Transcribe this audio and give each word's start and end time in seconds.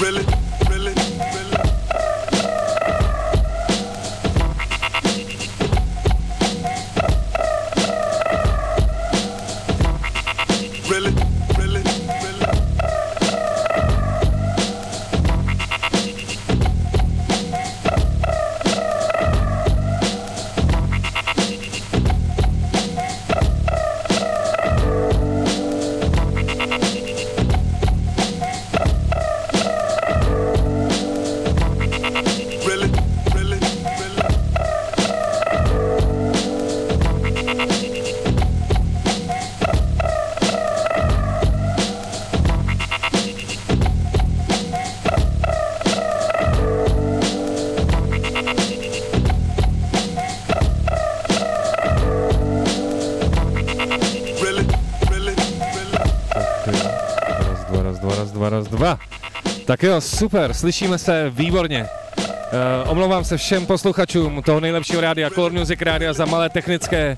Really? 0.00 0.43
Tak 59.74 59.82
jo, 59.82 60.00
super, 60.00 60.54
slyšíme 60.54 60.98
se 60.98 61.30
výborně. 61.30 61.86
Uh, 62.18 62.90
omlouvám 62.90 63.24
se 63.24 63.36
všem 63.36 63.66
posluchačům 63.66 64.42
toho 64.42 64.60
nejlepšího 64.60 65.00
rádia, 65.00 65.30
Core 65.30 65.58
Music 65.58 65.80
Rádia 65.80 66.12
za 66.12 66.24
malé 66.24 66.48
technické 66.48 67.16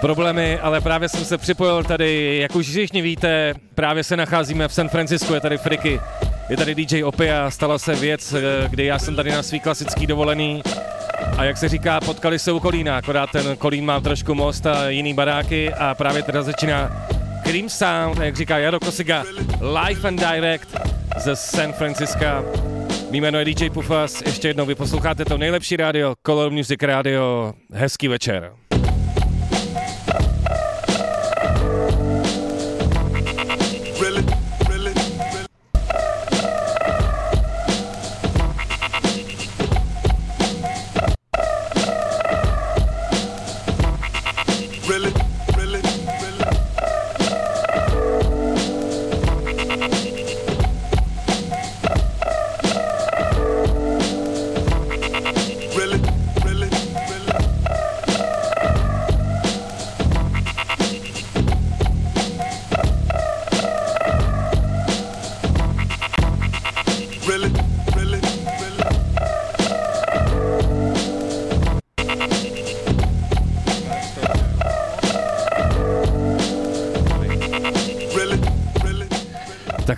problémy, 0.00 0.58
ale 0.58 0.80
právě 0.80 1.08
jsem 1.08 1.24
se 1.24 1.38
připojil 1.38 1.84
tady, 1.84 2.38
jak 2.38 2.56
už 2.56 2.68
všichni 2.68 3.02
víte, 3.02 3.54
právě 3.74 4.04
se 4.04 4.16
nacházíme 4.16 4.68
v 4.68 4.74
San 4.74 4.88
Francisku, 4.88 5.34
je 5.34 5.40
tady 5.40 5.58
Friky, 5.58 6.00
je 6.48 6.56
tady 6.56 6.74
DJ 6.74 7.04
Opia, 7.04 7.50
stala 7.50 7.78
se 7.78 7.94
věc, 7.94 8.32
eh, 8.32 8.68
kdy 8.68 8.84
já 8.84 8.98
jsem 8.98 9.16
tady 9.16 9.32
na 9.32 9.42
svý 9.42 9.60
klasický 9.60 10.06
dovolený 10.06 10.62
a 11.36 11.44
jak 11.44 11.56
se 11.56 11.68
říká, 11.68 12.00
potkali 12.00 12.38
se 12.38 12.52
u 12.52 12.60
Kolína, 12.60 12.96
akorát 12.96 13.30
ten 13.30 13.56
Kolín 13.56 13.84
má 13.84 14.00
trošku 14.00 14.34
most 14.34 14.66
a 14.66 14.88
jiný 14.88 15.14
baráky 15.14 15.74
a 15.74 15.94
právě 15.94 16.22
teda 16.22 16.42
začíná 16.42 17.06
Cream 17.42 17.68
Sound, 17.68 18.18
jak 18.18 18.36
říká 18.36 18.58
Jaro 18.58 18.80
Kosiga, 18.80 19.24
live 19.60 20.08
and 20.08 20.20
direct 20.20 20.79
ze 21.20 21.36
San 21.36 21.72
Francisca. 21.72 22.44
Mý 23.10 23.20
jméno 23.20 23.38
je 23.38 23.44
DJ 23.44 23.70
Pufas, 23.70 24.22
ještě 24.22 24.48
jednou 24.48 24.66
vy 24.66 24.74
posloucháte 24.74 25.24
to 25.24 25.38
nejlepší 25.38 25.76
rádio, 25.76 26.14
Color 26.26 26.52
Music 26.52 26.82
Radio. 26.82 27.52
Hezký 27.72 28.08
večer. 28.08 28.52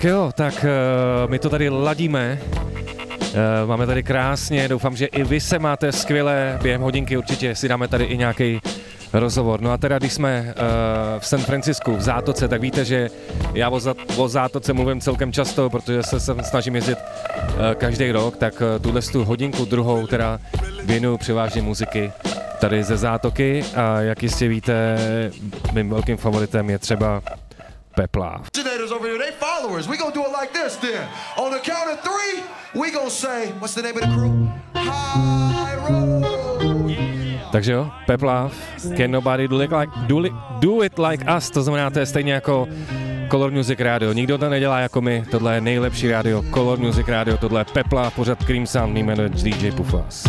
Tak 0.03 0.11
jo, 0.11 0.33
tak 0.35 0.55
uh, 0.65 1.31
my 1.31 1.39
to 1.39 1.51
tady 1.51 1.69
ladíme. 1.69 2.39
Uh, 2.43 3.69
máme 3.69 3.87
tady 3.87 4.03
krásně, 4.03 4.69
doufám, 4.69 4.97
že 4.97 5.07
i 5.07 5.25
vy 5.25 5.41
se 5.41 5.59
máte 5.59 5.93
skvěle. 5.93 6.59
Během 6.63 6.81
hodinky 6.81 7.17
určitě 7.17 7.55
si 7.55 7.69
dáme 7.69 7.89
tady 7.89 8.05
i 8.05 8.17
nějaký 8.17 8.61
rozhovor. 9.13 9.61
No 9.61 9.73
a 9.73 9.77
teda, 9.77 9.99
když 9.99 10.13
jsme 10.13 10.55
uh, 10.57 11.21
v 11.21 11.27
San 11.27 11.41
Francisku, 11.41 11.97
v 11.97 12.01
Zátoce, 12.01 12.49
tak 12.49 12.61
víte, 12.61 12.85
že 12.85 13.11
já 13.55 13.69
o, 13.69 13.81
za, 13.81 13.95
o 14.17 14.29
Zátoce 14.29 14.73
mluvím 14.73 15.01
celkem 15.01 15.33
často, 15.33 15.71
protože 15.71 16.03
se 16.03 16.21
sem 16.21 16.45
snažím 16.45 16.75
jezdit 16.75 16.99
uh, 16.99 17.75
každý 17.75 18.13
rok, 18.13 18.37
tak 18.37 18.55
uh, 18.61 18.83
tuhle 18.83 19.03
tu 19.03 19.25
hodinku 19.25 19.65
druhou 19.65 20.07
teda 20.07 20.41
věnuju 20.85 21.17
převážně 21.17 21.63
muziky 21.63 22.13
tady 22.61 22.85
ze 22.85 22.97
Zátoky 22.97 23.65
a 23.75 24.01
jak 24.01 24.23
jistě 24.23 24.49
víte, 24.49 24.99
mým 25.73 25.91
velkým 25.91 26.17
favoritem 26.17 26.71
je 26.71 26.79
třeba 26.79 27.23
Pepla. 27.95 28.43
Followers. 29.73 29.89
We 29.89 29.97
gonna 29.97 30.15
do 30.15 30.25
it 30.25 30.33
like 30.33 30.53
this 30.53 30.77
then. 30.77 31.09
On 31.39 31.51
the 31.51 31.59
count 31.59 31.91
of 31.91 32.01
three, 32.01 32.43
we 32.75 32.91
gonna 32.91 33.11
say, 33.11 33.53
what's 33.59 33.75
the 33.75 33.83
name 33.83 33.97
of 33.97 34.03
the 34.03 34.15
crew? 34.15 34.49
High. 34.75 35.63
Takže 37.53 37.73
jo, 37.73 37.91
Pepla, 38.07 38.51
Can 38.97 39.11
Nobody 39.11 39.49
do 39.49 39.61
it, 39.61 39.71
like, 39.73 39.93
do, 40.07 40.25
it, 40.25 40.33
do 40.61 40.83
it 40.83 40.99
Like 40.99 41.25
Us, 41.37 41.51
to 41.51 41.63
znamená, 41.63 41.91
to 41.91 41.99
je 41.99 42.07
stejně 42.07 42.33
jako 42.33 42.69
Color 43.31 43.51
Music 43.51 43.81
Radio. 43.81 44.13
Nikdo 44.13 44.39
to 44.39 44.49
nedělá 44.49 44.81
jako 44.81 45.01
my, 45.01 45.25
tohle 45.31 45.55
je 45.55 45.61
nejlepší 45.61 46.09
rádio, 46.09 46.43
Color 46.55 46.79
Music 46.79 47.09
Radio, 47.09 47.37
tohle 47.37 47.61
je 47.61 47.65
Pepla, 47.65 48.11
pořad 48.11 48.45
Cream 48.45 48.67
Sound, 48.67 48.97
jméno 48.97 49.29
DJ 49.29 49.71
Pufas. 49.71 50.25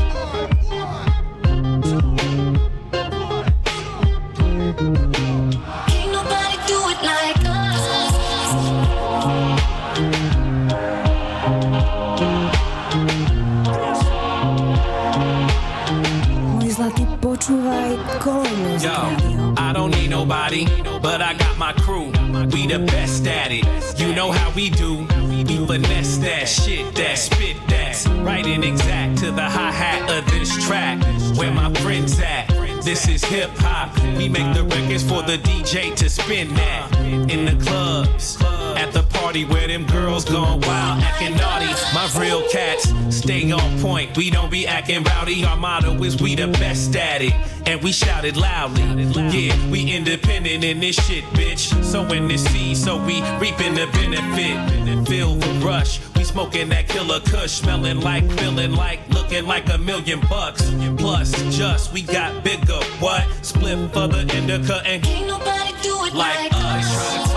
Nobody, 20.24 20.66
but 21.02 21.22
I 21.22 21.34
got 21.34 21.58
my 21.58 21.74
crew. 21.74 22.06
We 22.54 22.66
the 22.66 22.80
best 22.80 23.28
at 23.28 23.52
it. 23.52 23.66
You 24.00 24.16
know 24.16 24.32
how 24.32 24.52
we 24.56 24.70
do. 24.70 25.06
We 25.28 25.44
finesse 25.44 26.18
that 26.20 26.48
shit, 26.48 26.96
that 26.96 27.18
spit 27.18 27.58
that. 27.68 28.06
Right 28.24 28.46
and 28.46 28.64
exact 28.64 29.20
to 29.20 29.32
the 29.32 29.42
hi 29.42 29.72
hat 29.72 30.10
of 30.10 30.26
this 30.32 30.50
track. 30.66 31.04
Where 31.38 31.54
my 31.54 31.74
friends 31.82 32.20
at? 32.22 32.48
This 32.84 33.08
is 33.10 33.24
hip 33.26 33.50
hop. 33.58 33.98
We 34.18 34.30
make 34.30 34.56
the 34.56 34.64
records 34.64 35.04
for 35.04 35.24
the 35.24 35.38
DJ 35.40 35.94
to 35.98 36.10
spin 36.10 36.54
that 36.54 36.98
in 37.30 37.44
the 37.44 37.62
clubs 37.66 38.38
party 39.24 39.46
where 39.46 39.68
them 39.68 39.86
girls 39.86 40.26
gone 40.26 40.60
wild, 40.62 41.02
acting 41.02 41.38
naughty. 41.38 41.72
My 41.94 42.10
real 42.20 42.44
cats 42.50 42.92
stay 43.10 43.50
on 43.52 43.80
point. 43.80 44.18
We 44.18 44.30
don't 44.30 44.52
be 44.52 44.68
acting 44.68 45.04
rowdy. 45.04 45.46
Our 45.46 45.56
motto 45.56 46.04
is 46.04 46.22
we 46.22 46.36
the 46.36 46.48
best 46.48 46.94
at 46.98 47.22
it, 47.22 47.34
and 47.66 47.82
we 47.82 47.94
shout 47.94 48.26
it 48.26 48.36
loudly. 48.36 48.84
Yeah, 48.84 49.56
we 49.72 49.90
independent 49.96 50.66
in 50.66 50.82
this 50.82 50.98
shit, 51.06 51.24
bitch. 51.36 51.64
So 51.84 52.04
in 52.12 52.28
this 52.28 52.44
seed, 52.52 52.76
so 52.76 52.98
we 52.98 53.22
reaping 53.40 53.76
the 53.76 53.88
benefit. 53.94 55.08
Feel 55.08 55.36
the 55.36 55.66
rush. 55.66 56.02
We 56.16 56.26
smoking 56.26 56.68
that 56.70 56.90
killer 56.90 57.22
kush, 57.22 57.52
smelling 57.52 58.02
like, 58.02 58.30
feeling 58.40 58.74
like, 58.74 59.00
looking 59.10 59.46
like 59.46 59.70
a 59.74 59.78
million 59.78 60.20
bucks. 60.30 60.70
Plus, 60.98 61.32
just 61.56 61.94
we 61.94 62.02
got 62.02 62.44
bigger. 62.44 62.82
What? 63.00 63.26
Split 63.42 63.92
for 63.94 64.08
the 64.08 64.22
indica 64.38 64.82
and 64.86 65.02
can't 65.02 65.28
nobody 65.28 65.72
do 65.82 65.96
it 66.06 66.14
like, 66.14 66.52
like 66.52 66.54
us. 66.54 66.86
us. 66.86 67.33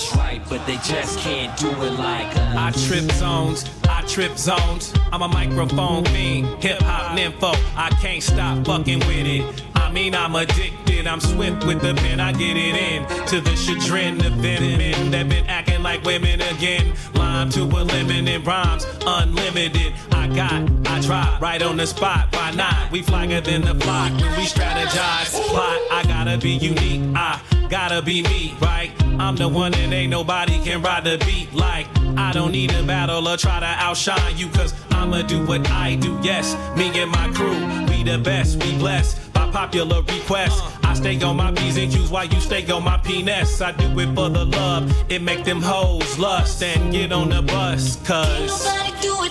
Just 0.00 0.14
right, 0.14 0.40
but 0.48 0.66
they 0.66 0.76
just 0.76 1.18
can't 1.18 1.54
do 1.58 1.68
it 1.68 1.92
like 1.98 2.34
us. 2.34 2.56
I 2.56 2.70
trip 2.88 3.10
zones. 3.12 3.68
I 3.86 4.00
trip 4.06 4.38
zones. 4.38 4.94
I'm 5.12 5.20
a 5.20 5.28
microphone 5.28 6.06
fiend, 6.06 6.46
hip 6.62 6.80
hop 6.80 7.18
nympho. 7.18 7.52
I 7.76 7.90
can't 8.00 8.22
stop 8.22 8.64
fucking 8.64 9.00
with 9.00 9.26
it 9.26 9.62
I 9.90 9.92
mean, 9.92 10.14
I'm 10.14 10.36
addicted. 10.36 11.08
I'm 11.08 11.18
swift 11.18 11.66
with 11.66 11.82
the 11.82 11.94
pen. 11.94 12.20
I 12.20 12.30
get 12.30 12.56
it 12.56 12.76
in 12.76 13.26
to 13.26 13.40
the 13.40 13.56
chagrin 13.56 14.24
of 14.24 14.40
them 14.40 14.78
men 14.78 15.10
that 15.10 15.28
been 15.28 15.44
acting 15.48 15.82
like 15.82 16.04
women 16.04 16.40
again. 16.40 16.94
Lime 17.14 17.50
to 17.50 17.62
a 17.62 17.82
lemon 17.82 18.28
and 18.28 18.46
rhymes 18.46 18.86
unlimited. 19.04 19.92
I 20.12 20.28
got, 20.28 20.62
I 20.86 21.00
try 21.00 21.38
right 21.42 21.60
on 21.60 21.76
the 21.76 21.88
spot. 21.88 22.28
Why 22.32 22.52
not? 22.52 22.92
We 22.92 23.02
flyer 23.02 23.40
than 23.40 23.62
the 23.62 23.74
flock 23.74 24.12
we 24.12 24.44
strategize. 24.46 25.32
Plot, 25.48 25.80
I 25.90 26.04
gotta 26.04 26.38
be 26.38 26.50
unique. 26.52 27.02
I 27.16 27.40
gotta 27.70 28.02
be 28.02 28.22
me, 28.22 28.54
right? 28.60 28.90
I'm 29.18 29.36
the 29.36 29.48
one 29.48 29.72
and 29.74 29.94
ain't 29.94 30.10
nobody 30.10 30.58
can 30.62 30.82
ride 30.82 31.04
the 31.04 31.22
beat 31.24 31.52
like 31.54 31.86
I 32.16 32.32
don't 32.32 32.50
need 32.52 32.72
a 32.72 32.82
battle 32.82 33.26
or 33.26 33.36
try 33.36 33.60
to 33.60 33.66
outshine 33.66 34.36
you, 34.36 34.48
cause 34.48 34.74
I'ma 34.90 35.22
do 35.22 35.46
what 35.46 35.70
I 35.70 35.94
do. 35.94 36.18
Yes, 36.22 36.56
me 36.76 36.90
and 37.00 37.10
my 37.10 37.28
crew, 37.32 37.56
we 37.88 38.02
the 38.02 38.18
best, 38.18 38.62
we 38.62 38.76
blessed 38.76 39.32
by 39.32 39.48
popular 39.50 40.02
request. 40.02 40.62
I 40.82 40.94
stay 40.94 41.22
on 41.22 41.36
my 41.36 41.52
P's 41.52 41.76
and 41.76 41.92
Q's 41.92 42.10
while 42.10 42.26
you 42.26 42.40
stay 42.40 42.68
on 42.70 42.82
my 42.82 42.98
penis. 42.98 43.60
I 43.60 43.72
do 43.72 43.98
it 44.00 44.14
for 44.14 44.28
the 44.28 44.44
love, 44.44 44.92
it 45.08 45.22
make 45.22 45.44
them 45.44 45.62
hoes 45.62 46.18
lust 46.18 46.62
and 46.62 46.92
get 46.92 47.12
on 47.12 47.30
the 47.30 47.42
bus, 47.42 47.96
cause 48.04 48.66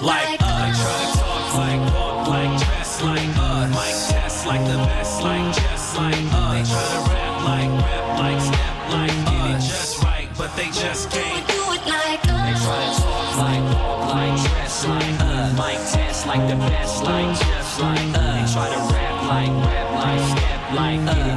like, 0.02 0.40
like 0.40 0.42
us. 0.42 0.80
Try 0.80 1.12
to 1.12 1.20
talk 1.20 1.56
like, 1.56 1.94
walk 1.94 2.28
like 2.30 2.79
just 11.12 11.48
do 11.48 11.62
it 11.76 11.84
like 11.88 12.24
us. 12.28 12.46
They 12.46 12.56
try 12.66 12.80
to 12.86 13.02
talk 13.02 13.30
like, 13.38 13.66
like, 14.14 14.38
dress 14.52 14.86
like 14.88 15.20
us. 15.22 15.52
Mic 15.60 15.80
test 15.92 16.28
like 16.28 16.48
the 16.48 16.56
best, 16.56 17.04
like 17.04 17.38
just 17.40 17.80
like 17.82 18.16
us. 18.16 18.36
They 18.36 18.54
try 18.54 18.68
to 18.74 18.82
rap 18.94 19.16
like, 19.34 19.54
rap 19.66 19.90
like, 20.06 20.24
step 20.38 20.62
like, 20.74 21.02
get 21.06 21.29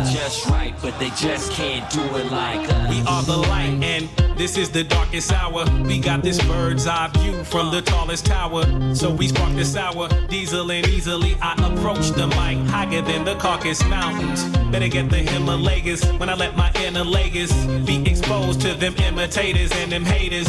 right, 0.46 0.74
but 0.82 0.98
they 0.98 1.10
just 1.10 1.52
can't 1.52 1.88
do 1.90 2.02
it 2.16 2.30
like 2.30 2.68
us. 2.68 2.90
We 2.90 3.00
are 3.06 3.22
the 3.22 3.36
light, 3.36 3.82
and 3.82 4.08
this 4.36 4.56
is 4.56 4.70
the 4.70 4.84
darkest 4.84 5.32
hour. 5.32 5.64
We 5.84 5.98
got 5.98 6.22
this 6.22 6.42
bird's 6.44 6.86
eye 6.86 7.08
view 7.18 7.44
from 7.44 7.70
the 7.70 7.82
tallest 7.82 8.26
tower. 8.26 8.64
So 8.94 9.10
we 9.10 9.28
spark 9.28 9.52
this 9.54 9.76
hour, 9.76 10.08
diesel 10.28 10.70
and 10.70 10.86
easily 10.88 11.36
I 11.40 11.52
approach 11.54 12.10
the 12.10 12.26
mic 12.28 12.58
higher 12.68 13.02
than 13.02 13.24
the 13.24 13.34
Caucasus 13.36 13.86
Mountains. 13.88 14.44
Better 14.70 14.88
get 14.88 15.10
the 15.10 15.18
Himalayas 15.18 16.04
when 16.18 16.28
I 16.28 16.34
let 16.34 16.56
my 16.56 16.70
inner 16.84 17.04
layers 17.04 17.52
be 17.86 18.02
exposed 18.10 18.60
to 18.62 18.74
them 18.74 18.94
imitators 18.96 19.70
and 19.72 19.92
them 19.92 20.04
haters. 20.04 20.48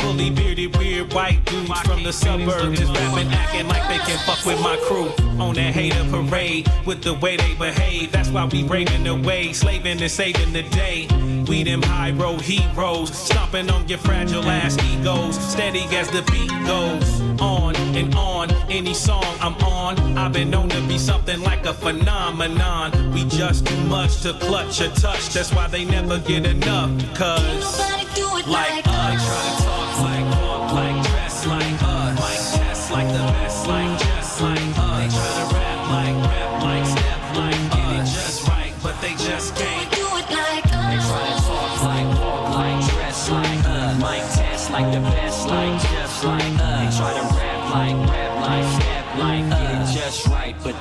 Fully 0.00 0.30
bearded, 0.30 0.76
weird 0.76 1.12
white 1.12 1.44
dudes 1.44 1.80
from 1.82 2.02
the 2.02 2.12
suburbs 2.12 2.78
just 2.78 2.92
rapping, 2.92 3.28
acting 3.32 3.68
like 3.68 3.86
they 3.88 3.98
can 3.98 4.18
fuck 4.26 4.44
with 4.44 4.60
my 4.60 4.76
crew 4.84 5.08
on 5.38 5.54
that 5.54 5.72
hater 5.74 6.04
parade 6.10 6.70
with 6.86 7.02
the 7.02 7.14
way 7.14 7.36
they 7.36 7.54
behave. 7.54 8.10
That's 8.10 8.30
why 8.30 8.46
we 8.46 8.62
braving 8.62 9.01
the 9.04 9.14
way, 9.14 9.52
slaving 9.52 10.00
and 10.00 10.10
saving 10.10 10.52
the 10.52 10.62
day. 10.62 11.08
We 11.48 11.64
them 11.64 11.82
high 11.82 12.12
road 12.12 12.40
heroes, 12.40 13.16
stomping 13.16 13.70
on 13.70 13.88
your 13.88 13.98
fragile 13.98 14.44
ass 14.44 14.76
egos, 14.92 15.38
steady 15.38 15.84
as 15.96 16.08
the 16.10 16.22
beat 16.30 16.50
goes. 16.66 17.20
On 17.40 17.74
and 17.96 18.14
on, 18.14 18.50
any 18.70 18.94
song 18.94 19.24
I'm 19.40 19.54
on, 19.64 20.16
I've 20.16 20.32
been 20.32 20.50
known 20.50 20.68
to 20.70 20.80
be 20.88 20.98
something 20.98 21.40
like 21.42 21.66
a 21.66 21.74
phenomenon. 21.74 23.12
We 23.12 23.24
just 23.24 23.66
too 23.66 23.84
much 23.84 24.20
to 24.22 24.32
clutch 24.34 24.80
or 24.80 24.90
touch, 24.90 25.30
that's 25.30 25.52
why 25.52 25.66
they 25.68 25.84
never 25.84 26.18
get 26.18 26.46
enough. 26.46 26.90
Cause 27.14 27.78
Nobody 27.78 28.14
do 28.14 28.36
it 28.38 28.46
like 28.46 28.86
like 28.86 28.88
us, 28.88 29.24
try 29.24 29.61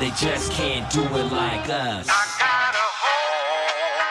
they 0.01 0.09
just 0.18 0.51
can't 0.53 0.92
do 0.92 1.03
it 1.03 1.31
like 1.31 1.69
us. 1.69 2.09
I 2.09 2.25
got 2.42 2.74
a 2.74 2.89
home 3.06 4.01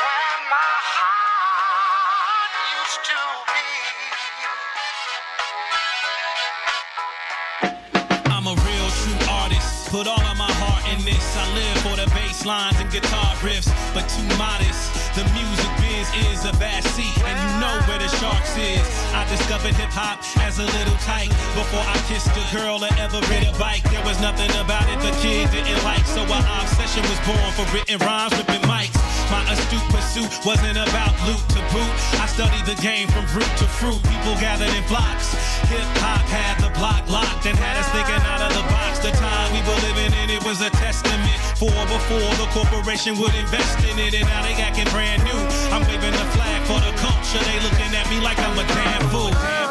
where 0.00 0.40
my 0.48 0.72
heart 0.96 2.52
used 2.80 3.04
to 3.04 3.20
be. 3.52 3.68
I'm 8.32 8.46
a 8.48 8.56
real 8.64 8.88
true 9.04 9.20
artist. 9.28 9.92
Put 9.92 10.08
all 10.08 10.24
of 10.24 10.38
my 10.38 10.48
heart 10.56 10.88
in 10.96 11.04
this. 11.04 11.36
I 11.36 11.44
live 11.52 11.76
for 11.84 11.96
the 12.00 12.08
bass 12.16 12.46
lines 12.46 12.80
and 12.80 12.90
guitar 12.90 13.36
riffs, 13.44 13.68
but 13.92 14.08
too 14.08 14.24
modest. 14.40 14.88
The 15.20 15.24
music 15.36 15.68
biz 16.12 16.26
is 16.26 16.44
a 16.44 16.52
vast 16.52 16.88
sea, 16.94 17.12
and 17.24 17.36
you 17.38 17.60
know 17.60 17.74
where 17.86 17.98
the 17.98 18.08
sharks 18.18 18.56
is. 18.56 18.84
I 19.14 19.26
discovered 19.28 19.74
hip 19.74 19.90
hop 19.90 20.20
as 20.40 20.58
a 20.58 20.64
little 20.64 20.96
tyke 21.04 21.30
before 21.54 21.82
I 21.82 21.96
kissed 22.08 22.30
a 22.30 22.44
girl 22.54 22.82
or 22.84 22.92
ever 22.98 23.20
rid 23.30 23.46
a 23.46 23.52
bike. 23.58 23.82
There 23.90 24.04
was 24.04 24.20
nothing 24.20 24.50
about 24.60 24.86
it 24.88 24.98
the 25.00 25.14
kid 25.20 25.50
didn't 25.50 25.82
like, 25.84 26.04
so 26.06 26.22
an 26.22 26.44
obsession 26.60 27.02
was 27.02 27.20
born 27.26 27.50
for 27.54 27.66
written 27.74 27.98
rhymes, 27.98 28.36
ripping 28.36 28.62
mics. 28.68 28.95
My 29.30 29.42
astute 29.50 29.82
pursuit 29.90 30.30
wasn't 30.46 30.78
about 30.78 31.10
loot 31.26 31.42
to 31.54 31.60
boot. 31.74 31.94
I 32.22 32.26
studied 32.30 32.62
the 32.62 32.78
game 32.80 33.08
from 33.08 33.26
root 33.34 33.50
to 33.58 33.66
fruit. 33.66 33.98
People 34.06 34.38
gathered 34.38 34.70
in 34.70 34.84
flocks. 34.86 35.34
Hip 35.66 35.82
hop 35.98 36.22
had 36.30 36.62
the 36.62 36.70
block 36.78 37.02
locked 37.10 37.46
and 37.46 37.58
had 37.58 37.74
us 37.74 37.88
thinking 37.90 38.22
out 38.22 38.38
of 38.38 38.54
the 38.54 38.62
box. 38.70 39.02
The 39.02 39.10
time 39.18 39.50
we 39.50 39.60
were 39.66 39.80
living 39.82 40.14
in, 40.22 40.30
it 40.30 40.42
was 40.46 40.62
a 40.62 40.70
testament. 40.70 41.38
For 41.58 41.74
before 41.90 42.30
the 42.38 42.46
corporation 42.54 43.18
would 43.18 43.34
invest 43.34 43.82
in 43.82 43.98
it, 43.98 44.14
and 44.14 44.26
now 44.30 44.42
they 44.46 44.54
acting 44.62 44.86
brand 44.94 45.24
new. 45.26 45.40
I'm 45.74 45.82
waving 45.90 46.14
the 46.14 46.26
flag 46.38 46.62
for 46.70 46.78
the 46.78 46.94
culture. 47.02 47.42
They 47.42 47.58
looking 47.66 47.90
at 47.98 48.06
me 48.06 48.22
like 48.22 48.38
I'm 48.38 48.54
a 48.54 48.66
damn 48.68 49.02
fool. 49.10 49.65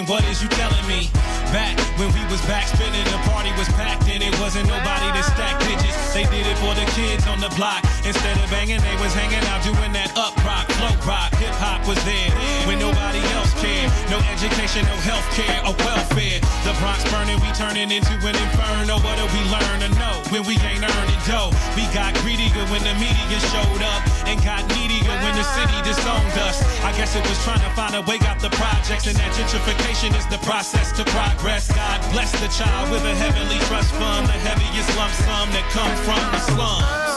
What 0.00 0.24
is 0.24 0.42
you 0.42 0.48
telling 0.48 0.86
me? 0.88 1.10
Back 1.52 1.76
when 2.00 2.08
we 2.16 2.24
was 2.32 2.40
back 2.48 2.66
spinning, 2.66 3.04
the 3.12 3.20
party 3.28 3.52
was 3.60 3.68
packed 3.76 4.08
and 4.08 4.22
it 4.24 4.32
wasn't 4.40 4.66
nobody 4.66 5.12
to 5.12 5.22
stack 5.22 5.60
digits. 5.60 6.14
They 6.14 6.24
did 6.32 6.48
it 6.48 6.56
for 6.64 6.72
the 6.72 6.88
kids 6.96 7.26
on 7.28 7.40
the 7.40 7.52
block. 7.60 7.84
Instead 8.00 8.40
of 8.40 8.48
banging, 8.48 8.80
they 8.80 8.96
was 9.04 9.12
hanging 9.12 9.44
out 9.52 9.60
doing 9.60 9.92
that 9.92 10.16
up 10.16 10.32
rock, 10.48 10.64
flow 10.80 10.96
rock. 11.04 11.36
Hip 11.36 11.52
hop 11.60 11.86
was 11.86 12.00
there 12.08 12.32
when 12.64 12.78
nobody 12.80 13.20
else 13.36 13.51
No 13.62 14.18
education, 14.26 14.82
no 14.90 14.96
health 15.06 15.22
care 15.38 15.62
or 15.62 15.70
welfare. 15.86 16.42
The 16.66 16.74
Bronx 16.82 17.06
burning, 17.14 17.38
we 17.38 17.46
turning 17.54 17.94
into 17.94 18.18
an 18.26 18.34
inferno. 18.34 18.98
What 18.98 19.14
do 19.14 19.26
we 19.30 19.38
learn 19.54 19.86
to 19.86 19.90
know 20.02 20.18
when 20.34 20.42
we 20.42 20.58
ain't 20.66 20.82
earning 20.82 21.22
dough? 21.30 21.54
We 21.78 21.86
got 21.94 22.10
greedier 22.26 22.66
when 22.74 22.82
the 22.82 22.90
media 22.98 23.38
showed 23.54 23.82
up 23.86 24.02
and 24.26 24.42
got 24.42 24.66
needier 24.74 25.14
when 25.22 25.38
the 25.38 25.46
city 25.54 25.78
disowned 25.86 26.34
us. 26.42 26.58
I 26.82 26.90
guess 26.98 27.14
it 27.14 27.22
was 27.22 27.38
trying 27.46 27.62
to 27.62 27.70
find 27.78 27.94
a 27.94 28.02
way 28.02 28.18
out 28.26 28.42
the 28.42 28.50
projects, 28.58 29.06
and 29.06 29.14
that 29.14 29.30
gentrification 29.38 30.10
is 30.18 30.26
the 30.26 30.42
process 30.42 30.90
to 30.98 31.06
progress. 31.14 31.70
God 31.70 32.02
bless 32.10 32.34
the 32.42 32.50
child 32.50 32.90
with 32.90 33.06
a 33.06 33.14
heavenly 33.14 33.62
trust 33.70 33.94
fund, 33.94 34.26
the 34.26 34.42
heaviest 34.42 34.90
lump 34.98 35.14
sum 35.22 35.46
that 35.54 35.62
come 35.70 35.94
from 36.02 36.18
the 36.34 36.42
slums. 36.50 37.11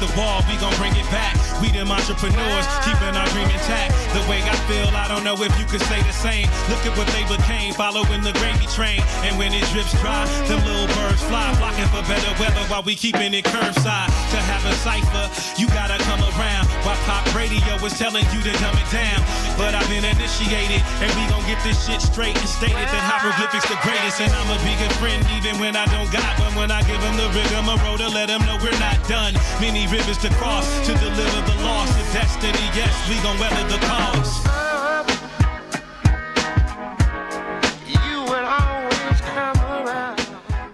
The 0.00 0.10
wall, 0.16 0.44
we 0.48 0.56
gon' 0.60 0.74
bring 0.76 0.92
it 0.96 1.08
back. 1.08 1.32
We 1.60 1.72
them 1.72 1.90
entrepreneurs, 1.90 2.66
keeping 2.84 3.14
our 3.16 3.28
dream 3.32 3.48
intact. 3.48 3.96
The 4.12 4.20
way 4.28 4.44
I 4.44 4.56
feel, 4.68 4.88
I 4.92 5.08
don't 5.08 5.24
know 5.24 5.36
if 5.40 5.52
you 5.56 5.64
could 5.64 5.80
say 5.88 6.00
the 6.02 6.12
same. 6.12 6.48
Look 6.68 6.84
at 6.84 6.92
what 7.00 7.08
they 7.16 7.24
became, 7.24 7.72
following 7.72 8.20
the 8.20 8.32
gravy 8.36 8.68
train. 8.76 9.00
And 9.24 9.38
when 9.38 9.52
it 9.56 9.64
drips 9.72 9.92
dry, 10.00 10.28
them 10.48 10.60
little 10.64 10.88
birds 10.96 11.22
fly, 11.24 11.48
flocking 11.56 11.88
for 11.88 12.04
better 12.04 12.32
weather 12.36 12.60
while 12.68 12.82
we 12.82 12.94
keeping 12.94 13.32
it 13.32 13.44
curbside. 13.44 14.08
To 14.32 14.38
have 14.52 14.64
a 14.68 14.74
cipher, 14.84 15.26
you 15.56 15.66
gotta 15.72 15.96
come 16.04 16.20
around. 16.36 16.68
While 16.84 16.98
pop 17.08 17.24
radio 17.32 17.80
was 17.80 17.96
telling 17.96 18.24
you 18.36 18.40
to 18.44 18.52
dumb 18.60 18.76
it 18.76 18.88
down. 18.92 19.20
But 19.56 19.72
I've 19.72 19.88
been 19.88 20.04
initiated, 20.04 20.84
and 21.00 21.08
we 21.16 21.24
gon' 21.32 21.44
get 21.48 21.62
this 21.64 21.88
shit 21.88 22.02
straight 22.02 22.36
and 22.36 22.48
stated 22.48 22.76
that 22.76 23.02
hieroglyphics 23.08 23.64
the 23.68 23.80
greatest. 23.80 24.20
And 24.20 24.32
I'ma 24.32 24.60
be 24.60 24.76
a 24.76 24.90
friend 25.00 25.24
even 25.32 25.56
when 25.56 25.76
I 25.76 25.88
don't 25.88 26.10
got 26.12 26.36
them 27.44 27.66
the 27.66 27.72
rigmarole 27.72 27.98
to 27.98 28.08
let 28.08 28.26
them 28.28 28.40
know 28.46 28.56
we're 28.62 28.78
not 28.78 29.08
done. 29.08 29.34
Many 29.60 29.86
rivers 29.86 30.18
to 30.18 30.28
cross 30.34 30.66
to 30.86 30.94
deliver 30.94 31.40
the 31.50 31.56
loss 31.64 31.90
of 31.90 32.12
destiny. 32.12 32.64
Yes, 32.74 32.94
we 33.08 33.16
gon' 33.22 33.38
weather 33.38 33.64
the 33.68 33.78
cause. 33.86 34.32
You 37.86 38.22
will 38.30 38.46
always 38.46 39.20
come 39.34 39.60
around. 39.60 40.20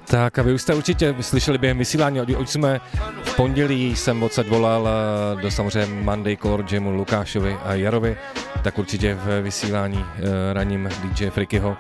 Tak 0.07 0.39
a 0.39 0.43
vy 0.43 0.53
už 0.53 0.63
jste 0.63 0.75
určitě 0.75 1.15
slyšeli 1.21 1.59
během 1.59 1.79
vysílání, 1.79 2.21
už 2.21 2.37
už 2.37 2.51
jsme 2.51 2.81
v 3.23 3.37
pondělí 3.37 3.97
jsem 3.97 4.23
odsaď 4.23 4.47
volal 4.47 4.89
eh, 4.89 5.43
do 5.43 5.51
samozřejmě 5.51 6.03
Monday 6.03 6.37
Color 6.37 6.65
Jamu 6.71 6.91
Lukášovi 6.91 7.57
a 7.65 7.75
Jarovi, 7.75 8.17
tak 8.63 8.79
určitě 8.79 9.15
v 9.15 9.43
vysílání 9.43 10.05
eh, 10.05 10.53
raním 10.53 10.89
DJ 11.05 11.31
Frikyho, 11.31 11.77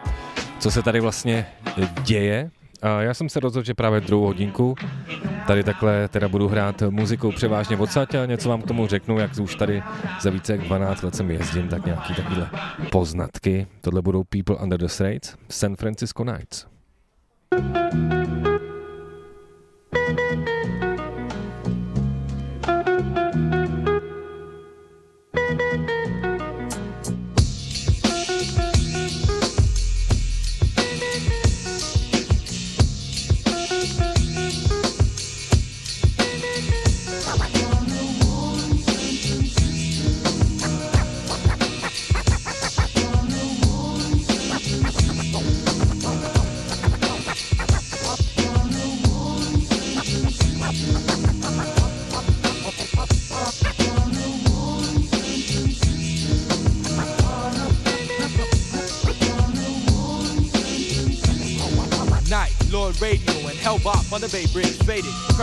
co 0.58 0.70
se 0.70 0.82
tady 0.82 1.00
vlastně 1.00 1.46
děje. 2.02 2.50
A 2.82 3.02
já 3.02 3.14
jsem 3.14 3.28
se 3.28 3.40
rozhodl, 3.40 3.64
že 3.64 3.74
právě 3.74 4.00
druhou 4.00 4.24
hodinku 4.24 4.74
tady 5.46 5.64
takhle 5.64 6.08
teda 6.08 6.28
budu 6.28 6.48
hrát 6.48 6.82
muziku 6.90 7.32
převážně 7.32 7.76
odsaď 7.76 8.14
a 8.14 8.26
něco 8.26 8.48
vám 8.48 8.62
k 8.62 8.66
tomu 8.66 8.86
řeknu, 8.86 9.18
jak 9.18 9.38
už 9.40 9.54
tady 9.54 9.82
za 10.20 10.30
více 10.30 10.52
jak 10.52 10.60
12 10.60 11.02
let 11.02 11.14
jsem 11.14 11.30
jezdím, 11.30 11.68
tak 11.68 11.86
nějaký 11.86 12.14
takovýhle 12.14 12.50
poznatky. 12.90 13.66
Tohle 13.80 14.02
budou 14.02 14.24
People 14.24 14.56
Under 14.56 14.80
the 14.80 14.86
Straits, 14.86 15.34
San 15.48 15.76
Francisco 15.76 16.24
Nights. 16.24 16.66
Night, 19.92 20.21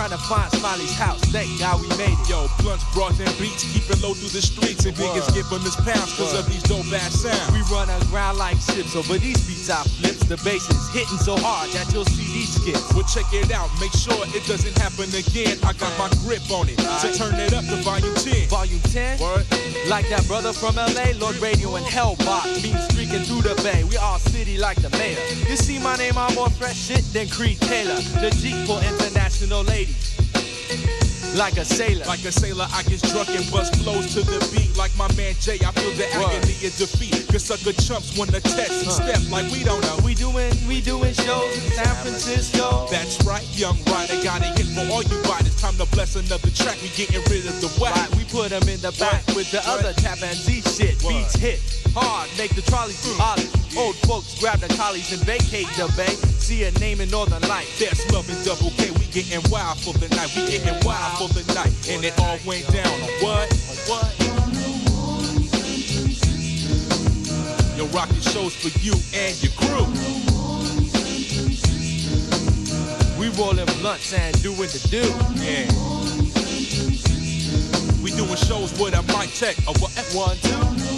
Trying 0.09 0.21
to 0.21 0.25
find 0.25 0.58
Smiley's 0.59 0.91
house, 0.99 1.23
thank 1.31 1.47
God 1.55 1.79
we 1.79 1.87
made 1.95 2.11
it. 2.11 2.27
Yo, 2.27 2.51
blunts, 2.59 2.83
broads, 2.91 3.15
and 3.23 3.31
beats, 3.39 3.63
keep 3.71 3.87
it 3.87 3.95
low 4.03 4.11
through 4.11 4.35
the 4.35 4.43
streets, 4.43 4.83
and 4.83 4.91
niggas 4.91 5.31
give 5.33 5.47
them 5.47 5.63
his 5.63 5.79
pounds 5.87 6.11
cause 6.19 6.35
of 6.35 6.43
these 6.51 6.63
dope 6.63 6.83
ass 6.91 7.23
sounds. 7.23 7.47
We 7.55 7.63
run 7.71 7.87
aground 7.87 8.37
like 8.37 8.59
ships 8.59 8.91
over 8.91 9.15
these 9.15 9.39
beats 9.47 9.71
I 9.71 9.87
flips. 9.87 10.19
The 10.27 10.35
bass 10.43 10.67
is 10.67 10.83
hitting 10.91 11.15
so 11.23 11.39
hard 11.39 11.71
that 11.71 11.87
you'll 11.95 12.03
see 12.03 12.27
these 12.35 12.51
skips. 12.59 12.91
Well, 12.91 13.07
check 13.07 13.31
it 13.31 13.55
out, 13.55 13.71
make 13.79 13.95
sure 13.95 14.19
it 14.35 14.43
doesn't 14.51 14.75
happen 14.75 15.07
again. 15.15 15.55
I 15.63 15.71
got 15.79 15.95
my 15.95 16.11
grip 16.27 16.43
on 16.51 16.67
it, 16.67 16.75
so 16.99 17.07
turn 17.15 17.39
it 17.39 17.55
up 17.55 17.63
to 17.71 17.79
volume 17.79 18.13
10. 18.19 18.51
Volume 18.51 18.83
10, 18.91 19.23
Word? 19.23 19.47
like 19.87 20.11
that 20.11 20.27
brother 20.27 20.51
from 20.51 20.75
LA, 20.75 21.15
Lord 21.23 21.39
Radio 21.39 21.79
and 21.79 21.87
Hellbot. 21.87 22.51
Mean 22.59 22.75
streaking 22.91 23.23
through 23.23 23.47
the 23.47 23.55
bay, 23.63 23.87
we 23.87 23.95
all 23.95 24.19
city 24.19 24.59
like 24.59 24.75
the 24.83 24.91
mayor. 24.99 25.23
You 25.47 25.55
see 25.55 25.79
my 25.79 25.95
name, 25.95 26.19
I'm 26.19 26.35
more 26.35 26.51
fresh 26.51 26.75
shit 26.75 27.07
than 27.15 27.31
Creed 27.31 27.63
Taylor. 27.63 27.95
The 28.19 28.27
Jeep 28.43 28.67
for 28.67 28.83
international 28.83 29.63
ladies. 29.63 30.18
Like 31.35 31.57
a 31.57 31.65
sailor. 31.65 32.05
Like 32.05 32.25
a 32.25 32.31
sailor, 32.31 32.67
I 32.73 32.83
get 32.83 33.01
drunk 33.03 33.29
and 33.29 33.45
bust 33.51 33.75
flows 33.77 34.13
to 34.13 34.21
the 34.21 34.41
beat. 34.51 34.75
Like 34.75 34.95
my 34.97 35.07
man 35.15 35.35
Jay, 35.39 35.59
I 35.61 35.71
feel 35.71 35.93
the 35.93 36.09
Word. 36.17 36.35
agony 36.35 36.57
of 36.65 36.75
defeat. 36.75 37.15
Cause 37.29 37.45
sucker 37.45 37.73
chumps 37.73 38.17
wanna 38.17 38.41
test 38.41 38.83
and 38.83 38.91
step 38.91 39.21
like 39.29 39.49
we 39.51 39.63
don't 39.63 39.81
know. 39.81 39.97
we 40.03 40.15
doing, 40.15 40.51
we 40.67 40.81
doing 40.81 41.13
shows 41.13 41.53
in 41.53 41.71
San 41.71 41.95
Francisco. 42.01 42.87
That's 42.89 43.23
right, 43.23 43.45
young 43.55 43.77
rider, 43.85 44.17
got 44.23 44.41
a 44.41 44.49
hit 44.57 44.67
for 44.73 44.83
all 44.91 45.03
you 45.03 45.21
riders. 45.29 45.55
Time 45.61 45.77
to 45.77 45.85
bless 45.93 46.15
another 46.15 46.49
track, 46.51 46.81
we 46.81 46.89
getting 46.97 47.21
rid 47.29 47.45
of 47.45 47.61
the 47.61 47.69
whack. 47.79 47.95
Right, 47.95 48.15
we 48.17 48.25
put 48.25 48.49
them 48.49 48.67
in 48.67 48.81
the 48.81 48.91
back 48.99 49.25
with 49.37 49.51
the 49.51 49.61
other 49.69 49.93
tap 49.93 50.21
and 50.21 50.35
Z 50.35 50.61
shit. 50.65 50.99
Beats 50.99 51.35
hit 51.35 51.61
hard, 51.93 52.29
make 52.37 52.55
the 52.55 52.63
trolleys 52.63 53.01
do 53.03 53.13
hmm. 53.13 53.21
ollie. 53.21 53.49
Old 53.77 53.95
folks 54.07 54.39
grab 54.39 54.59
the 54.59 54.67
collies 54.75 55.11
and 55.11 55.21
vacate 55.21 55.67
the 55.77 55.91
bay. 55.95 56.13
See 56.39 56.63
a 56.63 56.71
name 56.79 57.01
in 57.01 57.09
Northern 57.09 57.41
Light. 57.47 57.67
That's 57.79 58.09
love 58.11 58.27
and 58.29 58.43
double 58.43 58.71
K. 58.71 58.91
We 58.91 59.05
getting 59.11 59.41
wild 59.51 59.77
for 59.79 59.93
the 59.93 60.09
night. 60.15 60.33
We 60.35 60.49
getting 60.49 60.79
wild 60.85 61.17
for 61.17 61.29
the 61.29 61.45
night. 61.53 61.71
And 61.89 62.03
it 62.03 62.17
all 62.19 62.37
went 62.45 62.65
down 62.73 62.87
on 62.87 63.09
what? 63.21 63.53
What? 63.87 64.09
Yo, 67.77 67.85
rocking 67.87 68.21
shows 68.21 68.55
for 68.55 68.69
you 68.79 68.93
and 69.13 69.37
your 69.43 69.53
crew. 69.53 69.85
We 73.19 73.29
rolling 73.37 73.65
blunts 73.79 74.13
and 74.13 74.41
doing 74.41 74.57
the 74.57 74.79
do. 74.89 75.05
Yeah. 75.43 75.67
We 78.01 78.11
doing 78.11 78.35
shows 78.35 78.71
with 78.79 78.93
a 78.93 79.03
mic 79.13 79.29
check. 79.29 79.57
A? 79.67 79.73
One, 80.17 80.37
two. 80.37 80.88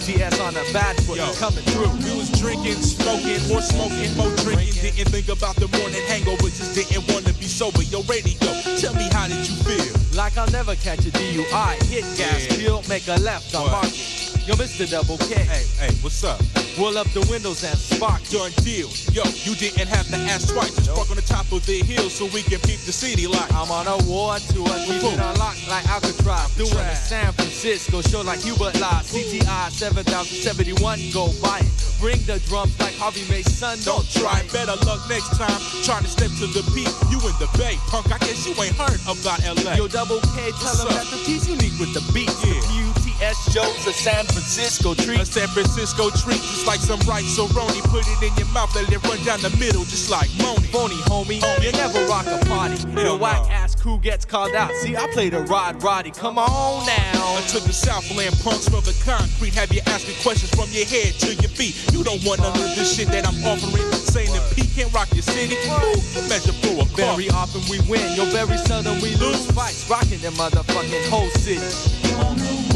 PUTS 0.00 0.40
on 0.40 0.56
a 0.56 0.64
bad 0.72 0.96
foot, 1.04 1.18
Yo. 1.18 1.32
coming 1.34 1.64
through. 1.64 1.90
We 2.04 2.16
was 2.16 2.30
drinking, 2.40 2.80
smoking, 2.80 3.40
more 3.48 3.60
smoking, 3.60 4.16
more 4.16 4.34
drinking. 4.36 4.80
Didn't 4.82 5.12
think 5.12 5.28
about 5.28 5.56
the 5.56 5.68
morning 5.78 6.00
hangover, 6.08 6.48
just 6.48 6.74
didn't 6.74 7.06
want 7.12 7.26
to 7.26 7.34
be 7.34 7.44
sober. 7.46 7.82
Yo, 7.82 8.02
radio, 8.04 8.38
tell 8.80 8.94
me 8.94 9.08
how 9.12 9.28
did 9.28 9.44
you 9.48 9.56
feel? 9.64 9.94
Like 10.16 10.36
I'll 10.38 10.50
never 10.50 10.74
catch 10.76 11.00
a 11.06 11.10
DUI. 11.10 11.76
Hit 11.92 12.04
gas, 12.16 12.46
Yeah. 12.48 12.56
peel, 12.56 12.82
make 12.88 13.06
a 13.08 13.16
left 13.20 13.54
on 13.54 13.62
What? 13.62 13.72
market. 13.72 14.19
Yo, 14.50 14.56
Mr. 14.56 14.82
Double 14.90 15.16
K. 15.30 15.46
Hey, 15.46 15.62
hey, 15.78 15.94
what's 16.02 16.26
up? 16.26 16.42
Roll 16.74 16.98
up 16.98 17.06
the 17.14 17.22
windows 17.30 17.62
and 17.62 17.78
spark. 17.78 18.18
Done 18.34 18.50
deal. 18.66 18.90
Yo, 19.14 19.22
you 19.46 19.54
didn't 19.54 19.86
have 19.86 20.10
to 20.10 20.18
ask 20.26 20.50
twice. 20.50 20.74
Just 20.74 20.90
park 20.90 21.06
on 21.06 21.14
the 21.14 21.22
top 21.22 21.46
of 21.54 21.62
the 21.70 21.78
hill 21.86 22.10
so 22.10 22.26
we 22.34 22.42
can 22.42 22.58
peep 22.66 22.82
the 22.82 22.90
city 22.90 23.30
lights. 23.30 23.54
I'm 23.54 23.70
on 23.70 23.86
a 23.86 23.94
war 24.10 24.42
tour, 24.50 24.66
keep 24.90 25.06
Who? 25.06 25.14
it 25.14 25.22
unlocked 25.22 25.70
like 25.70 25.86
Alcatraz. 25.86 26.50
Doing 26.58 26.82
a. 26.82 26.96
San 26.98 27.30
Francisco 27.30 28.02
show 28.02 28.26
like 28.26 28.42
Hubert 28.42 28.74
Law. 28.82 28.98
CTI 29.06 29.70
7071, 29.70 31.14
go 31.14 31.30
buy 31.38 31.62
it. 31.62 31.70
Bring 32.02 32.18
the 32.26 32.42
drums 32.50 32.74
like 32.82 32.98
Harvey 32.98 33.22
Mason, 33.30 33.78
Don't 33.86 34.02
try, 34.10 34.42
better 34.50 34.74
luck 34.82 34.98
next 35.06 35.30
time. 35.38 35.62
Trying 35.86 36.02
to 36.02 36.10
step 36.10 36.34
to 36.42 36.50
the 36.50 36.66
beat. 36.74 36.90
You 37.06 37.22
in 37.22 37.38
the 37.38 37.46
bay, 37.54 37.78
punk. 37.86 38.10
I 38.10 38.18
guess 38.18 38.42
you 38.42 38.58
ain't 38.58 38.74
heard 38.74 38.98
about 39.06 39.46
LA. 39.46 39.78
Yo, 39.78 39.86
Double 39.86 40.18
K, 40.34 40.50
tell 40.58 40.74
them 40.74 40.90
that 40.90 41.06
the 41.06 41.22
piece 41.22 41.46
unique 41.46 41.78
with 41.78 41.94
the 41.94 42.02
beat. 42.10 42.34
Yeah. 42.42 42.89
The 43.20 43.26
PUTS 43.26 43.52
shows 43.52 43.86
a 43.86 43.92
San 43.92 44.24
Francisco 44.24 44.94
treat. 44.94 45.20
A 45.20 45.26
San 45.26 45.48
Francisco 45.48 46.08
treat, 46.08 46.40
just 46.40 46.66
like 46.66 46.80
some 46.80 47.00
rice 47.00 47.36
roni. 47.36 47.82
Put 47.92 48.08
it 48.08 48.22
in 48.24 48.34
your 48.36 48.48
mouth, 48.48 48.74
let 48.74 48.90
it 48.90 49.02
run 49.04 49.22
down 49.24 49.40
the 49.42 49.50
middle, 49.60 49.84
just 49.84 50.10
like 50.10 50.30
Moni. 50.40 50.64
Phony 50.72 50.96
homie, 51.04 51.40
Homie. 51.40 51.64
you 51.64 51.72
never 51.72 52.00
rock 52.06 52.24
a 52.26 52.38
party. 52.46 52.80
Hell 52.92 53.04
Your 53.04 53.18
whack 53.18 53.42
no. 53.42 53.52
ass 53.52 53.74
crew 53.74 53.98
gets 53.98 54.24
called 54.24 54.54
out. 54.54 54.72
See, 54.80 54.96
I 54.96 55.06
play 55.12 55.28
the 55.28 55.40
Rod 55.42 55.82
Roddy. 55.82 56.10
Come 56.12 56.38
on 56.38 56.86
now. 56.86 57.36
Until 57.36 57.60
the 57.60 57.74
Southland 57.74 58.40
punks 58.40 58.72
smell 58.72 58.80
the 58.80 58.96
concrete. 59.04 59.52
Have 59.52 59.70
you 59.70 59.82
asking 59.86 60.16
questions 60.22 60.50
from 60.56 60.72
your 60.72 60.86
head 60.86 61.12
to 61.20 61.34
your 61.34 61.52
feet? 61.52 61.76
You 61.92 62.02
don't 62.02 62.24
want 62.24 62.40
none 62.40 62.56
of 62.56 62.72
this 62.74 62.96
shit 62.96 63.08
that 63.08 63.28
I'm 63.28 63.36
offering. 63.44 63.84
Saying 63.92 64.32
that 64.32 64.56
P 64.56 64.64
can't 64.64 64.92
rock 64.94 65.12
your 65.12 65.22
city. 65.22 65.60
Ooh, 65.68 66.24
measure 66.24 66.56
for 66.64 66.80
a 66.80 66.88
car. 66.96 67.20
Very 67.20 67.28
often 67.28 67.60
we 67.68 67.84
win, 67.84 68.16
yo, 68.16 68.24
very 68.32 68.56
seldom 68.64 68.96
we 69.04 69.14
lose 69.16 69.44
fights. 69.52 69.84
Rocking 69.90 70.20
them 70.20 70.32
motherfucking 70.40 71.08
whole 71.10 71.28
city. 71.36 71.99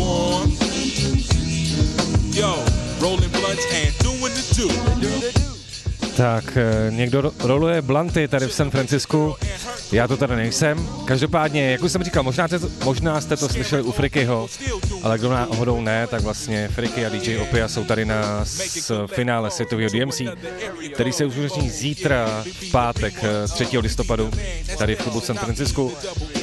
Born. 0.04 0.50
Yo, 2.30 2.62
rolling 3.00 3.30
blunts 3.30 3.64
and 3.72 3.96
doing 4.00 4.34
the 4.34 4.44
do. 4.54 5.43
Tak, 6.16 6.56
eh, 6.56 6.90
někdo 6.90 7.20
ro- 7.22 7.32
roluje 7.46 7.82
blanty 7.82 8.28
tady 8.28 8.46
v 8.46 8.52
San 8.52 8.70
Francisku, 8.70 9.34
já 9.92 10.08
to 10.08 10.16
tady 10.16 10.36
nejsem. 10.36 10.88
Každopádně, 11.04 11.70
jak 11.70 11.82
už 11.82 11.92
jsem 11.92 12.02
říkal, 12.02 12.22
možná, 12.22 12.48
te, 12.48 12.58
možná 12.84 13.20
jste 13.20 13.36
to 13.36 13.48
slyšeli 13.48 13.82
u 13.82 13.92
Frikyho, 13.92 14.48
ale 15.02 15.18
kdo 15.18 15.30
náhodou 15.30 15.80
ne, 15.80 16.06
tak 16.06 16.22
vlastně 16.22 16.68
Friky 16.68 17.06
a 17.06 17.08
DJ 17.08 17.36
Opia 17.38 17.68
jsou 17.68 17.84
tady 17.84 18.04
na 18.04 18.44
s 18.44 19.06
finále 19.06 19.50
světového 19.50 19.90
DMC, 19.90 20.20
který 20.94 21.12
se 21.12 21.24
uskuteční 21.24 21.70
zítra 21.70 22.44
v 22.44 22.70
pátek 22.70 23.14
eh, 23.22 23.48
3. 23.48 23.78
listopadu 23.78 24.30
tady 24.78 24.94
v 24.94 25.02
klubu 25.02 25.20
San 25.20 25.36
Francisku, 25.36 25.92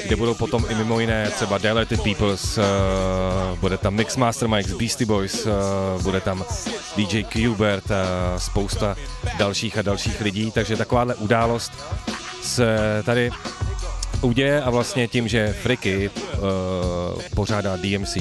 kde 0.06 0.16
budou 0.16 0.34
potom 0.34 0.66
i 0.70 0.76
mimo 0.76 1.00
jiné 1.00 1.32
třeba 1.36 1.58
Dilated 1.58 2.02
Peoples, 2.02 2.58
uh, 2.58 2.64
bude 3.60 3.78
tam 3.78 3.94
Mixmaster 3.94 4.48
Mike 4.48 4.70
z 4.70 4.74
Beastie 4.74 5.08
Boys, 5.08 5.46
uh, 5.46 6.02
bude 6.02 6.22
tam 6.22 6.46
DJ 6.96 7.24
Qbert 7.24 7.92
a 7.92 8.40
spousta 8.40 8.96
dalších 9.38 9.61
a 9.70 9.82
dalších 9.82 10.22
lidí, 10.22 10.52
takže 10.52 10.78
takováhle 10.78 11.16
událost 11.16 11.72
se 12.42 12.78
tady 13.06 13.32
uděje 14.22 14.62
a 14.62 14.70
vlastně 14.70 15.08
tím, 15.08 15.28
že 15.28 15.54
Friky 15.54 16.10
uh, 16.10 16.42
pořádá 17.36 17.78
DMC 17.78 18.16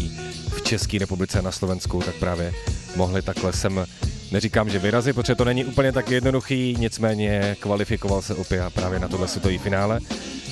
v 0.48 0.62
České 0.62 0.98
republice 0.98 1.42
na 1.42 1.52
Slovensku, 1.52 2.02
tak 2.02 2.14
právě 2.14 2.52
mohli 2.96 3.22
takhle 3.22 3.52
sem 3.52 3.86
Neříkám, 4.30 4.70
že 4.70 4.78
vyrazí, 4.78 5.12
protože 5.12 5.34
to 5.34 5.44
není 5.44 5.64
úplně 5.64 5.92
tak 5.92 6.10
jednoduchý, 6.10 6.76
nicméně 6.78 7.56
kvalifikoval 7.60 8.22
se 8.22 8.34
opět 8.34 8.74
právě 8.74 8.98
na 8.98 9.08
tohle 9.08 9.28
světový 9.28 9.58
finále, 9.58 10.00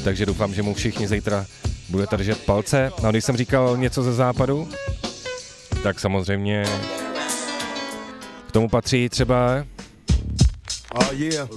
takže 0.04 0.26
doufám, 0.26 0.54
že 0.54 0.62
mu 0.62 0.74
všichni 0.74 1.08
zítra 1.08 1.46
budete 1.88 2.16
držet 2.16 2.38
palce. 2.38 2.92
No 3.02 3.08
a 3.08 3.10
když 3.10 3.24
jsem 3.24 3.36
říkal 3.36 3.76
něco 3.76 4.02
ze 4.02 4.12
západu, 4.12 4.68
tak 5.82 6.00
samozřejmě 6.00 6.64
k 8.46 8.52
tomu 8.52 8.68
patří 8.68 9.08
třeba 9.08 9.64
Oh 10.94 11.12
yeah. 11.12 11.48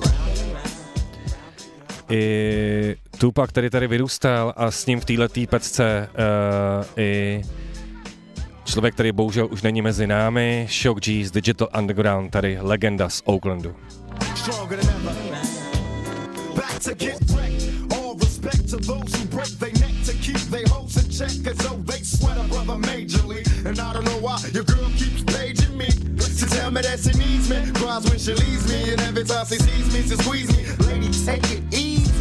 i 2.10 2.96
Tupac, 3.18 3.50
který 3.50 3.70
tady 3.70 3.88
vyrůstal 3.88 4.54
a 4.58 4.72
s 4.72 4.86
ním 4.86 5.00
v 5.00 5.06
této 5.06 5.48
pecce 5.50 6.10
uh, 6.12 6.86
i 6.98 7.42
člověk, 8.66 8.94
který 8.94 9.12
bohužel 9.12 9.48
už 9.52 9.62
není 9.62 9.82
mezi 9.82 10.08
námi, 10.08 10.68
Shock 10.82 11.00
G 11.00 11.26
z 11.26 11.32
Digital 11.32 11.68
Underground, 11.78 12.32
tady 12.32 12.58
legenda 12.62 13.10
z 13.10 13.22
Oaklandu. 13.26 13.76
stronger 14.36 14.78
than 14.78 15.08
ever. 15.08 15.14
Back 16.56 16.80
to 16.80 16.96
get 16.96 17.20
wrecked. 17.32 17.94
All 17.94 18.16
respect 18.16 18.70
to 18.70 18.78
those 18.78 19.14
who 19.16 19.26
break 19.26 19.50
their 19.60 19.74
neck 19.74 19.94
to 20.06 20.14
keep 20.14 20.42
their 20.50 20.66
hopes 20.68 20.98
in 20.98 21.10
check, 21.12 21.48
as 21.48 21.58
though 21.58 21.78
they 21.86 22.02
sweat 22.04 22.38
a 22.38 22.44
brother 22.50 22.78
majorly. 22.90 23.46
And 23.66 23.80
I 23.80 23.94
don't 23.94 24.06
know 24.06 24.20
why 24.20 24.38
your 24.54 24.64
girl 24.64 24.90
keeps 24.98 25.21
tell 26.52 26.72
me 26.72 26.82
that 26.82 27.00
she 27.00 27.12
needs 27.18 27.50
me, 27.50 27.58
cries 27.74 28.04
when 28.10 28.20
she 28.20 28.34
leaves 28.34 28.68
me, 28.70 28.92
and 28.92 29.02
every 29.02 29.24
time 29.24 29.46
she 29.46 29.56
sees 29.56 29.88
me, 29.94 30.02
she 30.02 30.16
squeeze 30.22 30.50
me. 30.56 30.64
Lady, 30.88 31.10
take 31.26 31.44
it 31.52 31.64
easy. 31.74 32.12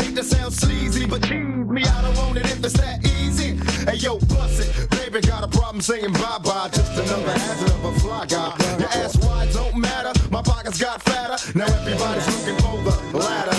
Hate 0.00 0.16
to 0.16 0.24
sound 0.24 0.52
sleazy, 0.52 1.06
but 1.06 1.22
tease 1.22 1.68
me. 1.68 1.82
I 1.84 2.02
don't 2.02 2.16
want 2.16 2.38
it 2.38 2.46
if 2.46 2.64
it's 2.64 2.74
that 2.74 3.04
easy. 3.04 3.56
Hey 3.88 3.96
yo, 3.96 4.18
bust 4.32 4.60
it. 4.60 4.90
Baby 4.90 5.20
got 5.26 5.44
a 5.44 5.48
problem 5.48 5.80
saying 5.80 6.12
bye 6.14 6.38
bye. 6.42 6.68
Just 6.72 6.92
another 6.98 7.32
hazard 7.32 7.70
of 7.70 7.84
a 7.84 8.00
fly 8.00 8.26
guy. 8.26 8.52
Your 8.78 8.88
ass 8.88 9.16
wide 9.24 9.52
don't 9.52 9.76
matter. 9.76 10.12
My 10.30 10.42
pockets 10.42 10.80
got 10.80 11.02
fatter. 11.02 11.36
Now 11.56 11.66
everybody's 11.66 12.26
looking 12.34 12.58
for 12.64 12.76
the 12.82 13.18
ladder. 13.18 13.56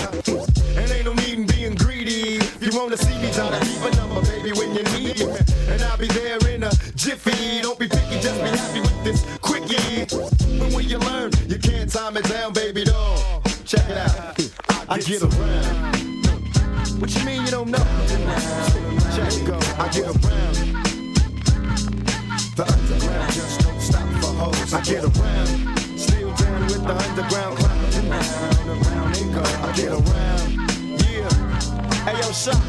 And 0.78 0.90
ain't 0.90 1.06
no 1.06 1.14
need 1.14 1.38
in 1.38 1.46
being 1.46 1.74
greedy. 1.74 2.36
If 2.36 2.62
you 2.62 2.78
wanna 2.78 2.96
see 2.96 3.16
me, 3.22 3.32
try 3.32 3.48
to 3.48 3.60
keep 3.64 3.80
a 3.80 3.96
number, 3.96 4.20
baby, 4.22 4.52
when 4.52 4.74
you 4.74 4.82
need 4.98 5.18
me. 5.18 5.38
And 5.70 5.82
I'll 5.82 5.96
be 5.96 6.08
there 6.08 6.38
in 6.48 6.64
a 6.64 6.70
jiffy. 6.94 7.65
You 10.88 10.98
learn, 10.98 11.32
you 11.48 11.58
can't 11.58 11.90
time 11.90 12.16
it 12.16 12.24
down, 12.24 12.52
baby 12.52 12.84
doll. 12.84 13.42
Check 13.64 13.88
it 13.88 13.96
out. 13.96 14.38
I 14.88 14.98
get 14.98 15.22
around. 15.22 17.00
What 17.00 17.14
you 17.14 17.24
mean 17.24 17.44
you 17.44 17.50
don't 17.50 17.70
know? 17.70 17.78
Check 19.14 19.32
it 19.32 19.46
go. 19.46 19.58
I 19.78 19.88
get 19.92 20.06
around. 20.06 20.56
The 22.56 22.64
underground 22.64 23.32
just 23.32 23.60
don't 23.60 23.80
stop 23.80 24.08
for 24.20 24.32
hoes. 24.38 24.74
I 24.74 24.80
get 24.82 25.04
around. 25.04 25.98
Still 25.98 26.32
down 26.34 26.60
with 26.62 26.84
the 26.84 26.94
underground. 26.94 27.62
Round, 27.62 28.86
around 28.86 29.14
they 29.14 29.24
go. 29.34 29.42
I 29.42 29.72
get 29.74 29.92
around. 29.92 30.55
Hey 32.06 32.12
yo, 32.20 32.30
shot. 32.30 32.62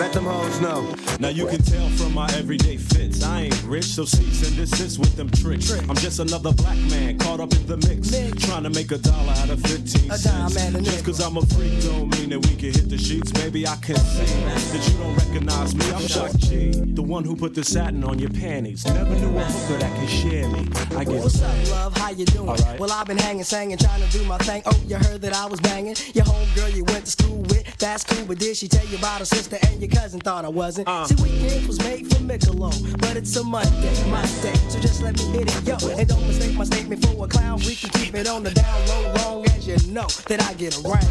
Let 0.00 0.12
them 0.12 0.24
hoes 0.24 0.60
know. 0.60 0.92
Now 1.20 1.28
you 1.28 1.46
can 1.46 1.62
tell 1.62 1.88
from 1.90 2.12
my 2.12 2.26
everyday 2.34 2.76
fits. 2.76 3.22
I 3.22 3.42
ain't 3.42 3.62
rich, 3.62 3.84
so 3.84 4.04
cease 4.04 4.48
and 4.48 4.56
desist 4.56 4.98
with 4.98 5.14
them 5.14 5.30
tricks. 5.30 5.70
I'm 5.88 5.94
just 5.94 6.18
another 6.18 6.52
black 6.52 6.76
man 6.90 7.16
caught 7.18 7.38
up 7.38 7.52
in 7.54 7.66
the 7.66 7.76
mix. 7.76 8.10
Trying 8.44 8.64
to 8.64 8.70
make 8.70 8.90
a 8.90 8.98
dollar 8.98 9.32
out 9.32 9.50
of 9.50 9.60
15 9.60 10.10
A 10.10 10.18
cents. 10.18 10.54
dime 10.56 10.74
and 10.74 10.76
a 10.76 10.90
just 10.90 11.04
cause 11.04 11.20
I'm 11.20 11.36
a 11.36 11.46
freak 11.46 11.80
don't 11.84 12.10
mean 12.18 12.30
that 12.30 12.40
we 12.40 12.56
can 12.56 12.72
hit 12.72 12.88
the 12.88 12.98
sheets. 12.98 13.32
Maybe 13.34 13.64
I 13.64 13.76
can 13.76 13.94
see 13.94 14.24
that 14.24 14.88
you 14.90 14.98
don't 14.98 15.14
recognize 15.18 15.74
me. 15.76 15.92
I'm 15.92 16.08
Shock 16.08 16.36
G, 16.38 16.72
the 16.72 17.02
one 17.02 17.24
who 17.24 17.36
put 17.36 17.54
the 17.54 17.62
satin 17.62 18.02
on 18.02 18.18
your 18.18 18.30
panties. 18.30 18.84
Never 18.86 19.14
knew 19.14 19.38
a 19.38 19.44
hooker 19.44 19.78
that 19.78 19.94
can 19.94 20.08
share 20.08 20.48
me. 20.48 20.68
I 20.96 21.04
get 21.04 21.22
What's 21.22 21.40
up, 21.40 21.70
love? 21.70 21.96
How 21.96 22.10
you 22.10 22.24
doing? 22.24 22.48
Alright. 22.48 22.80
Well, 22.80 22.90
I've 22.90 23.06
been 23.06 23.18
hanging, 23.18 23.44
singing, 23.44 23.78
trying 23.78 24.02
to 24.02 24.10
do 24.10 24.24
my 24.24 24.38
thing. 24.38 24.62
Oh, 24.66 24.82
you 24.88 24.96
heard 24.96 25.20
that 25.22 25.32
I 25.32 25.46
was 25.46 25.60
banging? 25.60 25.94
Your 26.12 26.24
homegirl 26.24 26.74
you 26.74 26.82
went 26.84 27.04
to 27.04 27.10
school 27.12 27.38
with, 27.50 27.78
that's 27.78 28.02
cool. 28.02 28.24
But 28.26 28.38
did 28.38 28.56
she 28.56 28.63
tell 28.68 28.86
you 28.86 28.96
about 28.96 29.18
her 29.20 29.24
sister 29.24 29.58
and 29.68 29.80
your 29.80 29.90
cousin? 29.90 30.20
Thought 30.20 30.44
I 30.44 30.48
wasn't. 30.48 30.88
Uh. 30.88 31.06
See, 31.06 31.16
weekends 31.22 31.66
was 31.66 31.78
made 31.80 32.06
for 32.08 32.20
Michelob, 32.22 33.00
but 33.00 33.16
it's 33.16 33.34
a 33.36 33.44
Monday, 33.44 34.10
my 34.10 34.22
day. 34.42 34.54
So 34.68 34.78
just 34.80 35.02
let 35.02 35.14
me 35.14 35.24
hit 35.38 35.54
it, 35.54 35.66
yo. 35.66 35.76
And 35.88 36.08
don't 36.08 36.26
mistake 36.26 36.56
my 36.56 36.64
statement 36.64 37.04
for 37.04 37.24
a 37.24 37.28
clown. 37.28 37.58
We 37.60 37.74
can 37.74 37.90
keep 37.90 38.14
it 38.14 38.26
on 38.26 38.42
the 38.42 38.50
down 38.50 38.88
low, 38.88 39.12
long 39.14 39.46
as 39.46 39.66
you 39.66 39.76
know 39.92 40.06
that 40.28 40.42
I 40.42 40.54
get 40.54 40.76
around. 40.84 41.04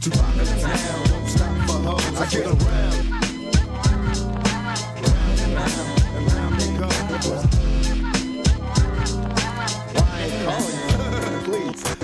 Tupac 0.00 0.32
in 0.32 0.44
the 0.44 0.60
town, 0.60 1.06
don't 1.08 1.28
stop 1.28 1.54
for 1.66 1.78
hoes. 1.86 2.20
I 2.20 2.26
get 2.30 2.46
around. 2.46 2.58
Round, 5.54 6.34
round 6.34 6.60
they 6.60 6.70
go. 6.78 7.57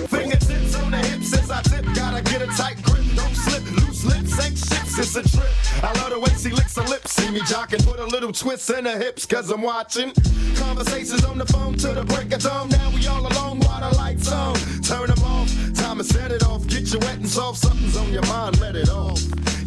Fingertips 0.07 0.75
on 0.75 0.91
the 0.91 0.97
hips 0.97 1.33
as 1.37 1.51
I 1.51 1.61
tip. 1.61 1.85
Gotta 1.93 2.21
get 2.23 2.41
a 2.41 2.47
tight 2.47 2.81
grip. 2.83 3.05
Don't 3.15 3.35
slip. 3.35 3.63
Loose 3.71 4.03
lips 4.05 4.39
ain't 4.43 4.57
ships. 4.57 4.97
It's 4.97 5.15
a 5.15 5.23
trip. 5.23 5.49
I 5.83 5.91
love 6.01 6.11
the 6.11 6.19
way 6.19 6.31
she 6.37 6.49
licks 6.49 6.75
her 6.75 6.83
lips. 6.83 7.11
See 7.11 7.29
me 7.31 7.41
jocking. 7.41 7.83
Put 7.85 7.99
a 7.99 8.05
little 8.05 8.31
twist 8.31 8.69
in 8.69 8.85
her 8.85 8.97
hips. 8.97 9.25
Cause 9.25 9.49
I'm 9.51 9.61
watching. 9.61 10.11
Conversations 10.55 11.23
on 11.25 11.37
the 11.37 11.45
phone 11.45 11.75
to 11.77 11.93
the 11.93 12.03
break 12.03 12.33
of 12.33 12.41
dawn. 12.41 12.69
Now 12.69 12.91
we 12.91 13.05
all 13.07 13.25
alone 13.25 13.59
while 13.59 13.89
the 13.89 13.95
lights 13.97 14.31
on. 14.31 14.55
Turn 14.81 15.07
them 15.07 15.23
off. 15.23 15.49
Time 15.75 15.97
to 15.97 16.03
set 16.03 16.31
it 16.31 16.43
off. 16.43 16.67
Get 16.67 16.91
you 16.93 16.99
wet 16.99 17.17
and 17.17 17.29
soft. 17.29 17.59
Something's 17.59 17.97
on 17.97 18.11
your 18.11 18.25
mind. 18.27 18.59
Let 18.59 18.75
it 18.75 18.89
off. 18.89 19.21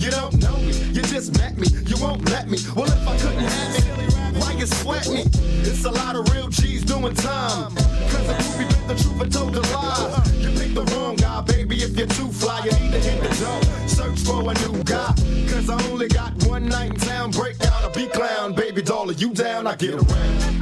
You 0.08 0.14
don't 0.14 0.40
know 0.40 0.56
me. 0.56 0.72
You 0.96 1.02
just 1.02 1.36
met 1.36 1.58
me. 1.58 1.68
You 1.84 1.96
won't 2.00 2.24
let 2.30 2.48
me. 2.48 2.56
Well, 2.74 2.86
if 2.86 3.06
I 3.06 3.14
couldn't 3.18 3.44
have 3.44 3.76
it, 3.76 4.40
why 4.40 4.52
you 4.52 4.64
sweat 4.64 5.06
me? 5.10 5.24
It's 5.68 5.84
a 5.84 5.90
lot 5.90 6.16
of 6.16 6.32
real 6.32 6.48
G's 6.48 6.82
doing 6.82 7.14
time. 7.14 7.74
Cause 8.08 8.26
the 8.26 8.32
movie 8.40 8.64
bit 8.72 8.88
the 8.88 8.94
truth 8.94 9.20
and 9.20 9.30
told 9.30 9.52
the 9.52 9.60
lie. 9.60 10.22
You 10.40 10.48
picked 10.58 10.74
the 10.74 10.84
wrong 10.94 11.16
guy, 11.16 11.42
baby. 11.42 11.76
If 11.82 11.94
you're 11.94 12.06
too 12.06 12.32
fly, 12.32 12.64
you 12.64 12.70
need 12.80 12.92
to 12.92 13.00
hit 13.00 13.20
the 13.20 13.44
door. 13.44 13.60
Search 13.86 14.20
for 14.20 14.40
a 14.50 14.54
new 14.64 14.82
guy. 14.82 15.12
Cause 15.52 15.68
I 15.68 15.76
only 15.90 16.08
got 16.08 16.32
one 16.46 16.64
night 16.70 16.92
in 16.94 17.00
town. 17.00 17.30
Break 17.32 17.62
out 17.66 17.84
a 17.84 17.90
beat 17.94 18.10
clown. 18.10 18.54
Baby 18.54 18.80
doll, 18.80 19.12
you 19.12 19.34
down? 19.34 19.66
I 19.66 19.76
get 19.76 19.92
around. 19.92 20.58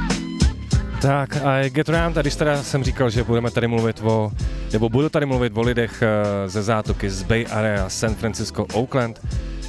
Tak 0.99 1.37
a 1.37 1.69
Get 1.69 1.89
Round, 1.89 2.17
a 2.17 2.21
když 2.21 2.37
jsem 2.61 2.83
říkal, 2.83 3.09
že 3.09 3.23
budeme 3.23 3.51
tady 3.51 3.67
mluvit 3.67 4.01
o, 4.03 4.31
nebo 4.73 4.89
budu 4.89 5.09
tady 5.09 5.25
mluvit 5.25 5.57
o 5.57 5.61
lidech 5.61 6.01
eh, 6.01 6.49
ze 6.49 6.63
zátoky 6.63 7.09
z 7.09 7.23
Bay 7.23 7.45
Area, 7.51 7.89
San 7.89 8.15
Francisco, 8.15 8.65
Oakland, 8.73 9.21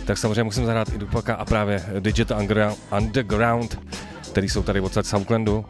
tak 0.04 0.18
samozřejmě 0.18 0.44
musím 0.44 0.66
zahrát 0.66 0.88
i 0.94 0.98
Dupaka 0.98 1.34
a 1.34 1.44
právě 1.44 1.84
Digital 2.00 2.40
Underground, 2.98 3.80
který 4.30 4.48
jsou 4.48 4.62
tady 4.62 4.80
odsaď 4.80 5.06
z 5.06 5.12
Oaklandu. 5.12 5.64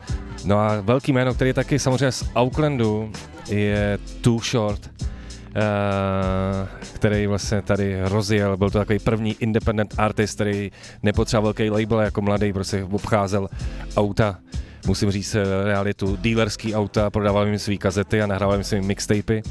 No 0.44 0.58
a 0.58 0.80
velký 0.80 1.12
jméno, 1.12 1.34
který 1.34 1.50
je 1.50 1.54
taky 1.54 1.78
samozřejmě 1.78 2.12
z 2.12 2.24
Oaklandu, 2.34 3.12
je 3.48 3.98
Too 4.20 4.38
Short, 4.38 4.90
eh, 4.90 6.68
který 6.92 7.26
vlastně 7.26 7.62
tady 7.62 8.00
rozjel, 8.02 8.56
byl 8.56 8.70
to 8.70 8.78
takový 8.78 8.98
první 8.98 9.36
independent 9.40 9.94
artist, 9.98 10.34
který 10.34 10.72
nepotřeboval 11.02 11.52
velký 11.52 11.70
label 11.70 12.00
jako 12.00 12.22
mladý, 12.22 12.52
prostě 12.52 12.84
obcházel 12.84 13.48
auta 13.96 14.38
musím 14.86 15.10
říct 15.10 15.34
eh, 15.34 15.64
realitu, 15.64 16.16
dealerský 16.20 16.74
auta, 16.74 17.10
prodával 17.10 17.46
jim 17.46 17.58
svý 17.58 17.78
kazety 17.78 18.22
a 18.22 18.26
nahrával 18.26 18.54
jim 18.54 18.64
svými 18.64 18.86
mixtapy 18.86 19.42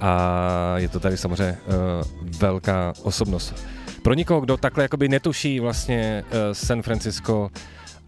a 0.00 0.74
je 0.76 0.88
to 0.88 1.00
tady 1.00 1.16
samozřejmě 1.16 1.58
uh, 1.66 2.38
velká 2.40 2.92
osobnost. 3.02 3.66
Pro 4.02 4.14
někoho, 4.14 4.40
kdo 4.40 4.56
takhle 4.56 4.84
jakoby 4.84 5.08
netuší 5.08 5.60
vlastně 5.60 6.24
uh, 6.26 6.38
San 6.52 6.82
Francisco, 6.82 7.50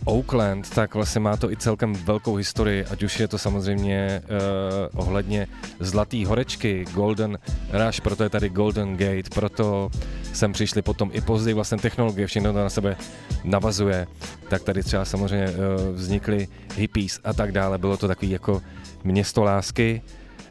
Oakland, 0.05 0.71
tak 0.71 0.95
vlastně 0.95 1.21
má 1.21 1.37
to 1.37 1.53
i 1.53 1.57
celkem 1.57 1.93
velkou 1.93 2.35
historii, 2.35 2.85
ať 2.85 3.03
už 3.03 3.21
je 3.21 3.29
to 3.29 3.39
samozřejmě 3.39 4.23
uh, 4.23 5.01
ohledně 5.01 5.47
Zlatý 5.81 6.25
horečky, 6.25 6.85
Golden 6.95 7.39
Rush, 7.73 8.01
proto 8.01 8.23
je 8.23 8.29
tady 8.29 8.49
Golden 8.49 8.97
Gate, 8.97 9.31
proto 9.35 9.91
sem 10.33 10.53
přišli 10.53 10.83
potom 10.83 11.11
i 11.13 11.21
později 11.21 11.55
vlastně 11.55 11.79
technologie, 11.79 12.27
všechno 12.27 12.53
to 12.53 12.59
na 12.59 12.71
sebe 12.71 12.97
navazuje, 13.45 14.07
tak 14.49 14.63
tady 14.63 14.83
třeba 14.83 15.05
samozřejmě 15.05 15.47
eh, 15.47 15.57
vznikly 15.93 16.49
hippies 16.75 17.21
a 17.25 17.33
tak 17.33 17.53
dále, 17.53 17.79
bylo 17.79 17.97
to 17.97 18.09
takový 18.09 18.31
jako 18.31 18.63
město 19.05 19.45
lásky 19.45 20.03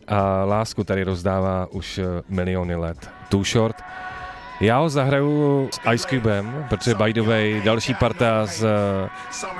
a 0.07 0.45
lásku 0.45 0.83
tady 0.83 1.03
rozdává 1.03 1.67
už 1.71 1.97
eh, 1.97 2.05
miliony 2.29 2.75
let. 2.75 3.09
Too 3.29 3.43
Short. 3.43 3.75
Já 4.61 4.77
ho 4.77 4.89
zahraju 4.89 5.69
s 5.73 5.79
Ice 5.93 6.07
Cubem, 6.07 6.65
protože 6.69 6.95
by 6.95 7.13
the 7.13 7.21
way, 7.21 7.61
další 7.65 7.93
parta 7.93 8.45
z, 8.45 8.65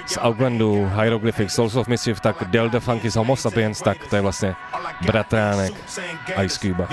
z 0.06 0.18
Aucklandu, 0.22 0.92
Hieroglyphic, 1.02 1.52
Souls 1.52 1.76
of 1.76 1.88
Mischief, 1.88 2.20
tak 2.20 2.44
Del 2.44 2.70
the 2.70 2.80
Funky 2.80 3.10
z 3.10 3.16
Homo 3.16 3.36
Sapiens, 3.36 3.82
tak 3.82 3.98
to 4.10 4.16
je 4.16 4.22
vlastně 4.22 4.56
bratránek 5.06 5.74
Ice 6.44 6.60
Cube. 6.60 6.88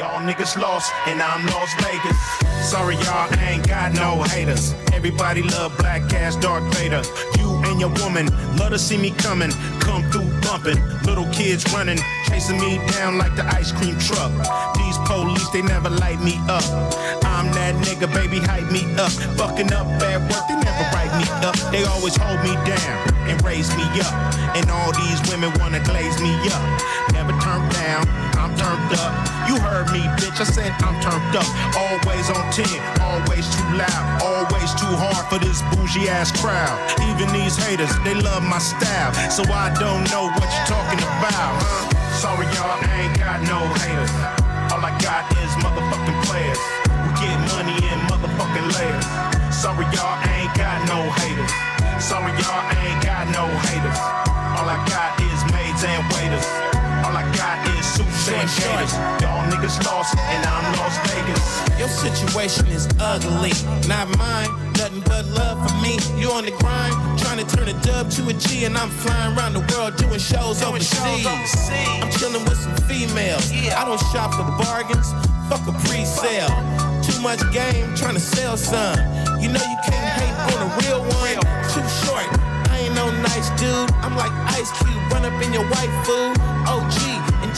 Sorry, 2.63 2.97
y'all, 2.97 3.29
I 3.31 3.53
ain't 3.53 3.67
got 3.67 3.95
no 3.95 4.23
haters. 4.23 4.75
Everybody 4.93 5.43
love 5.43 5.77
black 5.79 6.13
ass 6.13 6.37
Dark 6.37 6.63
Vader. 6.75 7.03
You 7.39 7.57
and 7.65 7.81
your 7.81 7.91
woman 8.03 8.27
love 8.59 8.71
to 8.71 8.79
see 8.79 8.99
me 8.99 9.11
coming, 9.11 9.53
come 9.81 10.03
through 10.11 10.38
bumping. 10.59 10.83
Little 11.05 11.27
kids 11.33 11.65
running, 11.73 11.99
chasing 12.27 12.59
me 12.59 12.79
down 12.93 13.19
like 13.19 13.35
the 13.37 13.45
ice 13.47 13.73
cream 13.73 13.99
truck. 13.99 14.33
These 14.77 14.99
police, 15.07 15.49
they 15.51 15.63
never 15.63 15.91
light 15.91 16.21
me 16.21 16.39
up. 16.49 16.65
I'm 17.25 17.51
that 17.53 17.75
nigga, 17.85 18.13
baby, 18.13 18.39
hype 18.39 18.71
me 18.71 18.85
up. 18.97 19.11
Fucking 19.37 19.73
up 19.73 19.87
at 19.87 20.21
work, 20.31 20.45
they 20.49 20.57
never 20.57 20.85
write 20.95 21.13
me 21.19 21.27
up. 21.47 21.57
They 21.73 21.85
always 21.85 22.17
hold 22.17 22.41
me 22.43 22.55
down 22.67 23.15
and 23.29 23.43
raise 23.45 23.71
me 23.77 23.85
up. 24.01 24.15
And 24.57 24.71
all 24.71 24.93
these 24.93 25.21
women 25.31 25.53
wanna 25.59 25.81
glaze 25.81 26.21
me 26.21 26.35
up. 26.51 26.63
Never 27.13 27.33
turn 27.41 27.63
down, 27.73 28.07
I'm 28.49 28.57
turned 28.57 28.93
up. 28.97 29.13
You 29.45 29.61
heard 29.61 29.93
me, 29.93 30.01
bitch, 30.17 30.41
I 30.41 30.49
said 30.49 30.73
I'm 30.81 30.97
turned 31.05 31.37
up. 31.37 31.45
Always 31.77 32.33
on 32.33 32.49
10, 32.49 32.65
always 33.05 33.45
too 33.45 33.69
loud, 33.77 34.05
always 34.25 34.73
too 34.73 34.89
hard 34.89 35.29
for 35.29 35.37
this 35.37 35.61
bougie 35.69 36.09
ass 36.09 36.33
crowd. 36.33 36.73
Even 37.13 37.29
these 37.37 37.61
haters, 37.61 37.93
they 38.09 38.17
love 38.17 38.41
my 38.43 38.57
style. 38.57 39.13
So 39.29 39.45
I 39.53 39.69
don't 39.77 40.09
know 40.09 40.33
what 40.33 40.49
you're 40.49 40.71
talking 40.73 41.01
about, 41.21 41.61
huh? 41.61 41.93
Sorry, 42.17 42.49
y'all, 42.57 42.73
I 42.73 42.89
ain't 43.05 43.19
got 43.21 43.45
no 43.45 43.61
haters. 43.85 44.13
All 44.73 44.81
I 44.81 44.97
got 45.05 45.29
is 45.45 45.53
motherfucking 45.61 46.19
players. 46.25 46.61
We 47.05 47.09
get 47.21 47.37
money 47.53 47.77
in 47.85 47.99
motherfucking 48.09 48.69
layers. 48.81 49.07
Sorry, 49.53 49.85
y'all, 49.93 50.17
I 50.25 50.49
ain't 50.49 50.55
got 50.57 50.89
no 50.89 51.05
haters. 51.21 51.53
Sorry, 52.01 52.33
y'all, 52.41 52.65
I 52.65 52.77
ain't 52.81 53.05
got 53.05 53.29
no 53.29 53.45
haters. 53.69 54.28
Gators. 58.79 58.93
Y'all 59.23 59.45
niggas 59.51 59.85
lost, 59.85 60.17
and 60.17 60.47
I'm 60.47 60.79
Las 60.79 60.97
Vegas. 61.09 61.79
Your 61.79 61.89
situation 61.89 62.67
is 62.69 62.89
ugly, 63.01 63.53
not 63.89 64.09
mine. 64.19 64.49
Nothing 64.75 65.03
but 65.07 65.27
love 65.27 65.59
for 65.59 65.75
me. 65.83 65.99
You 66.21 66.31
on 66.31 66.45
the 66.45 66.53
grind, 66.53 67.19
trying 67.19 67.45
to 67.45 67.57
turn 67.57 67.69
a 67.69 67.81
dub 67.83 68.11
to 68.13 68.29
a 68.29 68.33
G, 68.33 68.65
and 68.65 68.77
I'm 68.77 68.91
flying 68.91 69.37
around 69.37 69.55
the 69.55 69.65
world 69.75 69.97
doing 69.97 70.19
shows 70.19 70.63
overseas. 70.63 71.27
I'm 71.27 72.11
chilling 72.13 72.45
with 72.45 72.59
some 72.59 72.77
females. 72.89 73.51
Yeah. 73.53 73.81
I 73.81 73.85
don't 73.85 74.01
shop 74.13 74.35
for 74.35 74.45
bargains. 74.63 75.13
Fuck 75.49 75.67
a 75.67 75.73
pre-sale. 75.87 76.53
Too 77.03 77.21
much 77.21 77.41
game, 77.53 77.95
trying 77.97 78.15
to 78.15 78.21
sell 78.21 78.57
some. 78.57 78.99
You 79.41 79.49
know 79.51 79.63
you 79.63 79.79
can't 79.87 80.09
hate 80.19 80.37
on 80.55 80.61
a 80.63 80.71
real 80.83 81.01
one. 81.01 81.39
Too 81.73 81.87
short. 82.05 82.29
I 82.71 82.85
ain't 82.85 82.95
no 82.95 83.11
nice 83.23 83.49
dude. 83.59 83.91
I'm 84.05 84.15
like 84.17 84.33
Ice 84.55 84.71
Cube, 84.79 85.13
run 85.13 85.25
up 85.25 85.43
in 85.43 85.53
your 85.53 85.65
white 85.65 85.95
food. 86.05 86.37
OG, 86.69 87.08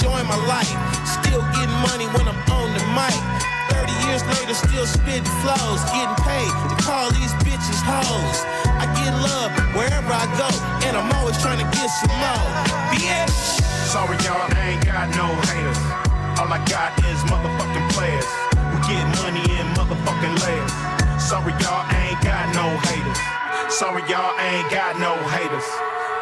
enjoying 0.01 0.27
my 0.27 0.41
life. 0.49 0.73
Still 1.05 1.45
getting 1.53 1.77
money 1.85 2.09
when 2.17 2.25
I'm 2.25 2.41
on 2.57 2.73
the 2.73 2.85
mic. 2.97 3.21
30 3.69 3.93
years 4.09 4.25
later, 4.33 4.57
still 4.57 4.89
spitting 4.89 5.29
flows. 5.45 5.81
Getting 5.93 6.17
paid 6.25 6.49
to 6.73 6.77
call 6.81 7.13
these 7.13 7.33
bitches 7.45 7.81
hoes. 7.85 8.39
I 8.81 8.89
get 8.97 9.13
love 9.21 9.53
wherever 9.77 10.09
I 10.09 10.25
go, 10.41 10.49
and 10.89 10.97
I'm 10.97 11.13
always 11.21 11.37
trying 11.45 11.61
to 11.61 11.69
get 11.77 11.89
some 12.01 12.17
more. 12.17 12.49
Bitch. 12.89 13.29
Sorry, 13.93 14.17
y'all, 14.25 14.41
I 14.41 14.73
ain't 14.73 14.85
got 14.89 15.13
no 15.13 15.29
haters. 15.53 15.81
All 16.41 16.49
I 16.49 16.65
got 16.65 16.97
is 17.05 17.21
motherfucking 17.29 17.87
players. 17.93 18.31
We 18.73 18.81
get 18.89 19.05
money 19.21 19.45
in 19.53 19.69
motherfucking 19.77 20.37
layers. 20.41 20.73
Sorry, 21.21 21.53
y'all, 21.61 21.85
I 21.85 22.17
ain't 22.17 22.23
got 22.25 22.49
no 22.57 22.65
haters. 22.89 23.21
Sorry, 23.69 24.01
y'all, 24.09 24.33
I 24.33 24.65
ain't 24.65 24.71
got 24.73 24.97
no 24.97 25.13
haters. 25.29 25.69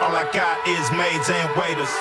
All 0.02 0.14
I 0.18 0.26
got 0.34 0.66
is 0.66 0.82
maids 0.98 1.30
and 1.30 1.46
waiters. 1.54 1.94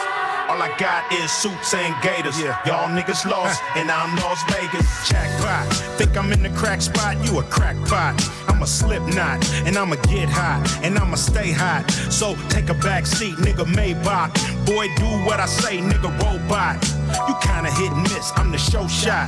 All 0.50 0.62
I 0.62 0.74
got 0.78 1.12
is 1.12 1.30
suits 1.30 1.74
and 1.74 1.94
gators. 2.02 2.40
Y'all 2.40 2.88
niggas 2.88 3.30
lost, 3.30 3.62
and 3.76 3.92
I'm 3.92 4.16
Las 4.16 4.42
Vegas. 4.50 5.10
Jackpot. 5.10 5.68
Think 5.98 6.16
I'm 6.16 6.32
in 6.32 6.42
the 6.42 6.50
crack 6.50 6.82
spot? 6.82 7.18
You 7.26 7.40
a 7.40 7.44
crackpot. 7.44 8.16
I'm 8.48 8.64
a 8.64 8.68
slip 8.68 9.04
knot, 9.14 9.44
and 9.68 9.78
I'ma 9.78 9.96
get 10.08 10.30
hot, 10.30 10.64
and 10.84 10.98
I'ma 10.98 11.16
stay 11.16 11.52
hot. 11.52 11.92
So 12.10 12.38
take 12.48 12.70
a 12.70 12.74
back 12.76 13.06
seat, 13.06 13.36
nigga 13.36 13.66
Maybach. 13.66 14.32
Boy, 14.66 14.88
do 14.96 15.10
what 15.28 15.42
I 15.42 15.48
say, 15.48 15.80
nigga 15.80 16.10
robot. 16.24 16.80
You 17.28 17.36
kinda 17.42 17.70
hit 17.72 17.92
and 17.92 18.04
miss, 18.04 18.32
I'm 18.38 18.52
the 18.52 18.58
show 18.58 18.88
shot. 18.88 19.28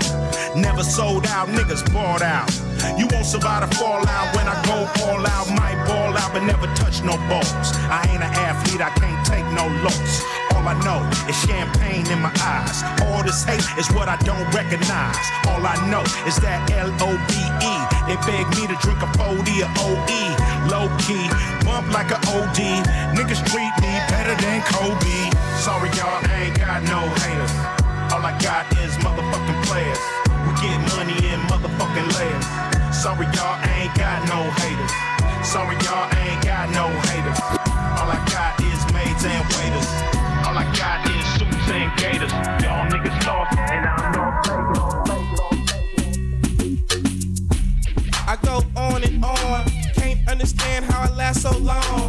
Never 0.55 0.83
sold 0.83 1.27
out, 1.27 1.49
niggas 1.49 1.83
bought 1.93 2.21
out. 2.21 2.49
You 2.97 3.07
won't 3.11 3.25
survive 3.25 3.69
the 3.69 3.75
fallout 3.75 4.35
when 4.35 4.47
I 4.47 4.55
go 4.63 4.87
all 5.03 5.27
out. 5.27 5.47
Might 5.49 5.83
ball 5.85 6.17
out, 6.17 6.31
but 6.33 6.43
never 6.43 6.67
touch 6.75 7.03
no 7.03 7.17
balls. 7.27 7.75
I 7.91 8.07
ain't 8.09 8.23
an 8.23 8.31
athlete, 8.47 8.81
I 8.81 8.89
can't 8.91 9.25
take 9.25 9.45
no 9.51 9.67
loss. 9.83 10.38
All 10.59 10.67
I 10.67 10.75
know 10.83 10.99
is 11.31 11.39
champagne 11.47 12.03
in 12.11 12.19
my 12.19 12.35
eyes. 12.43 12.83
All 13.07 13.23
this 13.23 13.47
hate 13.47 13.63
is 13.79 13.87
what 13.95 14.11
I 14.11 14.19
don't 14.27 14.43
recognize. 14.51 15.15
All 15.47 15.63
I 15.63 15.79
know 15.87 16.03
is 16.27 16.35
that 16.43 16.59
L 16.75 16.91
O 16.99 17.15
B 17.31 17.33
E. 17.63 17.75
They 18.11 18.19
beg 18.27 18.43
me 18.59 18.67
to 18.67 18.75
drink 18.83 18.99
a 18.99 19.07
40 19.15 19.39
or 19.63 19.71
OE. 19.87 20.19
Low 20.67 20.91
key, 20.99 21.31
bump 21.63 21.87
like 21.95 22.11
a 22.11 22.19
OD. 22.35 22.59
Niggas 23.15 23.39
treat 23.47 23.71
me 23.79 23.91
better 24.11 24.35
than 24.35 24.59
Kobe. 24.67 25.31
Sorry, 25.63 25.87
y'all, 25.95 26.19
I 26.27 26.51
ain't 26.51 26.59
got 26.59 26.83
no 26.91 27.07
haters. 27.23 27.55
All 28.11 28.19
I 28.19 28.35
got 28.43 28.67
is 28.83 28.91
motherfucking 28.99 29.63
players. 29.63 30.03
We 30.43 30.51
get 30.59 30.75
money 30.91 31.15
in 31.23 31.39
motherfucking 31.47 32.09
layers. 32.19 32.47
Sorry, 32.91 33.31
y'all, 33.31 33.55
I 33.63 33.87
ain't 33.87 33.95
got 33.95 34.27
no 34.27 34.43
haters. 34.59 34.91
Sorry, 35.47 35.79
y'all, 35.87 36.03
I 36.03 36.35
ain't 36.35 36.43
got 36.43 36.67
no 36.75 36.91
haters. 37.07 37.39
All 37.95 38.11
I 38.11 38.19
got 38.27 38.59
is 38.59 38.83
maids 38.91 39.23
and 39.23 39.39
waiters. 39.55 40.18
Gators. 41.97 42.31
Y'all 42.31 42.85
niggas 42.89 43.25
lost, 43.25 43.57
and 43.57 43.85
I'm 43.85 44.13
I 48.27 48.37
go 48.43 48.63
on 48.75 49.03
and 49.03 49.23
on. 49.25 49.65
Can't 49.95 50.27
understand 50.29 50.85
how 50.85 51.01
I 51.01 51.15
last 51.15 51.41
so 51.41 51.57
long. 51.57 52.08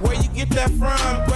Where 0.00 0.14
you 0.14 0.28
get 0.34 0.50
that 0.50 0.70
from? 0.70 1.28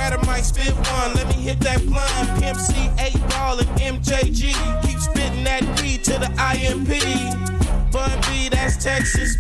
Spit 0.43 0.75
one. 0.75 1.15
Let 1.15 1.29
me 1.29 1.35
hit 1.35 1.61
that 1.61 1.87
blunt. 1.87 2.43
Pimp 2.43 2.59
C, 2.59 2.91
8 2.99 3.15
ball, 3.31 3.61
and 3.61 3.69
MJG. 3.79 4.53
Keep 4.83 4.99
spitting 4.99 5.45
that 5.45 5.63
to 6.03 6.19
the 6.19 6.31
IMP. 6.37 7.93
Bun 7.93 8.11
B, 8.23 8.49
that's 8.49 8.83
Texas, 8.83 9.37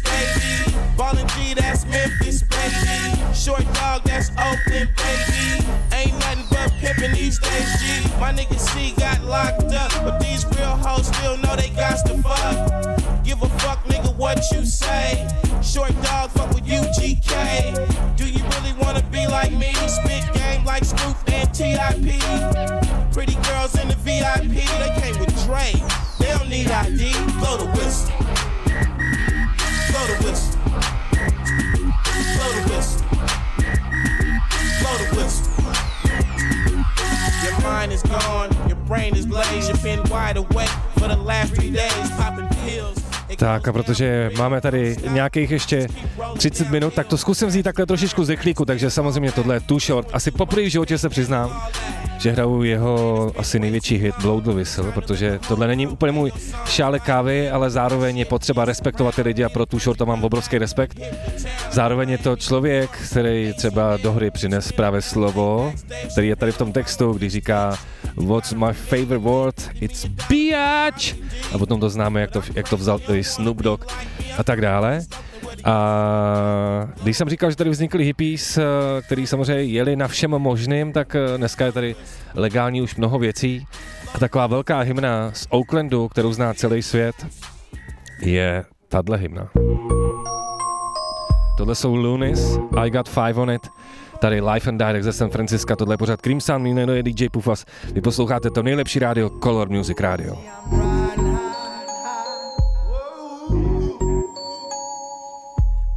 My 8.22 8.32
nigga 8.32 8.56
C 8.56 8.92
got 9.00 9.20
locked 9.24 9.74
up, 9.74 9.90
but 10.04 10.20
these 10.20 10.46
real 10.56 10.76
hoes 10.76 11.08
still 11.08 11.36
know 11.38 11.56
they 11.56 11.70
got 11.70 12.06
to 12.06 12.16
fuck. 12.22 13.24
Give 13.24 13.42
a 13.42 13.48
fuck, 13.58 13.82
nigga, 13.86 14.14
what 14.14 14.38
you 14.52 14.64
say. 14.64 15.28
Short 15.60 15.90
dog, 16.04 16.30
fuck 16.30 16.54
with 16.54 16.64
UGK. 16.64 18.16
Do 18.16 18.24
you 18.30 18.44
really 18.44 18.74
wanna 18.80 19.02
be 19.10 19.26
like 19.26 19.50
me? 19.50 19.74
Spit 19.88 20.22
game 20.34 20.64
like 20.64 20.84
Scoop 20.84 21.16
and 21.32 21.52
TIP. 21.52 22.22
Pretty 23.12 23.34
girls 23.42 23.74
in 23.80 23.88
the 23.88 23.96
VIP, 23.98 24.54
they 24.78 25.00
came 25.00 25.18
with 25.18 25.34
Dre. 25.44 25.72
They 26.20 26.26
don't 26.26 26.48
need 26.48 26.70
ID, 26.70 27.12
blow 27.40 27.56
the 27.56 27.66
whistle. 27.74 28.41
Been 39.82 40.02
wide 40.10 40.36
awake 40.36 40.68
for 40.98 41.08
the 41.08 41.16
last 41.16 41.54
three 41.54 41.70
days, 41.70 42.10
popping 42.10 42.48
pills. 42.60 43.01
Tak 43.42 43.68
a 43.68 43.72
protože 43.72 44.30
máme 44.38 44.60
tady 44.60 44.96
nějakých 45.10 45.50
ještě 45.50 45.88
30 46.38 46.70
minut, 46.70 46.94
tak 46.94 47.06
to 47.06 47.18
zkusím 47.18 47.48
vzít 47.48 47.62
takhle 47.62 47.86
trošičku 47.86 48.24
z 48.24 48.28
rychlíku, 48.28 48.64
takže 48.64 48.90
samozřejmě 48.90 49.32
tohle 49.32 49.56
je 49.56 49.60
Too 49.60 49.78
Short. 49.78 50.08
Asi 50.12 50.30
poprvé 50.30 50.62
v 50.62 50.70
životě 50.70 50.98
se 50.98 51.08
přiznám, 51.08 51.62
že 52.18 52.32
hraju 52.32 52.62
jeho 52.62 53.32
asi 53.36 53.58
největší 53.58 53.96
hit 53.96 54.14
Blow 54.22 54.42
the 54.42 54.50
Whistle, 54.50 54.92
protože 54.92 55.38
tohle 55.48 55.66
není 55.66 55.86
úplně 55.86 56.12
můj 56.12 56.32
šále 56.66 57.00
kávy, 57.00 57.50
ale 57.50 57.70
zároveň 57.70 58.18
je 58.18 58.24
potřeba 58.24 58.64
respektovat 58.64 59.14
ty 59.14 59.22
lidi 59.22 59.44
a 59.44 59.48
pro 59.48 59.66
Short 59.78 59.98
to 59.98 60.06
mám 60.06 60.24
obrovský 60.24 60.58
respekt. 60.58 60.98
Zároveň 61.70 62.10
je 62.10 62.18
to 62.18 62.36
člověk, 62.36 62.90
který 63.10 63.52
třeba 63.56 63.96
do 63.96 64.12
hry 64.12 64.30
přines 64.30 64.72
právě 64.72 65.02
slovo, 65.02 65.72
který 66.12 66.28
je 66.28 66.36
tady 66.36 66.52
v 66.52 66.58
tom 66.58 66.72
textu, 66.72 67.12
když 67.12 67.32
říká 67.32 67.78
What's 68.16 68.52
my 68.52 68.72
favorite 68.72 69.18
word? 69.18 69.70
It's 69.80 70.06
biatch! 70.28 71.14
A 71.54 71.58
potom 71.58 71.80
to 71.80 71.90
známe, 71.90 72.20
jak 72.20 72.30
to, 72.30 72.42
jak 72.54 72.68
to 72.68 72.76
vzal 72.76 72.98
Snoop 73.32 73.62
Dogg 73.62 73.84
a 74.38 74.44
tak 74.44 74.60
dále. 74.60 75.00
A 75.64 76.88
když 77.02 77.16
jsem 77.16 77.28
říkal, 77.28 77.50
že 77.50 77.56
tady 77.56 77.70
vznikly 77.70 78.04
hippies, 78.04 78.58
eh, 78.58 78.62
který 79.06 79.26
samozřejmě 79.26 79.62
jeli 79.62 79.96
na 79.96 80.08
všem 80.08 80.30
možným, 80.30 80.92
tak 80.92 81.14
eh, 81.14 81.38
dneska 81.38 81.64
je 81.64 81.72
tady 81.72 81.96
legální 82.34 82.82
už 82.82 82.96
mnoho 82.96 83.18
věcí. 83.18 83.66
A 84.14 84.18
taková 84.18 84.46
velká 84.46 84.80
hymna 84.80 85.30
z 85.32 85.46
Oaklandu, 85.50 86.08
kterou 86.08 86.32
zná 86.32 86.54
celý 86.54 86.82
svět, 86.82 87.14
je 88.22 88.64
tahle 88.88 89.18
hymna. 89.18 89.48
Tohle 91.56 91.74
jsou 91.74 91.94
Lunis, 91.94 92.58
I 92.76 92.90
Got 92.90 93.08
Five 93.08 93.34
On 93.34 93.50
It, 93.50 93.68
tady 94.18 94.40
Live 94.40 94.68
and 94.68 94.78
Direct 94.78 95.04
ze 95.04 95.12
San 95.12 95.30
Francisca, 95.30 95.76
tohle 95.76 95.94
je 95.94 95.98
pořád 95.98 96.20
mý 96.58 96.74
jméno 96.74 96.92
je 96.92 97.02
DJ 97.02 97.28
Pufas, 97.28 97.64
vy 97.92 98.00
posloucháte 98.00 98.50
to 98.50 98.62
nejlepší 98.62 98.98
rádio, 98.98 99.30
Color 99.30 99.68
Music 99.68 100.00
Radio. 100.00 100.36
Kinda 100.70 100.91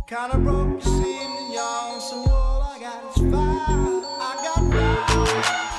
broke 0.08 0.32
this 0.32 0.55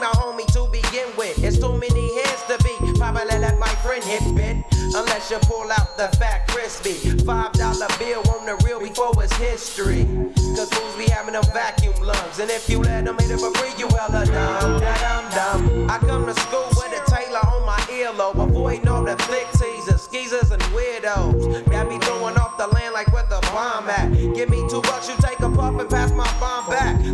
my 0.00 0.06
homie 0.16 0.46
to 0.54 0.66
begin 0.72 1.08
with. 1.16 1.44
It's 1.44 1.58
too 1.58 1.76
many 1.76 2.14
heads 2.20 2.42
to 2.48 2.56
be. 2.64 2.98
Probably 2.98 3.38
let 3.38 3.58
my 3.58 3.68
friend 3.84 4.02
hit 4.02 4.22
bit. 4.34 4.56
Unless 4.96 5.30
you 5.30 5.38
pull 5.42 5.70
out 5.70 5.96
the 5.96 6.08
fat 6.16 6.48
crispy. 6.48 6.94
Five 7.24 7.52
dollar 7.52 7.86
bill 7.98 8.22
on 8.32 8.46
the 8.46 8.56
real 8.64 8.80
before 8.80 9.12
it's 9.22 9.36
history. 9.36 10.08
Cause 10.56 10.70
fools 10.72 10.96
be 10.96 11.04
having 11.04 11.34
them 11.34 11.44
vacuum 11.52 11.94
lungs. 12.02 12.38
And 12.40 12.50
if 12.50 12.68
you 12.68 12.80
let 12.80 13.04
them 13.04 13.18
hit 13.18 13.30
it 13.30 13.38
for 13.38 13.52
free, 13.54 13.72
you 13.78 13.88
hella 13.88 14.24
dumb. 14.24 14.80
Da 14.80 15.30
dum. 15.36 15.90
I 15.90 15.98
come 15.98 16.26
to 16.26 16.34
school 16.34 16.68
with 16.70 16.92
a 16.96 17.02
Taylor 17.10 17.44
on 17.52 17.66
my 17.66 17.78
earlobe. 17.92 18.42
Avoiding 18.42 18.88
all 18.88 19.04
the 19.04 19.16
flick 19.28 19.46
teasers, 19.52 20.00
skeezers, 20.00 20.50
and 20.50 20.62
weirdos. 20.74 21.70
Got 21.70 21.88
me 21.88 21.98
throwing 21.98 22.36
off 22.38 22.56
the 22.56 22.66
land 22.68 22.94
like 22.94 23.12
where 23.12 23.26
the 23.28 23.40
bomb 23.52 23.88
at. 23.90 24.10
Give 24.34 24.48
me 24.48 24.66
two 24.68 24.80
bucks, 24.82 25.08
you 25.08 25.14
take 25.20 25.40
a 25.40 25.50
puff 25.50 25.78
and 25.78 25.90
pass. 25.90 26.09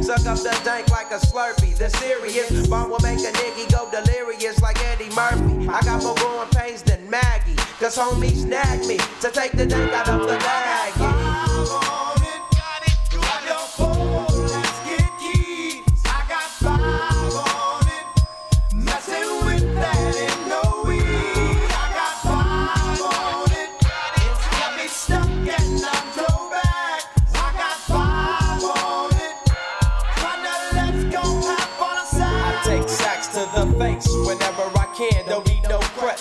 Suck 0.06 0.24
up 0.26 0.38
the 0.38 0.56
dank 0.62 0.88
like 0.90 1.10
a 1.10 1.18
slurpee. 1.18 1.76
The 1.76 1.90
serious 1.90 2.68
bomb 2.68 2.90
will 2.90 3.00
make 3.00 3.18
a 3.18 3.32
nigga 3.32 3.72
go 3.72 3.90
delirious 3.90 4.62
like 4.62 4.78
Eddie 4.84 5.10
Murphy. 5.10 5.68
I 5.68 5.80
got 5.82 6.00
more 6.04 6.14
growing 6.14 6.48
pains 6.50 6.82
than 6.82 7.10
Maggie. 7.10 7.56
Cause 7.80 7.98
homies 7.98 8.42
snagged 8.42 8.86
me 8.86 8.98
to 8.98 9.30
take 9.32 9.50
the 9.50 9.66
dank 9.66 9.92
out 9.92 10.08
of 10.08 10.20
the 10.20 10.38
bag. 10.38 10.95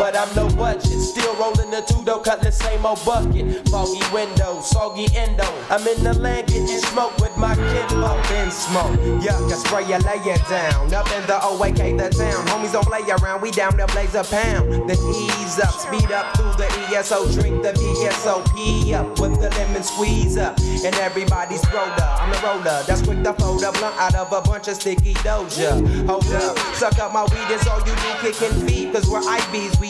but 0.00 0.16
I'm 0.16 0.34
no 0.34 0.48
budget. 0.56 0.98
Still 0.98 1.36
rolling 1.36 1.70
the 1.70 1.82
two 1.82 2.02
though, 2.02 2.20
cut 2.20 2.40
the 2.40 2.50
same 2.50 2.86
old 2.86 3.04
bucket. 3.04 3.68
Foggy 3.68 4.00
window, 4.12 4.60
soggy 4.62 5.06
endo. 5.14 5.44
I'm 5.68 5.86
in 5.86 6.02
the 6.02 6.14
land 6.14 6.48
getting 6.48 6.66
smoke 6.66 7.14
with 7.18 7.36
my 7.36 7.54
kid 7.54 7.92
up 8.00 8.30
in 8.32 8.50
smoke. 8.50 8.96
Yuck, 9.20 9.52
I 9.52 9.56
spray 9.60 9.84
you, 9.84 10.00
lay 10.08 10.24
it 10.24 10.40
down. 10.48 10.92
Up 10.94 11.06
in 11.12 11.22
the 11.28 11.36
OAK, 11.44 12.00
the 12.00 12.08
town. 12.16 12.46
Homies 12.48 12.72
don't 12.72 12.86
play 12.86 13.04
around, 13.12 13.42
we 13.42 13.50
down 13.50 13.76
to 13.76 13.86
blaze 13.88 14.14
a 14.14 14.24
pound. 14.24 14.88
Then 14.88 14.96
ease 14.96 15.60
up, 15.60 15.74
speed 15.76 16.10
up 16.10 16.34
through 16.34 16.56
the 16.56 16.66
ESO. 16.96 17.30
Drink 17.32 17.62
the 17.62 17.72
VSOP 17.76 18.94
up 18.94 19.20
with 19.20 19.38
the 19.38 19.50
lemon 19.50 19.82
squeeze 19.82 20.38
up. 20.38 20.58
And 20.58 20.94
everybody's 20.96 21.62
roller. 21.74 22.08
I'm 22.16 22.32
the 22.32 22.40
roller. 22.40 22.82
That's 22.88 23.02
quick 23.02 23.22
to 23.22 23.34
fold 23.34 23.62
a 23.62 23.72
blunt 23.72 23.96
out 24.00 24.14
of 24.14 24.32
a 24.32 24.40
bunch 24.40 24.68
of 24.68 24.76
sticky 24.76 25.12
doja. 25.20 25.76
Hold 26.06 26.24
up, 26.32 26.56
suck 26.74 26.98
up 26.98 27.12
my 27.12 27.24
weed, 27.24 27.52
is 27.52 27.66
all 27.68 27.80
you 27.80 27.94
do 28.00 28.10
kicking 28.22 28.66
feet. 28.66 28.92
Cause 28.94 29.08
we're 29.08 29.20
IBs, 29.20 29.78
we 29.78 29.89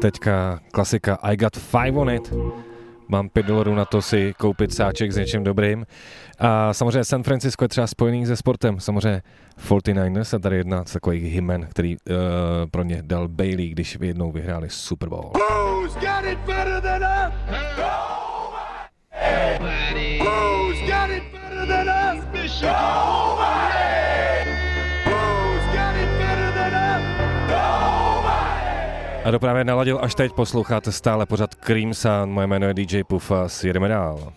teďka 0.00 0.60
klasika 0.72 1.14
I 1.22 1.36
Got 1.36 1.56
Five 1.56 1.98
On 1.98 2.10
It. 2.10 2.32
Mám 3.08 3.28
5 3.28 3.46
dolarů 3.46 3.74
na 3.74 3.84
to 3.84 4.02
si 4.02 4.34
koupit 4.38 4.74
sáček 4.74 5.12
s 5.12 5.16
něčím 5.16 5.44
dobrým. 5.44 5.86
A 6.38 6.72
samozřejmě 6.74 7.04
San 7.04 7.22
Francisco 7.22 7.64
je 7.64 7.68
třeba 7.68 7.86
spojený 7.86 8.26
se 8.26 8.36
sportem. 8.36 8.80
Samozřejmě 8.80 9.22
49ers 9.68 10.36
a 10.36 10.38
tady 10.38 10.56
jedna 10.56 10.84
z 10.84 10.92
takových 10.92 11.22
hymen, 11.22 11.66
který 11.70 11.96
uh, 11.96 12.14
pro 12.70 12.82
ně 12.82 13.02
dal 13.02 13.28
Bailey, 13.28 13.68
když 13.68 13.98
jednou 14.00 14.32
vyhráli 14.32 14.70
Super 14.70 15.08
Bowl. 15.08 15.32
Who's 15.34 15.94
got 15.94 16.24
it 16.32 16.38
better 16.46 16.80
than 16.80 17.02
us? 17.02 17.34
Nobody. 19.58 20.18
Who's 20.18 20.80
got 20.80 21.10
it 21.10 21.22
better 21.32 21.66
than 21.66 21.88
us? 21.88 22.24
Nobody. 22.62 23.65
A 29.26 29.30
dopravě 29.30 29.64
naladil 29.64 29.98
až 30.02 30.14
teď 30.14 30.32
posloucháte 30.32 30.92
stále 30.92 31.26
pořád 31.26 31.54
Cream 31.54 31.94
Sound, 31.94 32.32
Moje 32.32 32.46
jméno 32.46 32.66
je 32.66 32.74
DJ 32.74 33.04
Puff 33.04 33.32
a 33.32 33.48
jedeme 33.62 33.88
dál. 33.88 34.32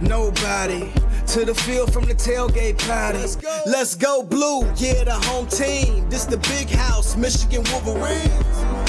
Nobody. 0.00 0.97
To 1.38 1.44
the 1.44 1.54
field 1.54 1.92
from 1.92 2.04
the 2.04 2.14
tailgate 2.14 2.84
party. 2.88 3.18
Let's 3.18 3.36
go. 3.36 3.62
Let's 3.66 3.94
go 3.94 4.24
blue. 4.24 4.62
Yeah, 4.74 5.04
the 5.04 5.14
home 5.14 5.46
team. 5.46 6.10
This 6.10 6.24
the 6.24 6.38
big 6.38 6.68
house, 6.68 7.16
Michigan 7.16 7.62
Wolverines. 7.70 8.28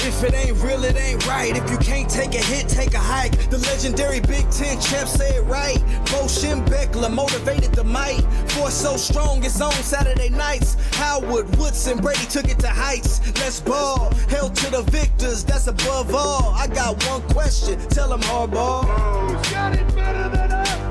If 0.02 0.24
it 0.24 0.34
ain't 0.34 0.60
real, 0.60 0.82
it 0.82 0.96
ain't 0.96 1.24
right. 1.28 1.56
If 1.56 1.70
you 1.70 1.78
can't 1.78 2.10
take 2.10 2.34
a 2.34 2.42
hit, 2.42 2.68
take 2.68 2.94
a 2.94 2.98
hike. 2.98 3.38
The 3.50 3.58
legendary 3.58 4.18
Big 4.18 4.50
Ten 4.50 4.80
champ 4.80 5.06
said 5.06 5.48
right. 5.48 5.78
Bo 6.06 6.26
Schembechler 6.26 7.14
motivated 7.14 7.70
the 7.72 7.84
might. 7.84 8.22
Force 8.50 8.74
so 8.74 8.96
strong, 8.96 9.44
it's 9.44 9.60
on 9.60 9.70
Saturday 9.70 10.30
nights. 10.30 10.74
Howard, 10.96 11.56
Woodson, 11.56 11.98
Brady 11.98 12.26
took 12.26 12.48
it 12.48 12.58
to 12.58 12.68
heights. 12.68 13.20
Let's 13.38 13.60
ball. 13.60 14.12
Hell 14.28 14.50
to 14.50 14.70
the 14.72 14.82
victors, 14.90 15.44
that's 15.44 15.68
above 15.68 16.12
all. 16.12 16.52
I 16.52 16.66
got 16.66 17.00
one 17.06 17.22
question. 17.28 17.78
Tell 17.90 18.08
them 18.08 18.22
hardball. 18.22 18.86
Who's 18.86 19.52
got 19.52 19.72
it 19.72 19.86
better 19.94 20.28
than 20.30 20.50
us? 20.50 20.89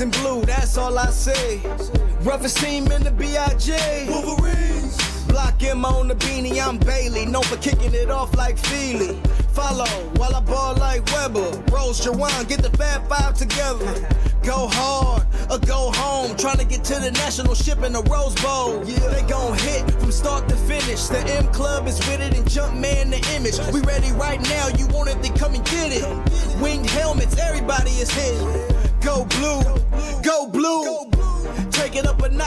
And 0.00 0.10
blue, 0.10 0.44
that's 0.44 0.76
all 0.76 0.98
I 0.98 1.10
say. 1.10 1.60
Roughest 2.22 2.58
team 2.58 2.90
in 2.90 3.04
the 3.04 3.10
BIJ. 3.10 4.08
Wolverines. 4.08 5.24
Block 5.26 5.60
him 5.60 5.84
on 5.84 6.08
the 6.08 6.16
beanie, 6.16 6.60
I'm 6.60 6.78
Bailey. 6.78 7.26
Known 7.26 7.44
for 7.44 7.56
kicking 7.58 7.94
it 7.94 8.10
off 8.10 8.34
like 8.36 8.58
Feely. 8.58 9.14
Follow 9.52 9.86
while 10.16 10.34
I 10.34 10.40
ball 10.40 10.74
like 10.74 11.06
Webber. 11.12 11.48
Rose 11.70 12.00
Juwan, 12.00 12.48
get 12.48 12.60
the 12.60 12.70
Fab 12.76 13.08
Five 13.08 13.34
together. 13.34 13.86
Go 14.42 14.66
hard 14.72 15.26
or 15.48 15.58
go 15.60 15.92
home. 15.94 16.36
Trying 16.36 16.58
to 16.58 16.64
get 16.64 16.82
to 16.84 16.94
the 16.94 17.12
national 17.12 17.54
ship 17.54 17.82
in 17.84 17.92
the 17.92 18.02
Rose 18.02 18.34
Bowl. 18.42 18.84
Yeah. 18.84 18.98
They 19.08 19.22
gon' 19.28 19.56
hit 19.58 19.88
from 19.92 20.10
start 20.10 20.48
to 20.48 20.56
finish. 20.56 21.06
The 21.06 21.20
M 21.36 21.46
Club 21.52 21.86
is 21.86 21.98
with 22.00 22.20
it 22.20 22.36
and 22.36 22.50
jump 22.50 22.74
man 22.74 23.10
the 23.10 23.24
image. 23.36 23.58
We 23.72 23.80
ready 23.82 24.10
right 24.12 24.42
now. 24.50 24.68
You 24.76 24.88
want 24.88 25.08
it, 25.10 25.22
then 25.22 25.34
come 25.36 25.54
and 25.54 25.64
get 25.66 25.92
it. 25.92 26.60
Winged 26.60 26.90
helmets, 26.90 27.38
everybody 27.38 27.92
is 27.92 28.10
hitting. 28.10 28.63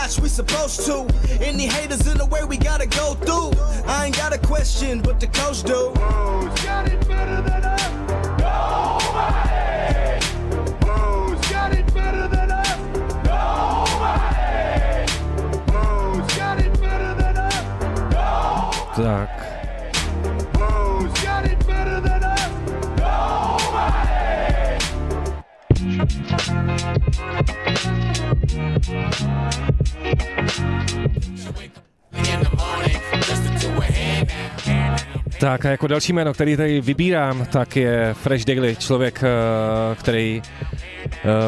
It 0.08 0.14
up 0.14 0.20
a 0.20 0.20
notch, 0.20 0.20
we 0.22 0.30
supposed 0.30 0.86
to. 0.86 1.06
Any 1.42 1.66
haters 1.68 2.08
in 2.08 2.18
the 2.18 2.26
way, 2.26 2.44
we 2.44 2.58
gotta 2.58 2.88
go 2.88 3.14
through. 3.16 3.52
I 3.86 4.06
ain't 4.06 4.16
got 4.16 4.34
a 4.34 4.38
question, 4.38 5.02
but 5.02 5.20
the 5.20 5.28
coach 5.28 5.64
do. 5.64 5.92
Who's 6.00 6.64
got 6.64 6.88
it 6.88 7.08
better 7.08 7.42
than 7.42 7.66
us? 7.66 7.90
Nobody. 8.40 10.20
Who's 10.86 11.48
got 11.50 11.74
it 11.74 11.94
better 11.94 12.28
than 12.28 12.52
us? 12.52 12.78
Nobody. 13.26 15.12
Who's 15.72 16.38
got 16.38 16.60
it 16.60 16.82
better 16.82 17.14
than 17.16 17.38
us? 17.38 17.64
Tak, 18.96 19.30
Who's 20.58 21.14
got 21.24 21.46
it 21.46 21.68
better 21.68 22.02
than 22.02 22.24
us? 22.24 22.52
Nobody. 28.88 29.57
Tak 35.40 35.66
a 35.66 35.70
jako 35.70 35.88
další 35.88 36.14
jméno, 36.14 36.34
který 36.34 36.58
tady 36.58 36.82
vybírám, 36.82 37.46
tak 37.46 37.76
je 37.76 38.14
Fresh 38.14 38.46
Daily, 38.46 38.76
člověk, 38.76 39.24
eh, 39.24 39.96
který 39.96 40.42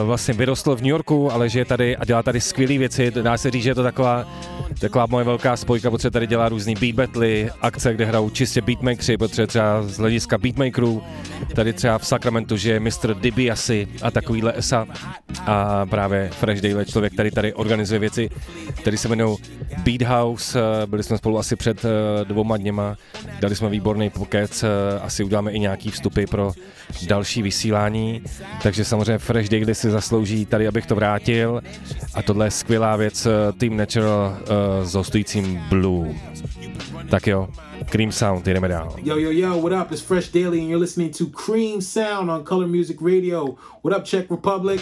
vlastně 0.03 0.33
vyrostl 0.33 0.75
v 0.75 0.81
New 0.81 0.89
Yorku, 0.89 1.31
ale 1.31 1.49
že 1.49 1.59
je 1.59 1.65
tady 1.65 1.97
a 1.97 2.05
dělá 2.05 2.23
tady 2.23 2.41
skvělé 2.41 2.77
věci. 2.77 3.11
Dá 3.11 3.37
se 3.37 3.51
říct, 3.51 3.63
že 3.63 3.69
je 3.69 3.75
to 3.75 3.83
taková, 3.83 4.27
taková 4.79 5.05
moje 5.05 5.25
velká 5.25 5.57
spojka, 5.57 5.91
protože 5.91 6.11
tady 6.11 6.27
dělá 6.27 6.49
různý 6.49 6.75
beat 6.75 6.95
battle, 6.95 7.27
akce, 7.61 7.93
kde 7.93 8.05
hrajou 8.05 8.29
čistě 8.29 8.61
beatmakeri, 8.61 9.17
protože 9.17 9.47
třeba 9.47 9.83
z 9.83 9.97
hlediska 9.97 10.37
beatmakerů, 10.37 11.03
tady 11.55 11.73
třeba 11.73 11.97
v 11.97 12.07
Sacramentu, 12.07 12.57
že 12.57 12.71
je 12.71 12.79
Mr. 12.79 13.13
Dibiasi 13.13 13.87
a 14.01 14.11
takovýhle 14.11 14.53
esa 14.55 14.87
a 15.45 15.85
právě 15.85 16.29
Fresh 16.33 16.61
Daily, 16.61 16.85
člověk, 16.85 17.13
který 17.13 17.31
tady 17.31 17.53
organizuje 17.53 17.99
věci, 17.99 18.29
který 18.81 18.97
se 18.97 19.07
jmenují 19.07 19.37
Beat 19.83 20.01
House, 20.01 20.59
eh, 20.59 20.87
byli 20.87 21.03
jsme 21.03 21.17
spolu 21.17 21.39
asi 21.39 21.55
před 21.55 21.85
eh, 21.85 22.25
dvouma 22.25 22.57
dněma, 22.57 22.97
dali 23.39 23.55
jsme 23.55 23.69
výborný 23.69 24.09
pokec, 24.09 24.63
eh, 24.63 24.67
asi 25.01 25.23
uděláme 25.23 25.51
i 25.51 25.59
nějaký 25.59 25.91
vstupy 25.91 26.25
pro 26.25 26.51
další 27.07 27.41
vysílání, 27.41 28.21
takže 28.63 28.85
samozřejmě 28.85 29.17
Fresh 29.17 29.48
Daily 29.49 29.75
si 29.75 29.89
zaslouží 29.91 30.45
tady, 30.45 30.67
abych 30.67 30.85
to 30.85 30.95
vrátil 30.95 31.61
a 32.13 32.21
tohle 32.21 32.45
je 32.47 32.51
skvělá 32.51 32.95
věc 32.95 33.25
eh, 33.25 33.51
Team 33.51 33.77
Natural 33.77 34.37
uh, 34.39 34.87
s 34.87 34.93
hostujícím 34.93 35.61
Blue. 35.69 36.15
Tak 37.09 37.27
jo, 37.27 37.47
Cream 37.85 38.11
Sound, 38.11 38.45
jdeme 38.45 38.67
dál. 38.67 38.95
Yo, 39.03 39.17
yo, 39.17 39.31
yo, 39.31 39.61
what 39.61 39.81
up? 39.81 39.91
It's 39.91 40.01
Fresh 40.01 40.29
Daily, 40.31 40.59
and 40.59 40.69
you're 40.69 40.81
listening 40.81 41.17
to 41.17 41.25
Cream 41.25 41.81
Sound 41.81 42.29
on 42.29 42.43
Color 42.43 42.67
Music 42.67 43.01
Radio. 43.01 43.55
What 43.83 43.97
up, 43.97 44.03
Czech 44.03 44.31
Republic? 44.31 44.81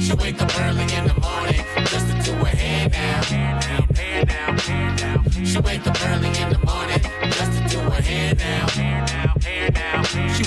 She 0.00 0.14
wake 0.14 0.42
up 0.42 0.50
early 0.60 0.82
in 0.82 1.04
the 1.06 1.14
morning, 1.20 1.64
listen 1.76 2.18
to 2.24 2.32
her 2.32 2.56
hand 2.56 2.92
now, 2.92 3.22
hand 3.24 3.60
down, 3.62 3.96
hand 3.96 4.28
down, 4.28 4.58
hand 4.58 4.98
down. 4.98 5.44
She 5.44 5.58
wake 5.58 5.86
up 5.86 5.96
early 6.06 6.28
in 6.28 6.50
the 6.50 6.58
morning, 6.64 7.02
listen 7.22 7.68
to 7.68 7.78
her 7.90 8.02
hand 8.02 8.38
now, 8.38 8.66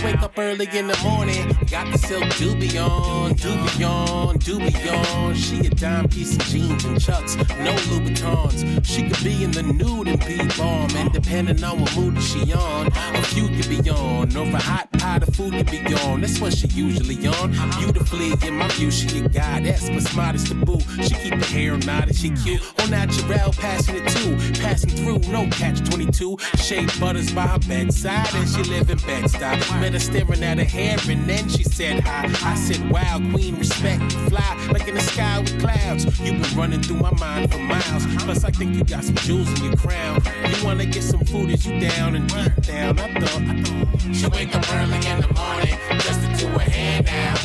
wake 0.04 0.22
up 0.22 0.38
early 0.38 0.68
in 0.74 0.88
the 0.88 0.98
morning, 1.04 1.48
got 1.70 1.92
the 1.92 1.98
silk 1.98 2.24
doobie 2.36 2.82
on, 2.82 3.34
doobie 3.36 3.88
on, 3.88 4.38
doobie 4.40 4.92
on. 5.06 5.36
She 5.36 5.60
a 5.60 5.70
dime 5.70 6.08
piece 6.08 6.36
of 6.36 6.44
jeans 6.46 6.84
and 6.86 7.00
chucks, 7.00 7.36
no 7.36 7.74
Louboutins. 7.90 8.86
She 8.86 9.08
could 9.08 9.24
be 9.24 9.44
in 9.44 9.52
the 9.52 9.64
nude 9.64 10.08
and 10.08 10.20
be 10.26 10.38
bomb, 10.58 10.90
and 10.96 11.12
depending 11.12 11.64
on 11.64 11.82
what 11.82 11.96
mood 11.96 12.22
she 12.22 12.54
on, 12.54 12.88
a 12.88 13.22
few 13.24 13.48
could 13.50 13.70
be 13.70 13.90
on, 13.90 14.36
a 14.36 14.60
hot 14.60 14.92
pie, 14.94 15.20
the 15.20 15.32
food 15.32 15.54
could 15.54 15.70
be 15.70 15.82
on. 16.06 16.22
That's 16.22 16.40
what 16.40 16.54
she 16.54 16.68
usually 16.68 17.28
on. 17.28 17.52
Beautifully, 17.80 18.34
in 18.48 18.56
my 18.56 18.68
view, 18.70 18.92
she 18.92 19.20
a 19.20 19.30
goddess, 19.30 19.90
but 19.90 20.02
smart 20.04 20.36
as 20.36 20.50
the 20.50 20.56
boo. 20.56 20.80
She 21.04 21.16
keep 21.16 21.36
her 21.36 21.46
hair 21.46 21.78
knotted, 21.78 22.16
she 22.16 22.32
cute. 22.32 22.62
On 22.82 22.90
natural, 22.90 23.52
passionate 23.54 24.08
too, 24.10 24.36
passing 24.62 24.90
through, 24.90 25.20
no 25.32 25.48
catch 25.52 25.80
22. 25.90 26.38
Shea 26.58 26.86
butters 27.00 27.32
by 27.32 27.48
her 27.48 27.60
bedside, 27.60 28.34
and 28.36 28.48
she 28.48 28.64
live 28.64 28.90
in 28.90 28.98
Bed-Stuy. 29.00 29.91
Met 29.92 30.00
her 30.00 30.08
staring 30.08 30.42
at 30.42 30.58
her 30.58 30.64
hair, 30.64 30.96
and 31.10 31.30
then 31.30 31.50
she 31.50 31.64
said 31.64 32.00
hi. 32.00 32.24
I 32.50 32.56
said, 32.56 32.90
Wow, 32.90 33.18
queen, 33.34 33.58
respect, 33.58 34.02
you 34.02 34.30
fly 34.30 34.68
like 34.72 34.88
in 34.88 34.96
the 34.96 35.02
sky 35.02 35.40
with 35.40 35.60
clouds. 35.60 36.06
You've 36.22 36.42
been 36.42 36.58
running 36.58 36.82
through 36.82 36.96
my 36.98 37.12
mind 37.12 37.52
for 37.52 37.58
miles. 37.58 38.06
Plus, 38.24 38.46
I 38.46 38.52
think 38.52 38.74
you 38.76 38.86
got 38.86 39.04
some 39.04 39.16
jewels 39.16 39.50
in 39.60 39.66
your 39.66 39.76
crown. 39.76 40.22
You 40.48 40.64
wanna 40.64 40.86
get 40.86 41.04
some 41.04 41.20
food, 41.26 41.50
is 41.50 41.66
you 41.66 41.78
down 41.82 42.16
and 42.16 42.26
deep 42.30 42.56
down? 42.62 43.00
I 43.00 43.14
thought, 43.20 43.42
I 43.42 43.64
thought. 43.64 44.16
She 44.16 44.28
wake 44.28 44.56
up 44.56 44.64
early 44.76 44.96
in 44.96 45.20
the 45.20 45.28
morning 45.36 45.78
just 46.00 46.22
to 46.22 46.28
do 46.38 46.48
her 46.48 46.60
hair 46.60 47.04
now. 47.04 47.36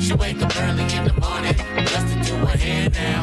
She 0.00 0.14
wake 0.14 0.40
up 0.40 0.56
early 0.56 0.84
in 0.96 1.04
the 1.04 1.14
morning 1.20 1.56
just 1.84 2.08
to 2.08 2.14
do 2.24 2.36
her 2.36 2.56
hair 2.56 2.88
now. 2.88 3.20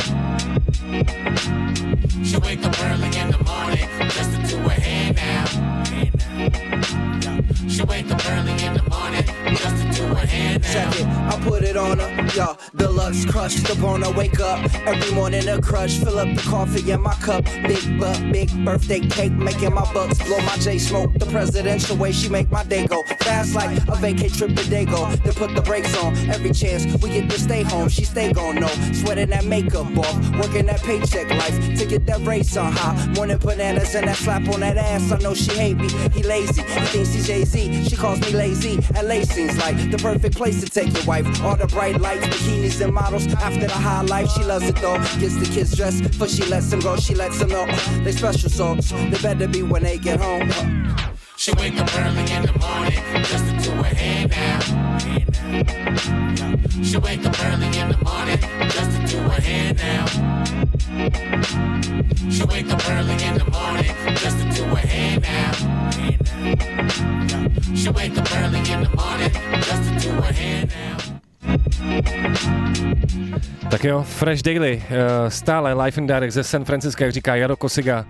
She 2.24 2.38
wake 2.38 2.64
up 2.64 2.80
early 2.84 3.08
in 3.18 3.32
the 3.32 3.44
morning 3.44 3.90
just 4.12 4.32
to 4.36 4.38
do 4.48 4.58
her 4.60 4.70
hair 4.70 5.14
now. 5.14 5.60
She 7.68 7.84
wake 7.84 8.12
up 8.12 8.22
early 8.30 8.52
in 8.64 8.74
the 8.74 8.84
morning 8.90 9.24
just 9.56 9.76
to 9.78 9.92
do 9.94 10.04
her 10.08 10.26
hair 10.26 10.60
now. 10.60 10.74
Check 10.74 11.00
it, 11.00 11.06
I 11.08 11.40
put 11.44 11.64
it 11.64 11.78
on 11.78 12.00
her. 12.00 12.10
Yo, 12.36 12.58
deluxe 12.76 13.26
crush, 13.26 13.56
the 13.56 13.76
boner, 13.76 14.12
wake 14.12 14.40
up. 14.40 14.60
Every 14.86 15.14
morning 15.14 15.48
a 15.48 15.62
crush, 15.62 15.98
fill 15.98 16.20
up 16.20 16.28
the 16.36 16.42
coffee 16.42 16.92
in 16.92 17.02
my 17.02 17.14
cup. 17.16 17.46
Big 17.46 18.00
butt, 18.00 18.32
big 18.32 18.50
birthday 18.66 19.00
cake, 19.00 19.32
making 19.32 19.74
my 19.74 19.92
bucks 19.94 20.18
blow 20.24 20.40
my 20.42 20.58
J 20.58 20.78
smoke. 20.78 21.14
The 21.14 21.26
presidential 21.28 21.96
way 21.98 22.12
she 22.12 22.30
make 22.30 22.52
my 22.52 22.64
day 22.64 22.86
go. 22.88 23.04
Fast 23.22 23.56
like 23.56 23.78
a 23.78 23.96
vacay 24.02 24.36
trip 24.36 24.56
to 24.56 24.64
Dago. 24.64 25.16
Then 25.24 25.34
put 25.34 25.56
the 25.56 25.62
brakes 25.62 25.96
on. 25.98 26.16
Every 26.30 26.52
chance 26.52 26.86
we 27.02 27.10
get 27.10 27.30
to 27.30 27.40
stay 27.40 27.64
home, 27.64 27.90
she 27.90 28.04
stay 28.04 28.34
gone, 28.34 28.56
no. 28.56 28.68
Sweating 28.94 29.30
that 29.30 29.46
makeup 29.46 29.98
off, 29.98 30.38
working 30.38 30.66
that 30.68 30.82
paycheck 30.84 31.30
life 31.30 31.78
to 31.80 31.86
get 31.86 32.06
that 32.08 32.26
race 32.26 32.58
on 32.58 32.72
high. 32.74 33.08
Morning 33.16 33.38
bananas 33.38 33.96
and 33.96 34.08
that 34.08 34.18
slap 34.18 34.48
on 34.50 34.60
that 34.62 34.78
ass. 34.78 35.12
I 35.12 35.18
know 35.20 35.34
she 35.34 35.52
hate 35.54 35.78
me. 35.78 35.90
He 36.14 36.24
lazy, 36.24 36.62
thinks 36.90 37.14
he's 37.14 37.28
Jay 37.28 37.46
Z. 37.46 37.86
She 37.90 37.96
calls 37.96 38.20
me 38.22 38.32
lazy. 38.32 38.78
LA 39.02 39.24
seems 39.24 39.58
like 39.58 39.78
the 39.92 39.98
perfect 39.98 40.36
place 40.36 40.62
to 40.62 40.70
take 40.70 40.94
your 40.94 41.04
wife. 41.06 41.26
All 41.44 41.56
the 41.56 41.68
bright 41.68 42.00
lights, 42.00 42.26
bikinis 42.28 42.82
and 42.82 42.94
models. 42.94 43.28
After 43.36 43.68
the 43.68 43.74
high 43.74 44.02
life, 44.02 44.30
she 44.32 44.44
loves 44.44 44.68
it 44.68 44.76
though. 44.78 44.98
Gets 45.20 45.38
the 45.38 45.50
kids 45.52 45.76
dressed, 45.76 46.20
but 46.20 46.30
she 46.30 46.44
lets 46.46 46.70
them 46.70 46.80
go. 46.80 46.96
She 46.98 47.16
lets 47.16 47.40
them 47.40 47.50
know 47.50 47.66
they 48.04 48.12
special 48.12 48.50
sauce. 48.50 48.92
They 48.92 49.18
better 49.22 49.48
be 49.48 49.64
when 49.64 49.84
they 49.84 49.98
get 49.98 50.20
home. 50.20 51.09
She 51.40 51.52
wake 51.54 51.80
up 51.80 51.88
early 51.96 52.20
in 52.34 52.42
the 52.42 52.52
morning 52.60 53.02
just 53.24 53.46
to 53.48 53.54
do 53.64 53.72
her 53.72 53.96
hair 53.96 54.28
now. 54.28 54.60
She 56.84 56.98
wake 56.98 57.26
up 57.26 57.40
early 57.46 57.68
in 57.80 57.88
the 57.88 57.98
morning 58.04 58.40
just 58.70 58.92
to 58.92 59.08
do 59.08 59.20
her 59.20 59.40
hair 59.40 59.74
now. 59.74 60.06
She 62.30 62.44
wake 62.44 62.70
up 62.74 62.90
early 62.90 63.14
in 63.24 63.38
the 63.38 63.46
morning 63.54 63.96
just 64.18 64.38
to 64.38 64.50
do 64.54 64.66
her 64.66 64.86
hair 64.86 65.18
now. 65.22 65.54
She 67.74 67.90
wake 67.90 68.18
up 68.18 68.30
early 68.36 68.60
in 68.60 68.84
the 68.84 68.90
morning 68.98 69.32
just 69.64 69.84
to 69.94 70.00
do 70.02 70.12
her 70.22 70.34
hair 70.34 70.66
now. 70.66 71.09
Tak 73.72 73.84
jo, 73.84 74.04
Fresh 74.04 74.42
Daily, 74.42 74.84
eh, 74.90 75.32
stále 75.32 75.74
live 75.74 76.02
and 76.02 76.08
direct 76.08 76.34
ze 76.34 76.44
San 76.44 76.66
Francisca, 76.66 77.06
jak 77.06 77.14
říká 77.14 77.36
Jaro 77.36 77.58
Kosiga. 77.58 78.06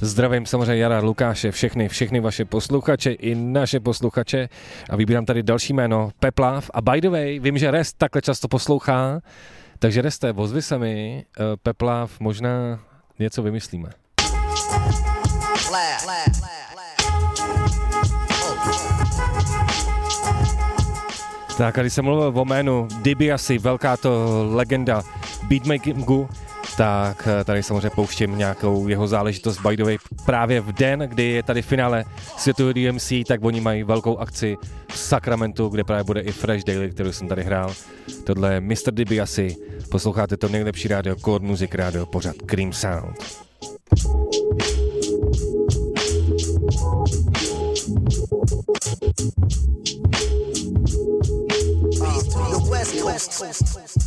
Zdravím 0.00 0.46
samozřejmě 0.46 0.82
Jara, 0.82 0.98
Lukáše, 1.00 1.50
všechny, 1.50 1.88
všechny 1.88 2.20
vaše 2.20 2.44
posluchače 2.44 3.12
i 3.12 3.34
naše 3.34 3.80
posluchače. 3.80 4.48
A 4.90 4.96
vybírám 4.96 5.24
tady 5.24 5.42
další 5.42 5.72
jméno, 5.72 6.10
Peplav. 6.20 6.70
A 6.74 6.80
by 6.80 7.00
the 7.00 7.10
way, 7.10 7.38
vím, 7.38 7.58
že 7.58 7.70
Rest 7.70 7.98
takhle 7.98 8.22
často 8.22 8.48
poslouchá, 8.48 9.20
takže 9.78 10.02
Reste, 10.02 10.32
ozvi 10.32 10.62
se 10.62 10.78
mi, 10.78 11.24
eh, 11.38 11.42
Peplav, 11.62 12.20
možná 12.20 12.80
něco 13.18 13.42
vymyslíme. 13.42 13.90
Laugh, 15.70 16.06
laugh, 16.06 16.42
Tak 21.58 21.76
když 21.76 21.92
jsem 21.92 22.04
mluvil 22.04 22.32
o 22.34 22.44
jménu 22.44 22.88
DiBiase, 23.02 23.58
velká 23.58 23.96
to 23.96 24.44
legenda 24.50 25.02
beatmakingu, 25.48 26.28
tak 26.76 27.28
eh, 27.40 27.44
tady 27.44 27.62
samozřejmě 27.62 27.90
pouštím 27.90 28.38
nějakou 28.38 28.88
jeho 28.88 29.06
záležitost 29.08 29.60
by 29.60 29.76
the 29.76 29.84
way. 29.84 29.98
Právě 30.26 30.60
v 30.60 30.72
den, 30.72 30.98
kdy 31.00 31.22
je 31.24 31.42
tady 31.42 31.62
finále 31.62 32.04
světového 32.36 32.72
DMC, 32.72 33.12
tak 33.26 33.44
oni 33.44 33.60
mají 33.60 33.82
velkou 33.82 34.18
akci 34.18 34.56
v 34.88 34.98
Sacramentu, 34.98 35.68
kde 35.68 35.84
právě 35.84 36.04
bude 36.04 36.20
i 36.20 36.32
Fresh 36.32 36.64
Daily, 36.64 36.90
kterou 36.90 37.12
jsem 37.12 37.28
tady 37.28 37.42
hrál. 37.42 37.74
Tohle 38.24 38.54
je 38.54 38.60
Mr. 38.60 38.90
DiBiase, 38.90 39.48
posloucháte 39.90 40.36
to 40.36 40.48
nejlepší 40.48 40.88
rádio, 40.88 41.16
Core 41.16 41.46
Music 41.46 41.74
rádio, 41.74 42.06
pořád 42.06 42.36
Cream 42.36 42.72
Sound. 42.72 43.42
The 52.02 53.02
West 53.04 53.38
Coast. 53.38 54.02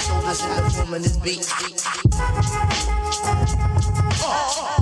Shoulders 0.00 0.42
in 0.42 0.48
the 0.56 0.70
form 0.70 0.94
of 0.94 1.02
this 1.02 1.16
beat. 1.18 1.46
In 4.78 4.79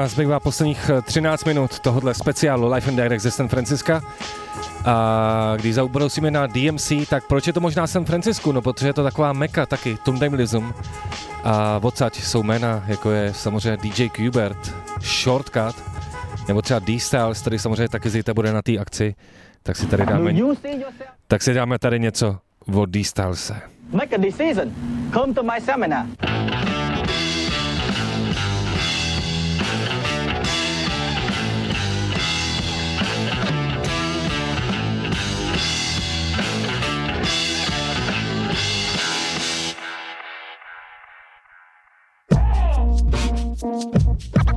nás 0.00 0.10
zbývá 0.10 0.40
posledních 0.40 0.90
eh, 0.90 1.02
13 1.02 1.44
minut 1.44 1.78
tohohle 1.78 2.14
speciálu 2.14 2.72
Life 2.72 2.90
and 2.90 2.96
Direct 2.96 3.22
ze 3.22 3.30
San 3.30 3.48
Franciska. 3.48 4.00
A 4.84 5.54
když 5.56 5.74
zaubrousíme 5.74 6.30
na 6.30 6.46
DMC, 6.46 6.92
tak 7.10 7.26
proč 7.26 7.46
je 7.46 7.52
to 7.52 7.60
možná 7.60 7.86
San 7.86 8.04
Francisco? 8.04 8.52
No, 8.52 8.62
protože 8.62 8.86
je 8.86 8.92
to 8.92 9.02
taková 9.02 9.32
meka 9.32 9.66
taky, 9.66 9.98
Tundemlism. 10.04 10.72
A 11.44 11.80
odsaď 11.82 12.16
jsou 12.16 12.42
jména, 12.42 12.84
jako 12.86 13.10
je 13.10 13.34
samozřejmě 13.34 13.76
DJ 13.76 14.08
Qbert, 14.08 14.74
Shortcut, 15.00 15.76
nebo 16.48 16.62
třeba 16.62 16.80
D-Styles, 16.80 17.40
který 17.40 17.58
samozřejmě 17.58 17.88
taky 17.88 18.10
zítra 18.10 18.34
bude 18.34 18.52
na 18.52 18.62
té 18.62 18.78
akci. 18.78 19.14
Tak 19.62 19.76
si 19.76 19.86
tady 19.86 20.06
dáme, 20.06 20.34
tak 21.26 21.42
si 21.42 21.54
dáme 21.54 21.78
tady 21.78 22.00
něco 22.00 22.38
od 22.74 22.90
D-Stylese. 22.90 23.60
Make 23.92 24.16
a 24.16 24.18
decision. 24.18 24.72
Come 25.12 25.34
to 25.34 25.42
my 25.42 25.60
seminar. 25.60 26.06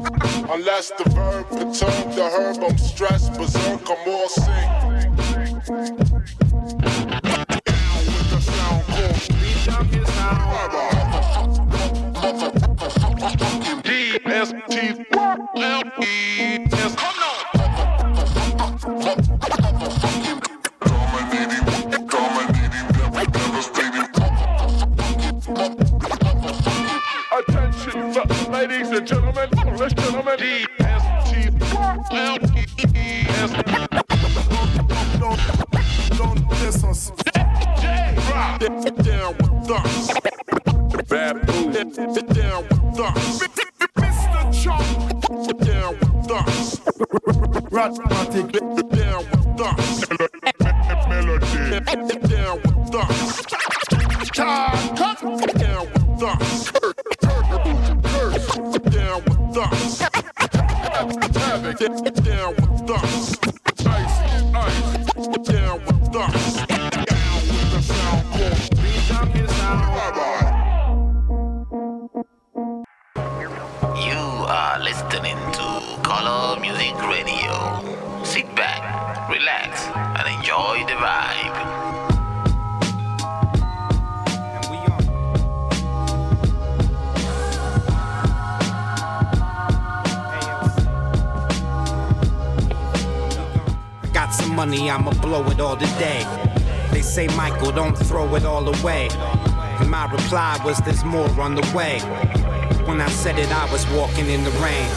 Unless 0.03 0.91
the 0.91 1.09
verb 1.11 1.47
perturb 1.49 2.15
the 2.15 2.29
herb, 2.29 2.63
I'm 2.63 2.77
stressed, 2.77 3.33
berserk, 3.33 3.89
I'm 3.89 4.09
all 4.09 4.27
sick. 4.27 4.43
Attention, 14.25 15.05
down 38.70 39.36
with 39.38 39.72
us. 39.72 40.07
Bad 41.09 41.45
boo. 41.45 41.72
Down 42.34 42.64
with 42.64 42.99
us. 42.99 43.43
Mr. 43.97 44.64
Chunk. 44.64 44.88
Down 45.59 45.93
with 45.99 46.32
us. 46.32 46.80
Rhettmatic. 47.70 48.51
Down 48.89 49.22
with 49.32 49.61
us. 49.61 49.89
Melo-D. 51.09 51.53
Down 52.28 52.55
with 52.61 52.95
us. 52.95 53.41
Time. 54.32 54.95
Down 54.95 55.86
with 55.93 56.24
us. 56.24 56.72
Curse. 58.05 58.47
Down 58.80 59.20
with 59.26 59.57
us. 59.57 59.82
Reply 100.34 100.59
was, 100.65 100.79
there's 100.79 101.03
more 101.03 101.29
on 101.39 101.53
the 101.53 101.61
way. 101.75 101.99
When 102.88 102.99
I 102.99 103.07
said 103.09 103.38
it, 103.38 103.51
I 103.51 103.71
was 103.71 103.86
walking 103.91 104.27
in 104.31 104.43
the 104.43 104.49
rain. 104.65 104.89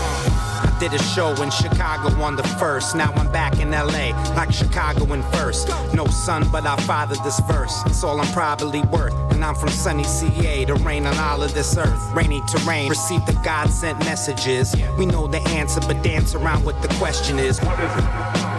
I 0.64 0.74
did 0.80 0.94
a 0.94 1.02
show 1.14 1.30
in 1.42 1.50
Chicago 1.50 2.08
on 2.22 2.36
the 2.36 2.42
first. 2.58 2.96
Now 2.96 3.12
I'm 3.16 3.30
back 3.30 3.60
in 3.60 3.70
LA, 3.70 4.16
like 4.34 4.50
Chicago 4.50 5.12
in 5.12 5.22
first. 5.32 5.68
No 5.92 6.06
son, 6.06 6.48
but 6.50 6.64
I 6.64 6.76
fathered 6.88 7.22
this 7.22 7.38
verse. 7.40 7.82
It's 7.84 8.02
all 8.02 8.18
I'm 8.18 8.32
probably 8.32 8.80
worth. 8.84 9.12
And 9.30 9.44
I'm 9.44 9.54
from 9.54 9.68
sunny 9.68 10.04
CA 10.04 10.64
to 10.64 10.74
rain 10.76 11.04
on 11.04 11.18
all 11.18 11.42
of 11.42 11.52
this 11.52 11.76
earth. 11.76 12.00
Rainy 12.14 12.40
terrain, 12.48 12.88
receive 12.88 13.24
the 13.26 13.38
God 13.44 13.68
sent 13.68 13.98
messages. 14.00 14.74
We 14.96 15.04
know 15.04 15.26
the 15.26 15.40
answer, 15.50 15.80
but 15.80 16.02
dance 16.02 16.34
around 16.34 16.64
what 16.64 16.80
the 16.80 16.88
question 16.94 17.38
is. 17.38 17.60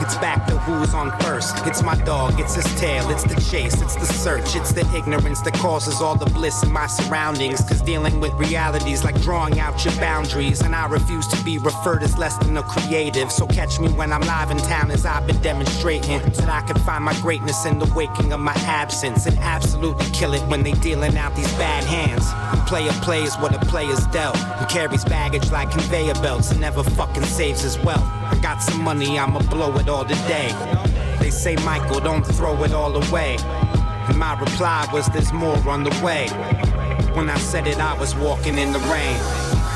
It's 0.08 0.16
back 0.20 0.48
to 0.48 0.58
who's 0.60 0.94
on 0.94 1.12
first. 1.20 1.54
It's 1.68 1.84
my 1.84 1.96
dog, 2.06 2.40
it's 2.40 2.56
his 2.56 2.64
tail, 2.80 3.10
it's 3.10 3.24
the 3.24 3.36
chase, 3.42 3.82
it's 3.82 3.98
the 3.98 4.06
search, 4.06 4.56
it's 4.56 4.72
the 4.72 4.90
ignorance 4.96 5.42
that 5.42 5.54
causes 5.56 6.00
all 6.00 6.16
the 6.16 6.28
bliss 6.28 6.64
in 6.64 6.72
my 6.72 6.88
surroundings. 6.88 7.60
Cause 7.60 7.82
dealing 7.82 8.22
with 8.22 8.32
realities 8.36 9.04
like 9.04 9.20
drawing 9.22 9.60
out 9.60 9.84
your 9.84 9.94
boundaries. 9.96 10.62
And 10.62 10.74
I 10.74 10.88
refuse 10.88 11.28
to 11.28 11.44
be 11.44 11.58
referred 11.58 12.04
as 12.04 12.18
less 12.18 12.38
than 12.38 12.56
a 12.56 12.64
creative. 12.64 13.34
So 13.34 13.48
catch 13.48 13.82
me 13.82 13.90
when 13.90 14.14
I'm 14.14 14.22
live 14.22 14.50
in 14.50 14.60
town 14.60 14.92
as 14.92 15.06
I've 15.06 15.28
been 15.28 15.42
demonstrating. 15.42 16.20
That 16.20 16.48
I 16.48 16.62
can 16.62 16.78
find 16.84 17.04
my 17.04 17.20
greatness 17.20 17.66
in 17.66 17.78
the 17.78 17.94
waking 17.94 18.32
of 18.32 18.40
my 18.40 18.56
absence. 18.60 19.26
And 19.26 19.38
absolutely 19.40 20.06
kill 20.12 20.34
it 20.34 20.42
when 20.44 20.64
they 20.64 20.72
dealing 20.72 21.18
out 21.18 21.36
these 21.36 21.52
bad 21.56 21.84
hands. 21.84 22.24
And 22.58 22.66
player 22.66 22.94
plays 23.04 23.36
what 23.40 23.54
a 23.54 23.60
player's 23.66 24.08
dealt. 24.08 24.38
And 24.38 24.70
carries 24.70 25.04
baggage 25.04 25.52
like 25.52 25.70
conveyor 25.72 26.14
belts 26.22 26.52
and 26.52 26.62
never 26.62 26.82
fucking 26.82 27.26
saves 27.26 27.64
his 27.64 27.78
wealth. 27.80 28.17
I 28.30 28.38
got 28.42 28.62
some 28.62 28.84
money, 28.84 29.18
I'ma 29.18 29.40
blow 29.50 29.76
it 29.78 29.90
all 29.90 30.06
today. 30.06 30.54
They 31.20 31.30
say, 31.30 31.56
Michael, 31.58 32.00
don't 32.00 32.24
throw 32.24 32.64
it 32.64 32.74
all 32.74 32.96
away. 32.96 33.38
And 34.10 34.18
my 34.18 34.40
reply 34.40 34.88
was, 34.94 35.08
there's 35.08 35.34
more 35.34 35.58
on 35.70 35.84
the 35.84 35.92
way. 36.04 36.28
When 37.16 37.30
I 37.30 37.38
said 37.38 37.68
it, 37.68 37.80
I 37.80 37.98
was 38.00 38.16
walking 38.16 38.58
in 38.58 38.72
the 38.72 38.80
rain. 38.80 39.18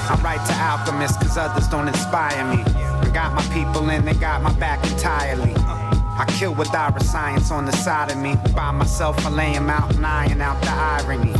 I 0.09 0.19
write 0.23 0.45
to 0.47 0.53
alchemists 0.53 1.17
cause 1.17 1.37
others 1.37 1.67
don't 1.67 1.87
inspire 1.87 2.43
me. 2.55 2.63
I 2.63 3.09
got 3.13 3.33
my 3.33 3.43
people 3.53 3.89
and 3.89 4.07
they 4.07 4.13
got 4.13 4.41
my 4.41 4.53
back 4.53 4.83
entirely. 4.91 5.53
I 5.55 6.25
kill 6.37 6.53
with 6.53 6.73
our 6.75 6.97
science 6.99 7.51
on 7.51 7.65
the 7.65 7.71
side 7.71 8.11
of 8.11 8.17
me. 8.17 8.35
By 8.55 8.71
myself, 8.71 9.25
I 9.25 9.29
lay 9.29 9.55
'em 9.55 9.69
out 9.69 9.95
and 9.95 10.05
iron 10.05 10.41
out 10.41 10.61
the 10.61 10.71
irony. 10.71 11.33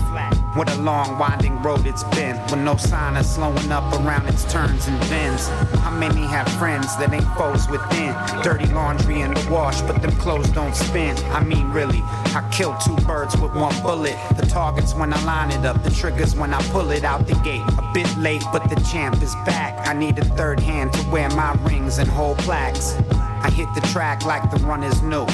What 0.54 0.70
a 0.70 0.82
long, 0.82 1.18
winding 1.18 1.62
road 1.62 1.86
it's 1.86 2.04
been, 2.16 2.36
with 2.44 2.60
no 2.60 2.76
sign 2.76 3.16
of 3.16 3.26
slowing 3.26 3.72
up 3.72 3.86
around 3.94 4.28
its 4.28 4.44
turns 4.52 4.86
and 4.86 5.00
bends. 5.02 5.48
How 5.80 5.92
many 5.92 6.24
have 6.28 6.46
friends 6.60 6.88
that 6.98 7.14
ain't 7.14 7.24
foes 7.38 7.70
within? 7.70 8.14
Dirty 8.44 8.66
laundry 8.66 9.22
in 9.22 9.34
the 9.34 9.48
wash, 9.50 9.82
but 9.84 10.02
them 10.02 10.12
clothes 10.18 10.50
don't 10.50 10.76
spin. 10.76 11.16
I 11.32 11.42
mean, 11.42 11.72
really, 11.72 12.02
I 12.36 12.46
kill 12.52 12.76
two 12.80 12.98
birds 13.08 13.38
with 13.38 13.56
one 13.56 13.82
bullet. 13.82 14.18
The 14.36 14.46
target's 14.46 14.94
when 14.94 15.14
I 15.14 15.24
line 15.24 15.52
it 15.52 15.66
up, 15.66 15.82
the 15.84 15.90
trigger's 15.90 16.36
when 16.36 16.54
I 16.54 16.62
pull 16.64 16.92
it 16.92 17.06
out 17.06 17.28
the 17.28 17.36
gate. 17.36 17.64
A 17.78 17.92
bit 17.94 18.14
late, 18.18 18.44
but 18.52 18.70
the 18.70 18.76
champ 18.92 19.24
is 19.24 19.34
back. 19.46 19.88
I 19.88 19.94
need 19.94 20.20
a 20.20 20.26
third 20.26 20.60
hand 20.60 20.92
to 20.94 21.10
wear 21.10 21.30
my 21.30 21.54
rings 21.64 21.98
and 21.98 22.10
hold 22.10 22.38
plaques. 22.40 22.96
I 23.42 23.50
hit 23.52 23.74
the 23.74 23.88
track 23.88 24.26
like 24.26 24.52
the 24.52 24.58
runners 24.66 25.02
know. 25.02 25.26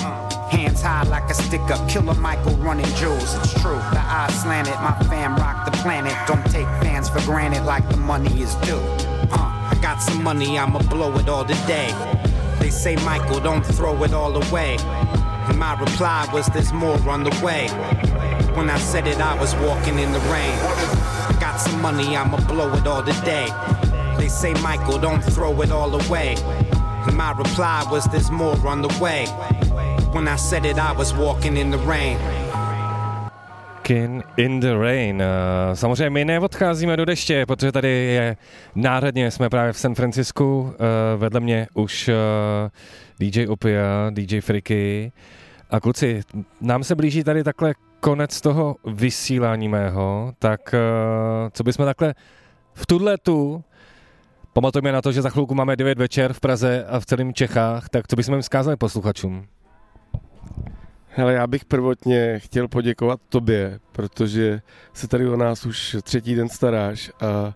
Hands 0.50 0.82
high 0.82 1.04
like 1.04 1.30
a 1.30 1.34
stick 1.34 1.62
up, 1.70 1.90
killer 1.90 2.14
Michael 2.16 2.56
running 2.58 2.86
jewels. 2.96 3.36
It's 3.36 3.54
true, 3.62 3.76
the 3.92 4.00
eyes 4.00 4.42
slanted, 4.42 4.76
my 4.76 4.98
fam 5.10 5.36
rock 5.36 5.66
the 5.66 5.78
planet. 5.80 6.16
Don't 6.28 6.44
take 6.46 6.68
fans 6.82 7.10
for 7.10 7.20
granted 7.22 7.64
like 7.66 7.88
the 7.90 7.98
money 7.98 8.42
is 8.42 8.56
due. 8.56 8.82
Uh, 9.32 9.72
I 9.72 9.78
got 9.82 10.02
some 10.02 10.24
money, 10.24 10.58
I'ma 10.58 10.80
blow 10.90 11.14
it 11.18 11.28
all 11.28 11.44
today. 11.44 11.94
They 12.60 12.70
say, 12.70 12.96
Michael, 12.98 13.40
don't 13.40 13.66
throw 13.66 14.02
it 14.04 14.14
all 14.14 14.36
away. 14.36 14.78
And 14.80 15.60
my 15.60 15.80
reply 15.80 16.28
was, 16.34 16.48
there's 16.48 16.74
more 16.74 16.98
on 17.10 17.24
the 17.24 17.42
way. 17.44 17.68
When 18.56 18.70
I 18.70 18.78
said 18.78 19.06
it, 19.06 19.20
I 19.20 19.40
was 19.40 19.54
walking 19.56 20.00
in 20.00 20.12
the 20.12 20.20
rain. 20.32 20.58
I 21.30 21.38
got 21.40 21.58
some 21.58 21.82
money, 21.82 22.16
I'ma 22.16 22.38
blow 22.48 22.74
it 22.74 22.88
all 22.88 23.04
today. 23.04 23.48
They 24.18 24.28
say, 24.28 24.54
Michael, 24.56 24.98
don't 24.98 25.22
throw 25.22 25.62
it 25.62 25.72
all 25.72 25.94
away. 25.94 26.36
And 27.08 27.16
my 27.16 27.32
reply 27.32 27.86
was, 27.92 28.06
there's 28.06 28.32
more 28.32 28.58
on 28.68 28.82
the 28.82 28.98
way. 29.00 29.28
When 30.14 30.28
I 30.28 30.38
said 30.38 30.66
it, 30.66 30.78
I 30.78 30.94
was 30.98 31.14
walking 31.14 31.58
in 31.58 31.72
the 31.72 31.78
rain. 31.78 32.18
In 34.38 34.60
the 34.60 34.74
Rain. 34.74 35.22
Eh, 35.22 35.76
Samozřejmě 35.76 36.10
my 36.10 36.26
neodcházíme 36.26 36.98
do 36.98 37.06
deště, 37.06 37.46
protože 37.46 37.72
tady 37.72 37.90
je 37.90 38.38
náhradně, 38.76 39.32
jsme 39.32 39.50
právě 39.50 39.74
v 39.74 39.78
San 39.78 39.96
Francisku, 39.96 40.74
eh, 40.74 41.18
vedle 41.18 41.40
mě 41.40 41.68
už 41.74 42.10
eh, 42.10 42.14
DJ 43.20 43.48
Opia, 43.48 44.10
DJ 44.10 44.42
Friky 44.42 45.12
a 45.70 45.80
kluci, 45.80 46.22
nám 46.62 46.84
se 46.84 46.96
blíží 46.96 47.24
tady 47.24 47.44
takhle 47.44 47.74
konec 48.00 48.42
toho 48.42 48.76
vysílání 48.86 49.70
mého, 49.70 50.34
tak 50.40 50.76
co 51.52 51.64
bychom 51.64 51.86
takhle 51.86 52.16
v 52.74 52.86
tuhle 52.86 53.18
tu 53.18 53.64
Pamatujeme 54.54 54.92
na 54.92 55.02
to, 55.02 55.12
že 55.12 55.22
za 55.22 55.30
chvilku 55.30 55.56
máme 55.56 55.76
9 55.76 56.00
večer 56.00 56.34
v 56.34 56.40
Praze 56.40 56.86
a 56.86 57.00
v 57.00 57.06
celém 57.06 57.34
Čechách, 57.34 57.90
tak 57.90 58.08
co 58.08 58.16
bychom 58.16 58.34
jim 58.34 58.42
vzkázali 58.42 58.78
posluchačům? 58.78 59.46
Hele, 61.18 61.34
já 61.34 61.48
bych 61.48 61.66
prvotně 61.66 62.40
chtěl 62.40 62.68
poděkovat 62.68 63.20
tobě, 63.30 63.80
protože 63.92 64.62
se 64.94 65.08
tady 65.08 65.30
o 65.30 65.38
nás 65.38 65.66
už 65.66 65.98
třetí 66.02 66.36
den 66.36 66.50
staráš 66.50 67.12
a 67.22 67.54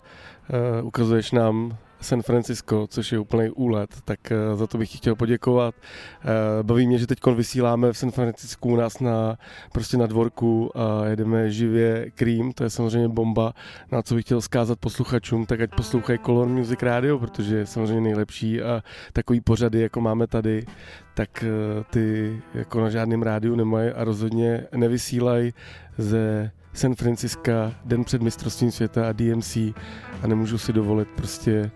uh, 0.80 0.86
ukazuješ 0.86 1.32
nám 1.32 1.76
San 2.02 2.22
Francisco, 2.22 2.86
což 2.86 3.12
je 3.12 3.18
úplný 3.18 3.50
úlet, 3.50 3.90
tak 4.04 4.20
uh, 4.30 4.58
za 4.58 4.66
to 4.66 4.78
bych 4.78 4.96
chtěl 4.96 5.14
poděkovat. 5.14 5.74
Uh, 5.74 6.30
baví 6.62 6.86
mě, 6.86 6.98
že 6.98 7.06
teď 7.06 7.18
vysíláme 7.36 7.92
v 7.92 7.98
San 7.98 8.10
Francisku 8.10 8.68
u 8.68 8.76
nás 8.76 9.00
na, 9.00 9.38
prostě 9.72 9.96
na 9.96 10.06
dvorku 10.06 10.70
a 10.78 11.06
jedeme 11.06 11.50
živě 11.50 12.10
Cream, 12.14 12.52
to 12.52 12.64
je 12.64 12.70
samozřejmě 12.70 13.08
bomba, 13.08 13.52
na 13.92 14.02
co 14.02 14.14
bych 14.14 14.24
chtěl 14.24 14.40
zkázat 14.40 14.78
posluchačům, 14.78 15.46
tak 15.46 15.60
ať 15.60 15.70
poslouchají 15.76 16.18
Color 16.18 16.48
Music 16.48 16.82
Radio, 16.82 17.18
protože 17.18 17.56
je 17.56 17.66
samozřejmě 17.66 18.00
nejlepší 18.00 18.62
a 18.62 18.82
takový 19.12 19.40
pořady, 19.40 19.80
jako 19.80 20.00
máme 20.00 20.26
tady, 20.26 20.66
tak 21.14 21.44
uh, 21.44 21.82
ty 21.90 22.36
jako 22.54 22.80
na 22.80 22.90
žádném 22.90 23.22
rádiu 23.22 23.56
nemají 23.56 23.90
a 23.90 24.04
rozhodně 24.04 24.66
nevysílají 24.76 25.54
ze 25.98 26.50
San 26.74 26.94
Francisca 26.94 27.74
den 27.84 28.04
před 28.04 28.22
mistrovstvím 28.22 28.70
světa 28.70 29.08
a 29.08 29.12
DMC 29.12 29.56
a 30.22 30.26
nemůžu 30.26 30.58
si 30.58 30.72
dovolit 30.72 31.08
prostě 31.16 31.70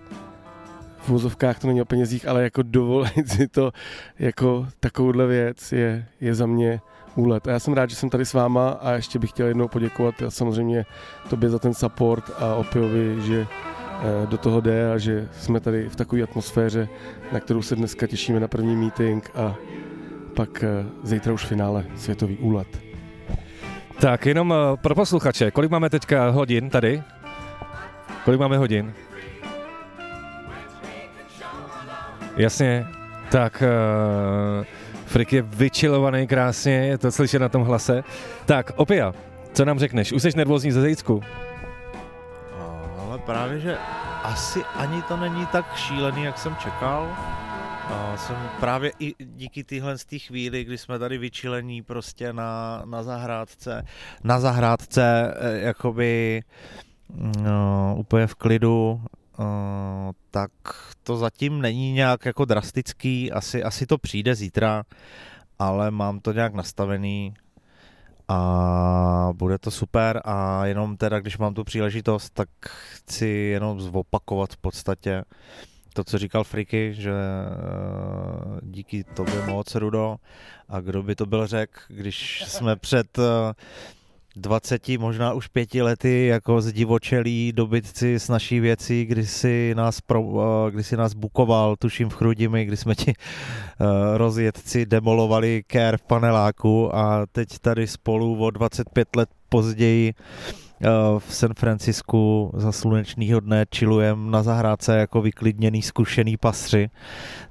v 0.98 1.08
vozovkách 1.08 1.58
to 1.58 1.66
není 1.66 1.82
o 1.82 1.84
penězích, 1.84 2.28
ale 2.28 2.42
jako 2.42 2.62
dovolit 2.62 3.28
si 3.32 3.48
to 3.48 3.72
jako 4.18 4.66
takovouhle 4.80 5.26
věc 5.26 5.72
je, 5.72 6.06
je 6.20 6.34
za 6.34 6.46
mě 6.46 6.80
úlet. 7.14 7.48
A 7.48 7.50
já 7.50 7.58
jsem 7.58 7.74
rád, 7.74 7.90
že 7.90 7.96
jsem 7.96 8.10
tady 8.10 8.24
s 8.24 8.34
váma 8.34 8.70
a 8.70 8.92
ještě 8.92 9.18
bych 9.18 9.30
chtěl 9.30 9.46
jednou 9.46 9.68
poděkovat 9.68 10.22
a 10.22 10.30
samozřejmě 10.30 10.84
tobě 11.30 11.50
za 11.50 11.58
ten 11.58 11.74
support 11.74 12.30
a 12.38 12.54
Opiovi, 12.54 13.16
že 13.20 13.46
eh, 13.46 14.26
do 14.26 14.38
toho 14.38 14.60
jde 14.60 14.92
a 14.92 14.98
že 14.98 15.28
jsme 15.32 15.60
tady 15.60 15.88
v 15.88 15.96
takové 15.96 16.22
atmosféře, 16.22 16.88
na 17.32 17.40
kterou 17.40 17.62
se 17.62 17.76
dneska 17.76 18.06
těšíme 18.06 18.40
na 18.40 18.48
první 18.48 18.76
meeting 18.76 19.30
a 19.34 19.56
pak 20.34 20.64
eh, 20.64 20.86
zítra 21.02 21.32
už 21.32 21.46
finále 21.46 21.86
světový 21.96 22.38
úlet. 22.38 22.85
Tak 24.00 24.26
jenom 24.26 24.52
eh, 24.52 24.76
pro 24.76 24.94
posluchače, 24.94 25.50
kolik 25.50 25.70
máme 25.70 25.90
teďka 25.90 26.28
hodin 26.28 26.70
tady? 26.70 27.02
Kolik 28.24 28.40
máme 28.40 28.58
hodin? 28.58 28.94
Jasně, 32.36 32.86
tak 33.30 33.62
uh, 34.58 34.64
Frik 35.06 35.32
je 35.32 35.42
vyčilovaný 35.42 36.26
krásně, 36.26 36.72
je 36.72 36.98
to 36.98 37.12
slyšet 37.12 37.38
na 37.38 37.48
tom 37.48 37.62
hlase. 37.62 38.04
Tak, 38.46 38.72
Opia, 38.76 39.12
co 39.52 39.64
nám 39.64 39.78
řekneš? 39.78 40.12
Už 40.12 40.22
jsi 40.22 40.30
nervózní 40.36 40.72
ze 40.72 40.80
Zejcku? 40.80 41.22
Ale 42.98 43.18
právě, 43.18 43.60
že 43.60 43.76
asi 44.22 44.60
ani 44.74 45.02
to 45.02 45.16
není 45.16 45.46
tak 45.46 45.76
šílený, 45.76 46.24
jak 46.24 46.38
jsem 46.38 46.56
čekal. 46.56 47.16
A 47.88 48.16
jsem 48.16 48.36
právě 48.60 48.92
i 48.98 49.14
díky 49.24 49.64
téhle 49.64 49.96
té 49.98 50.18
chvíli, 50.18 50.64
kdy 50.64 50.78
jsme 50.78 50.98
tady 50.98 51.18
vyčilení 51.18 51.82
prostě 51.82 52.32
na, 52.32 52.82
na 52.84 53.02
zahrádce, 53.02 53.84
na 54.24 54.40
zahrádce 54.40 55.34
eh, 55.36 55.58
jakoby 55.60 56.42
no, 57.42 57.94
úplně 57.98 58.26
v 58.26 58.34
klidu, 58.34 59.00
Uh, 59.38 60.12
tak 60.30 60.50
to 61.02 61.16
zatím 61.16 61.60
není 61.60 61.92
nějak 61.92 62.24
jako 62.24 62.44
drastický, 62.44 63.32
asi, 63.32 63.62
asi 63.62 63.86
to 63.86 63.98
přijde 63.98 64.34
zítra, 64.34 64.84
ale 65.58 65.90
mám 65.90 66.20
to 66.20 66.32
nějak 66.32 66.54
nastavený 66.54 67.34
a 68.28 69.28
bude 69.32 69.58
to 69.58 69.70
super 69.70 70.22
a 70.24 70.66
jenom 70.66 70.96
teda, 70.96 71.20
když 71.20 71.38
mám 71.38 71.54
tu 71.54 71.64
příležitost, 71.64 72.30
tak 72.30 72.48
chci 72.94 73.26
jenom 73.26 73.80
zopakovat 73.80 74.52
v 74.52 74.56
podstatě 74.56 75.24
to, 75.96 76.04
co 76.04 76.18
říkal 76.18 76.44
Friky, 76.44 76.94
že 76.94 77.12
uh, 77.12 78.58
díky 78.62 79.04
tobě 79.04 79.46
moc, 79.46 79.74
Rudo, 79.74 80.16
a 80.68 80.80
kdo 80.80 81.02
by 81.02 81.14
to 81.14 81.26
byl 81.26 81.46
řek, 81.46 81.70
když 81.88 82.44
jsme 82.46 82.76
před 82.86 83.18
uh, 83.18 83.24
20, 84.36 84.88
možná 84.98 85.32
už 85.32 85.48
pěti 85.48 85.82
lety 85.82 86.26
jako 86.26 86.60
zdivočelí 86.60 87.52
dobytci 87.52 88.14
s 88.14 88.28
naší 88.28 88.60
věcí, 88.60 89.04
kdy 89.04 89.26
si 89.26 89.74
nás, 89.76 90.00
pro, 90.00 90.22
eh, 90.68 90.70
kdy 90.70 90.84
si 90.84 90.96
nás 90.96 91.14
bukoval, 91.14 91.76
tuším 91.76 92.08
v 92.08 92.14
Chrudimi, 92.14 92.64
kdy 92.64 92.76
jsme 92.76 92.94
ti 92.94 93.12
uh, 93.16 93.86
rozjetci 94.16 94.86
demolovali 94.86 95.64
care 95.72 95.96
v 95.96 96.02
paneláku. 96.02 96.96
A 96.96 97.26
teď 97.32 97.58
tady 97.58 97.86
spolu 97.86 98.44
o 98.44 98.50
25 98.50 99.16
let 99.16 99.28
později 99.48 100.14
uh, 100.14 100.65
v 101.18 101.34
San 101.34 101.54
Francisku 101.54 102.52
za 102.56 102.72
slunečného 102.72 103.40
dne 103.40 103.66
čilujem 103.70 104.30
na 104.30 104.42
zahrádce 104.42 104.96
jako 104.96 105.22
vyklidněný, 105.22 105.82
zkušený 105.82 106.36
pasři, 106.36 106.90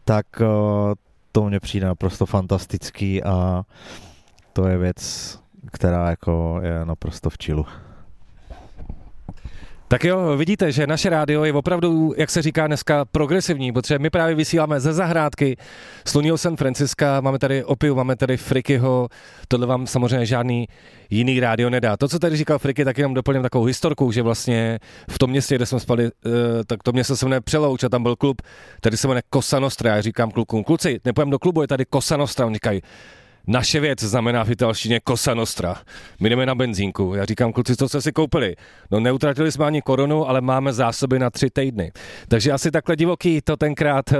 tak 0.06 0.26
uh, 0.42 0.48
to 1.32 1.44
mně 1.44 1.60
přijde 1.60 1.88
naprosto 1.88 2.26
fantastický 2.26 3.24
a 3.24 3.64
to 4.54 4.68
je 4.68 4.78
věc, 4.78 5.00
která 5.72 6.10
jako 6.10 6.60
je 6.64 6.86
naprosto 6.86 7.30
v 7.30 7.38
čilu. 7.38 7.66
Tak 9.88 10.04
jo, 10.04 10.38
vidíte, 10.38 10.72
že 10.72 10.88
naše 10.88 11.10
rádio 11.10 11.44
je 11.44 11.54
opravdu, 11.54 12.14
jak 12.18 12.30
se 12.30 12.42
říká 12.42 12.68
dneska, 12.68 13.06
progresivní, 13.06 13.72
protože 13.72 14.00
my 14.00 14.10
právě 14.10 14.36
vysíláme 14.36 14.80
ze 14.80 14.94
zahrádky 14.94 15.58
Sluního 16.08 16.38
San 16.38 16.56
Francisca, 16.58 17.22
máme 17.22 17.40
tady 17.40 17.64
Opiu, 17.64 17.96
máme 17.96 18.16
tady 18.16 18.38
Frikyho, 18.38 19.08
tohle 19.48 19.68
vám 19.68 19.88
samozřejmě 19.88 20.26
žádný 20.26 20.68
jiný 21.10 21.40
rádio 21.40 21.70
nedá. 21.70 21.98
To, 21.98 22.08
co 22.08 22.20
tady 22.20 22.38
říkal 22.38 22.60
Friky, 22.60 22.86
tak 22.86 22.98
jenom 22.98 23.14
doplním 23.14 23.44
takovou 23.44 23.66
historku, 23.66 24.12
že 24.12 24.22
vlastně 24.22 24.80
v 25.10 25.20
tom 25.20 25.30
městě, 25.30 25.56
kde 25.56 25.66
jsme 25.66 25.80
spali, 25.80 26.06
eh, 26.06 26.30
tak 26.68 26.84
to 26.84 26.92
město 26.92 27.18
se 27.18 27.26
jmenuje 27.26 27.42
Přelouč 27.42 27.84
a 27.84 27.90
tam 27.90 28.04
byl 28.04 28.16
klub, 28.16 28.42
tady 28.82 28.98
se 28.98 29.08
jmenuje 29.08 29.24
Kosa 29.30 29.60
Nostra, 29.60 29.96
já 29.96 30.02
říkám 30.02 30.32
klukům, 30.32 30.64
kluci, 30.64 31.00
nepojďme 31.06 31.32
do 31.32 31.40
klubu, 31.40 31.62
je 31.62 31.68
tady 31.68 31.86
Kosa 31.86 32.18
Nostra, 32.18 32.46
oni 32.46 32.56
říkají, 32.56 32.82
naše 33.48 33.80
věc 33.80 34.00
znamená 34.04 34.44
v 34.44 34.52
italštině 34.52 35.00
Cosa 35.08 35.34
Nostra. 35.34 35.76
My 36.20 36.30
jdeme 36.30 36.46
na 36.46 36.56
benzínku. 36.56 37.14
Já 37.16 37.26
říkám, 37.26 37.54
kluci, 37.54 37.76
co 37.76 37.90
jste 37.90 38.02
si 38.02 38.12
koupili? 38.12 38.56
No 38.92 39.00
neutratili 39.00 39.52
jsme 39.52 39.66
ani 39.66 39.82
korunu, 39.82 40.30
ale 40.30 40.42
máme 40.42 40.74
zásoby 40.74 41.20
na 41.20 41.30
tři 41.30 41.50
týdny. 41.50 41.92
Takže 42.28 42.52
asi 42.52 42.72
takhle 42.72 42.96
divoký 42.96 43.42
to 43.42 43.58
tenkrát 43.58 44.12
uh, 44.12 44.18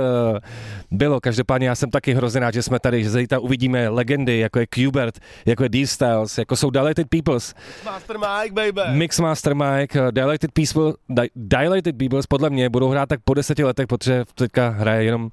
bylo. 0.90 1.20
Každopádně 1.20 1.68
já 1.68 1.74
jsem 1.74 1.90
taky 1.90 2.14
hrozně 2.14 2.40
rád, 2.40 2.54
že 2.54 2.62
jsme 2.62 2.78
tady, 2.78 3.04
že 3.04 3.10
zítra 3.10 3.38
uvidíme 3.38 3.88
legendy, 3.88 4.38
jako 4.38 4.58
je 4.58 4.66
Qbert, 4.66 5.18
jako 5.46 5.62
je 5.62 5.68
D-Styles, 5.68 6.38
jako 6.38 6.56
jsou 6.56 6.70
Dilated 6.70 7.08
Peoples. 7.08 7.54
Master 7.84 8.18
Mike, 8.18 8.72
baby. 8.72 8.96
Mixmaster 8.98 9.54
Mike, 9.54 10.00
uh, 10.02 10.08
Dilated, 10.10 10.50
People, 10.52 10.92
Di- 11.08 11.30
Dilated 11.36 11.96
Peoples 11.98 12.26
podle 12.26 12.50
mě 12.50 12.70
budou 12.70 12.88
hrát 12.88 13.08
tak 13.08 13.20
po 13.24 13.34
deseti 13.34 13.64
letech, 13.64 13.86
protože 13.86 14.24
teďka 14.34 14.68
hraje 14.68 15.04
jenom 15.04 15.30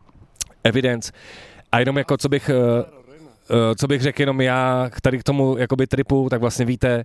Evidence. 0.63 1.11
A 1.71 1.79
jenom 1.79 1.97
jako, 1.97 2.17
co 2.17 2.29
bych 2.29 2.49
uh, 2.49 2.55
co 3.79 3.87
bych 3.87 4.01
řekl 4.01 4.21
jenom 4.21 4.41
já 4.41 4.89
tady 5.01 5.19
k 5.19 5.23
tomu 5.23 5.57
jakoby 5.57 5.87
tripu, 5.87 6.27
tak 6.29 6.41
vlastně 6.41 6.65
víte, 6.65 7.03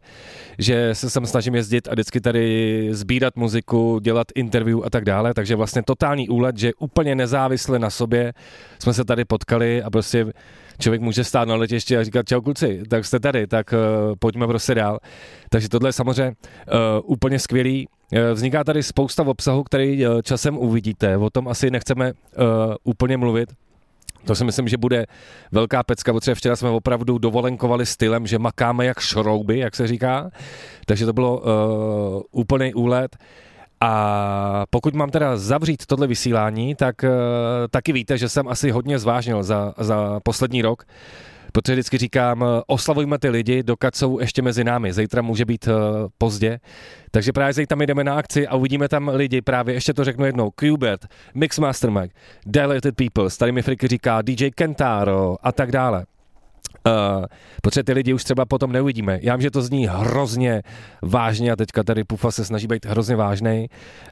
že 0.58 0.94
se 0.94 1.10
sem 1.10 1.26
snažím 1.26 1.54
jezdit 1.54 1.88
a 1.88 1.92
vždycky 1.92 2.20
tady 2.20 2.88
sbírat 2.90 3.36
muziku, 3.36 3.98
dělat 4.02 4.26
interview 4.34 4.80
a 4.84 4.90
tak 4.90 5.04
dále, 5.04 5.34
takže 5.34 5.56
vlastně 5.56 5.82
totální 5.82 6.28
úlet, 6.28 6.58
že 6.58 6.74
úplně 6.78 7.14
nezávisle 7.14 7.78
na 7.78 7.90
sobě 7.90 8.32
jsme 8.78 8.92
se 8.94 9.04
tady 9.04 9.24
potkali 9.24 9.82
a 9.82 9.90
prostě 9.90 10.26
člověk 10.80 11.02
může 11.02 11.24
stát 11.24 11.48
na 11.48 11.54
letiště 11.54 11.98
a 11.98 12.04
říkat 12.04 12.28
čau 12.28 12.40
kluci, 12.40 12.82
tak 12.90 13.04
jste 13.04 13.20
tady, 13.20 13.46
tak 13.46 13.72
uh, 13.72 14.14
pojďme 14.18 14.46
prostě 14.46 14.74
dál. 14.74 14.98
Takže 15.50 15.68
tohle 15.68 15.88
je 15.88 15.92
samozřejmě 15.92 16.28
uh, 16.32 16.74
úplně 17.04 17.38
skvělý. 17.38 17.88
Vzniká 18.32 18.64
tady 18.64 18.82
spousta 18.82 19.22
obsahu, 19.22 19.62
který 19.62 20.04
časem 20.22 20.58
uvidíte, 20.58 21.16
o 21.16 21.30
tom 21.30 21.48
asi 21.48 21.70
nechceme 21.70 22.12
uh, 22.12 22.44
úplně 22.84 23.16
mluvit, 23.16 23.52
to 24.24 24.34
si 24.34 24.44
myslím, 24.44 24.68
že 24.68 24.76
bude 24.76 25.06
velká 25.52 25.82
pecka, 25.82 26.12
protože 26.12 26.34
včera 26.34 26.56
jsme 26.56 26.68
opravdu 26.68 27.18
dovolenkovali 27.18 27.86
stylem, 27.86 28.26
že 28.26 28.38
makáme 28.38 28.86
jak 28.86 29.00
šrouby, 29.00 29.58
jak 29.58 29.76
se 29.76 29.86
říká, 29.86 30.30
takže 30.86 31.06
to 31.06 31.12
bylo 31.12 31.40
uh, 31.40 32.22
úplný 32.30 32.74
úlet. 32.74 33.16
A 33.80 34.64
pokud 34.70 34.94
mám 34.94 35.10
teda 35.10 35.36
zavřít 35.36 35.86
tohle 35.86 36.06
vysílání, 36.06 36.74
tak 36.74 37.02
uh, 37.02 37.08
taky 37.70 37.92
víte, 37.92 38.18
že 38.18 38.28
jsem 38.28 38.48
asi 38.48 38.70
hodně 38.70 38.98
zvážnil 38.98 39.42
za, 39.42 39.74
za 39.78 40.20
poslední 40.20 40.62
rok, 40.62 40.84
protože 41.52 41.72
vždycky 41.72 41.98
říkám, 41.98 42.44
oslavujme 42.66 43.18
ty 43.18 43.28
lidi, 43.28 43.62
dokud 43.62 43.94
jsou 43.94 44.20
ještě 44.20 44.42
mezi 44.42 44.64
námi. 44.64 44.92
Zítra 44.92 45.22
může 45.22 45.44
být 45.44 45.68
uh, 45.68 45.74
pozdě. 46.18 46.60
Takže 47.10 47.32
právě 47.32 47.52
zítra 47.52 47.68
tam 47.68 47.80
jdeme 47.80 48.04
na 48.04 48.16
akci 48.18 48.46
a 48.46 48.54
uvidíme 48.54 48.88
tam 48.88 49.08
lidi, 49.08 49.42
právě 49.42 49.74
ještě 49.74 49.94
to 49.94 50.04
řeknu 50.04 50.24
jednou, 50.24 50.50
Qbert, 50.50 51.06
Mixmaster 51.34 51.90
Mike, 51.90 52.14
Dilated 52.46 52.94
People, 52.96 53.30
tady 53.38 53.52
mi 53.52 53.62
Friky 53.62 53.88
říká 53.88 54.22
DJ 54.22 54.50
Kentaro 54.50 55.36
a 55.42 55.52
tak 55.52 55.72
dále. 55.72 56.06
Uh, 56.86 57.24
protože 57.62 57.82
ty 57.82 57.92
lidi 57.92 58.12
už 58.12 58.24
třeba 58.24 58.44
potom 58.44 58.72
neuvidíme. 58.72 59.18
Já 59.22 59.36
vím, 59.36 59.42
že 59.42 59.50
to 59.50 59.62
zní 59.62 59.86
hrozně 59.86 60.62
vážně 61.02 61.52
a 61.52 61.56
teďka 61.56 61.82
tady 61.82 62.04
Pufa 62.04 62.30
se 62.30 62.44
snaží 62.44 62.66
být 62.66 62.86
hrozně 62.86 63.16
vážný, 63.16 63.66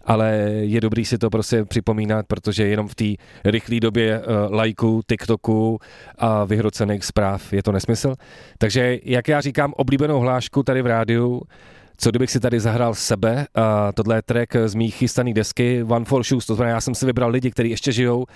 ale 0.05 0.31
je 0.61 0.81
dobrý 0.81 1.05
si 1.05 1.19
to 1.19 1.31
prostě 1.31 1.64
připomínat, 1.64 2.27
protože 2.27 2.67
jenom 2.67 2.89
v 2.89 2.95
té 2.95 3.05
rychlé 3.45 3.81
době 3.81 4.21
uh, 4.21 4.55
lajků, 4.55 5.03
TikToku 5.09 5.79
a 6.19 6.45
vyhrocených 6.45 7.05
zpráv 7.05 7.53
je 7.53 7.62
to 7.62 7.73
nesmysl. 7.73 8.14
Takže 8.59 8.99
jak 9.05 9.29
já 9.29 9.41
říkám 9.41 9.73
oblíbenou 9.77 10.21
hlášku 10.21 10.62
tady 10.62 10.83
v 10.83 10.87
rádiu, 10.87 11.43
co 11.99 12.11
kdybych 12.11 12.31
si 12.31 12.41
tady 12.41 12.61
zahrál 12.61 12.95
sebe, 12.95 13.47
a 13.55 13.93
tohle 13.93 14.17
je 14.17 14.23
track 14.23 14.57
z 14.67 14.75
mých 14.75 14.95
chystaných 14.95 15.35
desky 15.35 15.83
One 15.83 16.05
for 16.05 16.25
Shoes, 16.25 16.47
to 16.47 16.55
znamená, 16.55 16.75
já 16.75 16.81
jsem 16.81 16.95
si 16.95 17.07
vybral 17.07 17.31
lidi, 17.31 17.51
kteří 17.51 17.71
ještě 17.71 17.93
žijou 17.93 18.27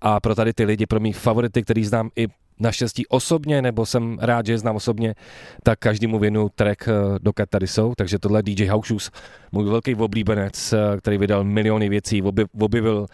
a 0.00 0.20
pro 0.20 0.34
tady 0.34 0.52
ty 0.52 0.64
lidi, 0.64 0.86
pro 0.86 1.00
mých 1.00 1.16
favority, 1.16 1.62
který 1.62 1.84
znám 1.84 2.10
i 2.16 2.26
naštěstí 2.60 3.06
osobně, 3.06 3.62
nebo 3.62 3.86
jsem 3.86 4.18
rád, 4.20 4.46
že 4.46 4.52
je 4.52 4.58
znám 4.58 4.76
osobně, 4.76 5.14
tak 5.62 5.78
každému 5.78 6.18
věnu 6.18 6.48
track, 6.48 6.88
eh, 6.88 6.92
dokud 7.22 7.48
tady 7.48 7.66
jsou. 7.66 7.92
Takže 7.96 8.18
tohle 8.18 8.42
DJ 8.42 8.66
House 8.66 9.10
můj 9.52 9.64
velký 9.64 9.94
oblíbenec, 9.94 10.72
eh, 10.72 10.76
který 10.98 11.18
vydal 11.18 11.44
miliony 11.44 11.88
věcí, 11.88 12.22
objevil 12.60 13.06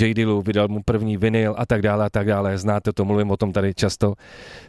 J. 0.00 0.14
Dillu, 0.14 0.42
vydal 0.42 0.68
mu 0.68 0.82
první 0.82 1.16
vinyl 1.16 1.54
a 1.58 1.66
tak 1.66 1.82
dále 1.82 2.04
a 2.04 2.10
tak 2.10 2.26
dále. 2.26 2.58
Znáte 2.58 2.92
to, 2.92 3.04
mluvím 3.04 3.30
o 3.30 3.36
tom 3.36 3.52
tady 3.52 3.74
často. 3.74 4.14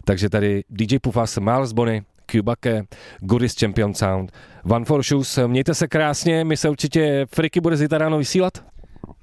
Takže 0.06 0.30
tady 0.30 0.64
DJ 0.70 1.00
Pufas, 1.00 1.38
Miles 1.38 1.74
Bonny, 1.74 2.04
Cubake, 2.32 2.84
Goodies 3.20 3.56
Champion 3.60 3.94
Sound, 3.94 4.32
One 4.64 4.86
for 4.86 5.04
Shoes, 5.04 5.40
mějte 5.48 5.76
se 5.76 5.88
krásně, 5.88 6.44
my 6.44 6.58
se 6.58 6.70
určitě 6.70 7.26
Friky 7.36 7.62
bude 7.62 7.78
zítra 7.78 7.98
ráno 7.98 8.18
vysílat. 8.18 8.54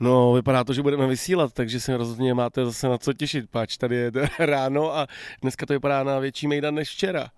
No, 0.01 0.33
vypadá 0.33 0.65
to, 0.65 0.73
že 0.73 0.83
budeme 0.83 1.07
vysílat, 1.07 1.53
takže 1.53 1.81
si 1.81 1.95
rozhodně 1.95 2.35
máte 2.35 2.65
zase 2.65 2.89
na 2.89 2.99
co 2.99 3.13
těšit, 3.13 3.51
páč 3.51 3.77
tady 3.77 3.97
je 3.97 4.11
ráno 4.39 4.97
a 4.97 5.07
dneska 5.43 5.67
to 5.67 5.73
vypadá 5.73 6.05
na 6.05 6.19
větší 6.19 6.49
mejdan 6.49 6.75
než 6.75 6.89
včera. 6.91 7.29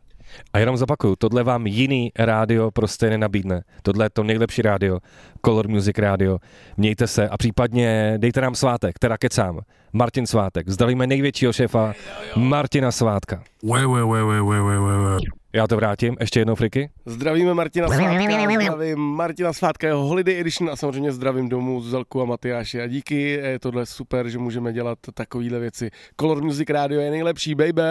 A 0.52 0.58
jenom 0.58 0.76
zapakuju, 0.76 1.16
tohle 1.16 1.44
vám 1.44 1.66
jiný 1.66 2.12
rádio 2.18 2.70
prostě 2.70 3.10
nenabídne. 3.10 3.62
Tohle 3.82 4.04
je 4.04 4.10
to 4.10 4.22
nejlepší 4.22 4.62
rádio, 4.62 4.98
Color 5.44 5.68
Music 5.68 5.98
rádio. 5.98 6.38
Mějte 6.76 7.06
se 7.06 7.28
a 7.28 7.36
případně 7.36 8.14
dejte 8.16 8.40
nám 8.40 8.54
svátek, 8.54 8.98
teda 8.98 9.18
kecám. 9.18 9.60
Martin 9.92 10.26
Svátek. 10.26 10.68
Zdravíme 10.68 11.06
největšího 11.06 11.52
šéfa 11.52 11.92
Martina 12.36 12.92
Svátka. 12.92 13.42
Wait, 13.62 13.86
wait, 13.86 14.04
wait, 14.04 14.24
wait, 14.24 14.42
wait, 14.42 14.60
wait, 14.60 14.78
wait, 14.78 14.98
wait. 15.04 15.22
Já 15.58 15.66
to 15.66 15.76
vrátím, 15.76 16.16
ještě 16.20 16.40
jednou 16.40 16.54
friky. 16.54 16.90
Zdravíme 17.06 17.54
Martina 17.54 17.88
Svátka, 17.88 18.20
zdravím 18.62 19.00
Martina 19.00 19.52
Svátka, 19.52 19.86
jeho 19.86 20.06
Holiday 20.06 20.40
Edition 20.40 20.70
a 20.70 20.76
samozřejmě 20.76 21.12
zdravím 21.12 21.48
domů 21.48 21.80
Zelku 21.80 22.22
a 22.22 22.24
Matyáše. 22.24 22.82
A 22.82 22.86
díky, 22.86 23.30
je 23.30 23.58
tohle 23.58 23.86
super, 23.86 24.28
že 24.28 24.38
můžeme 24.38 24.72
dělat 24.72 24.98
takovéhle 25.14 25.58
věci. 25.58 25.90
Color 26.20 26.42
Music 26.42 26.70
Radio 26.70 27.00
je 27.00 27.10
nejlepší, 27.10 27.54
baby! 27.54 27.82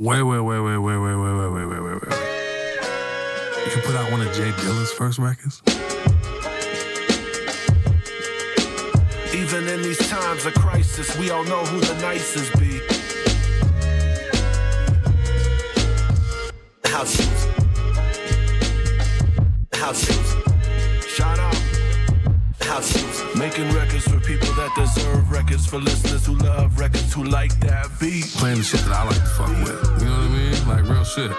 Wait, 0.00 0.22
wait, 0.22 0.40
wait, 0.40 0.60
wait, 0.60 0.78
wait, 0.78 0.98
wait, 0.98 1.16
wait, 1.16 1.36
wait, 1.52 1.66
wait, 1.66 1.80
wait, 1.80 2.02
wait. 2.02 2.18
You 3.76 3.82
put 3.82 3.94
out 3.94 4.12
one 4.12 4.26
of 4.26 4.36
Jay 4.36 4.52
Dilla's 4.62 4.92
first 4.92 5.18
records? 5.18 5.62
Even 9.34 9.68
in 9.68 9.82
these 9.82 10.08
times 10.08 10.46
of 10.46 10.54
crisis, 10.54 11.18
we 11.18 11.30
all 11.30 11.44
know 11.44 11.64
who 11.64 11.80
the 11.80 12.00
nicest 12.00 12.52
be. 12.58 13.03
House 16.94 17.16
shoes. 17.16 17.44
House 19.72 20.06
shoes. 20.06 21.08
Shout 21.08 21.40
out. 21.40 21.56
House 22.60 22.92
shoes. 22.92 23.36
Making 23.36 23.68
records 23.72 24.04
for 24.06 24.20
people 24.20 24.46
that 24.54 24.70
deserve 24.76 25.28
records, 25.28 25.66
for 25.66 25.80
listeners 25.80 26.24
who 26.24 26.36
love 26.36 26.78
records, 26.78 27.12
who 27.12 27.24
like 27.24 27.58
that 27.58 27.88
beat. 27.98 28.26
Playing 28.36 28.58
the 28.58 28.62
shit 28.62 28.78
that 28.82 28.92
I 28.92 29.04
like 29.06 29.16
to 29.16 29.26
fuck 29.26 29.48
with. 29.48 30.02
You 30.02 30.08
know 30.08 30.18
what 30.18 30.22
I 30.22 30.38
mean? 30.38 30.68
Like 30.68 30.84
real 30.88 31.02
shit. 31.02 31.32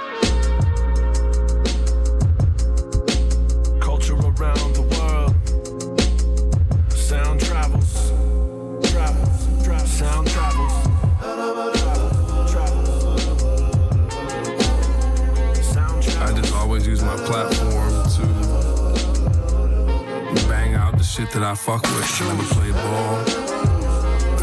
I 21.55 21.57
fuck 21.57 21.83
with. 21.83 22.19
Let 22.19 22.37
me 22.37 22.43
play 22.47 22.71
ball. 22.73 23.15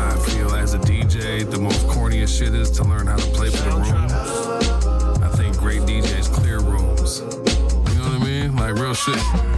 I 0.01 0.17
feel 0.31 0.55
as 0.55 0.73
a 0.73 0.79
DJ, 0.79 1.45
the 1.45 1.59
most 1.59 1.87
corniest 1.87 2.39
shit 2.39 2.55
is 2.55 2.71
to 2.71 2.85
learn 2.85 3.07
how 3.07 3.17
to 3.17 3.27
play 3.33 3.51
for 3.51 3.69
the 3.69 3.77
rooms. 3.77 5.23
I 5.23 5.29
think 5.37 5.59
great 5.59 5.83
DJs 5.83 6.33
clear 6.33 6.61
rooms. 6.61 7.21
You 7.21 7.99
know 7.99 8.09
what 8.09 8.23
I 8.23 8.25
mean? 8.25 8.57
Like 8.57 8.77
real 8.77 8.95
shit. 8.95 9.52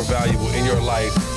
More 0.00 0.18
valuable 0.18 0.48
in 0.54 0.64
your 0.64 0.80
life 0.80 1.29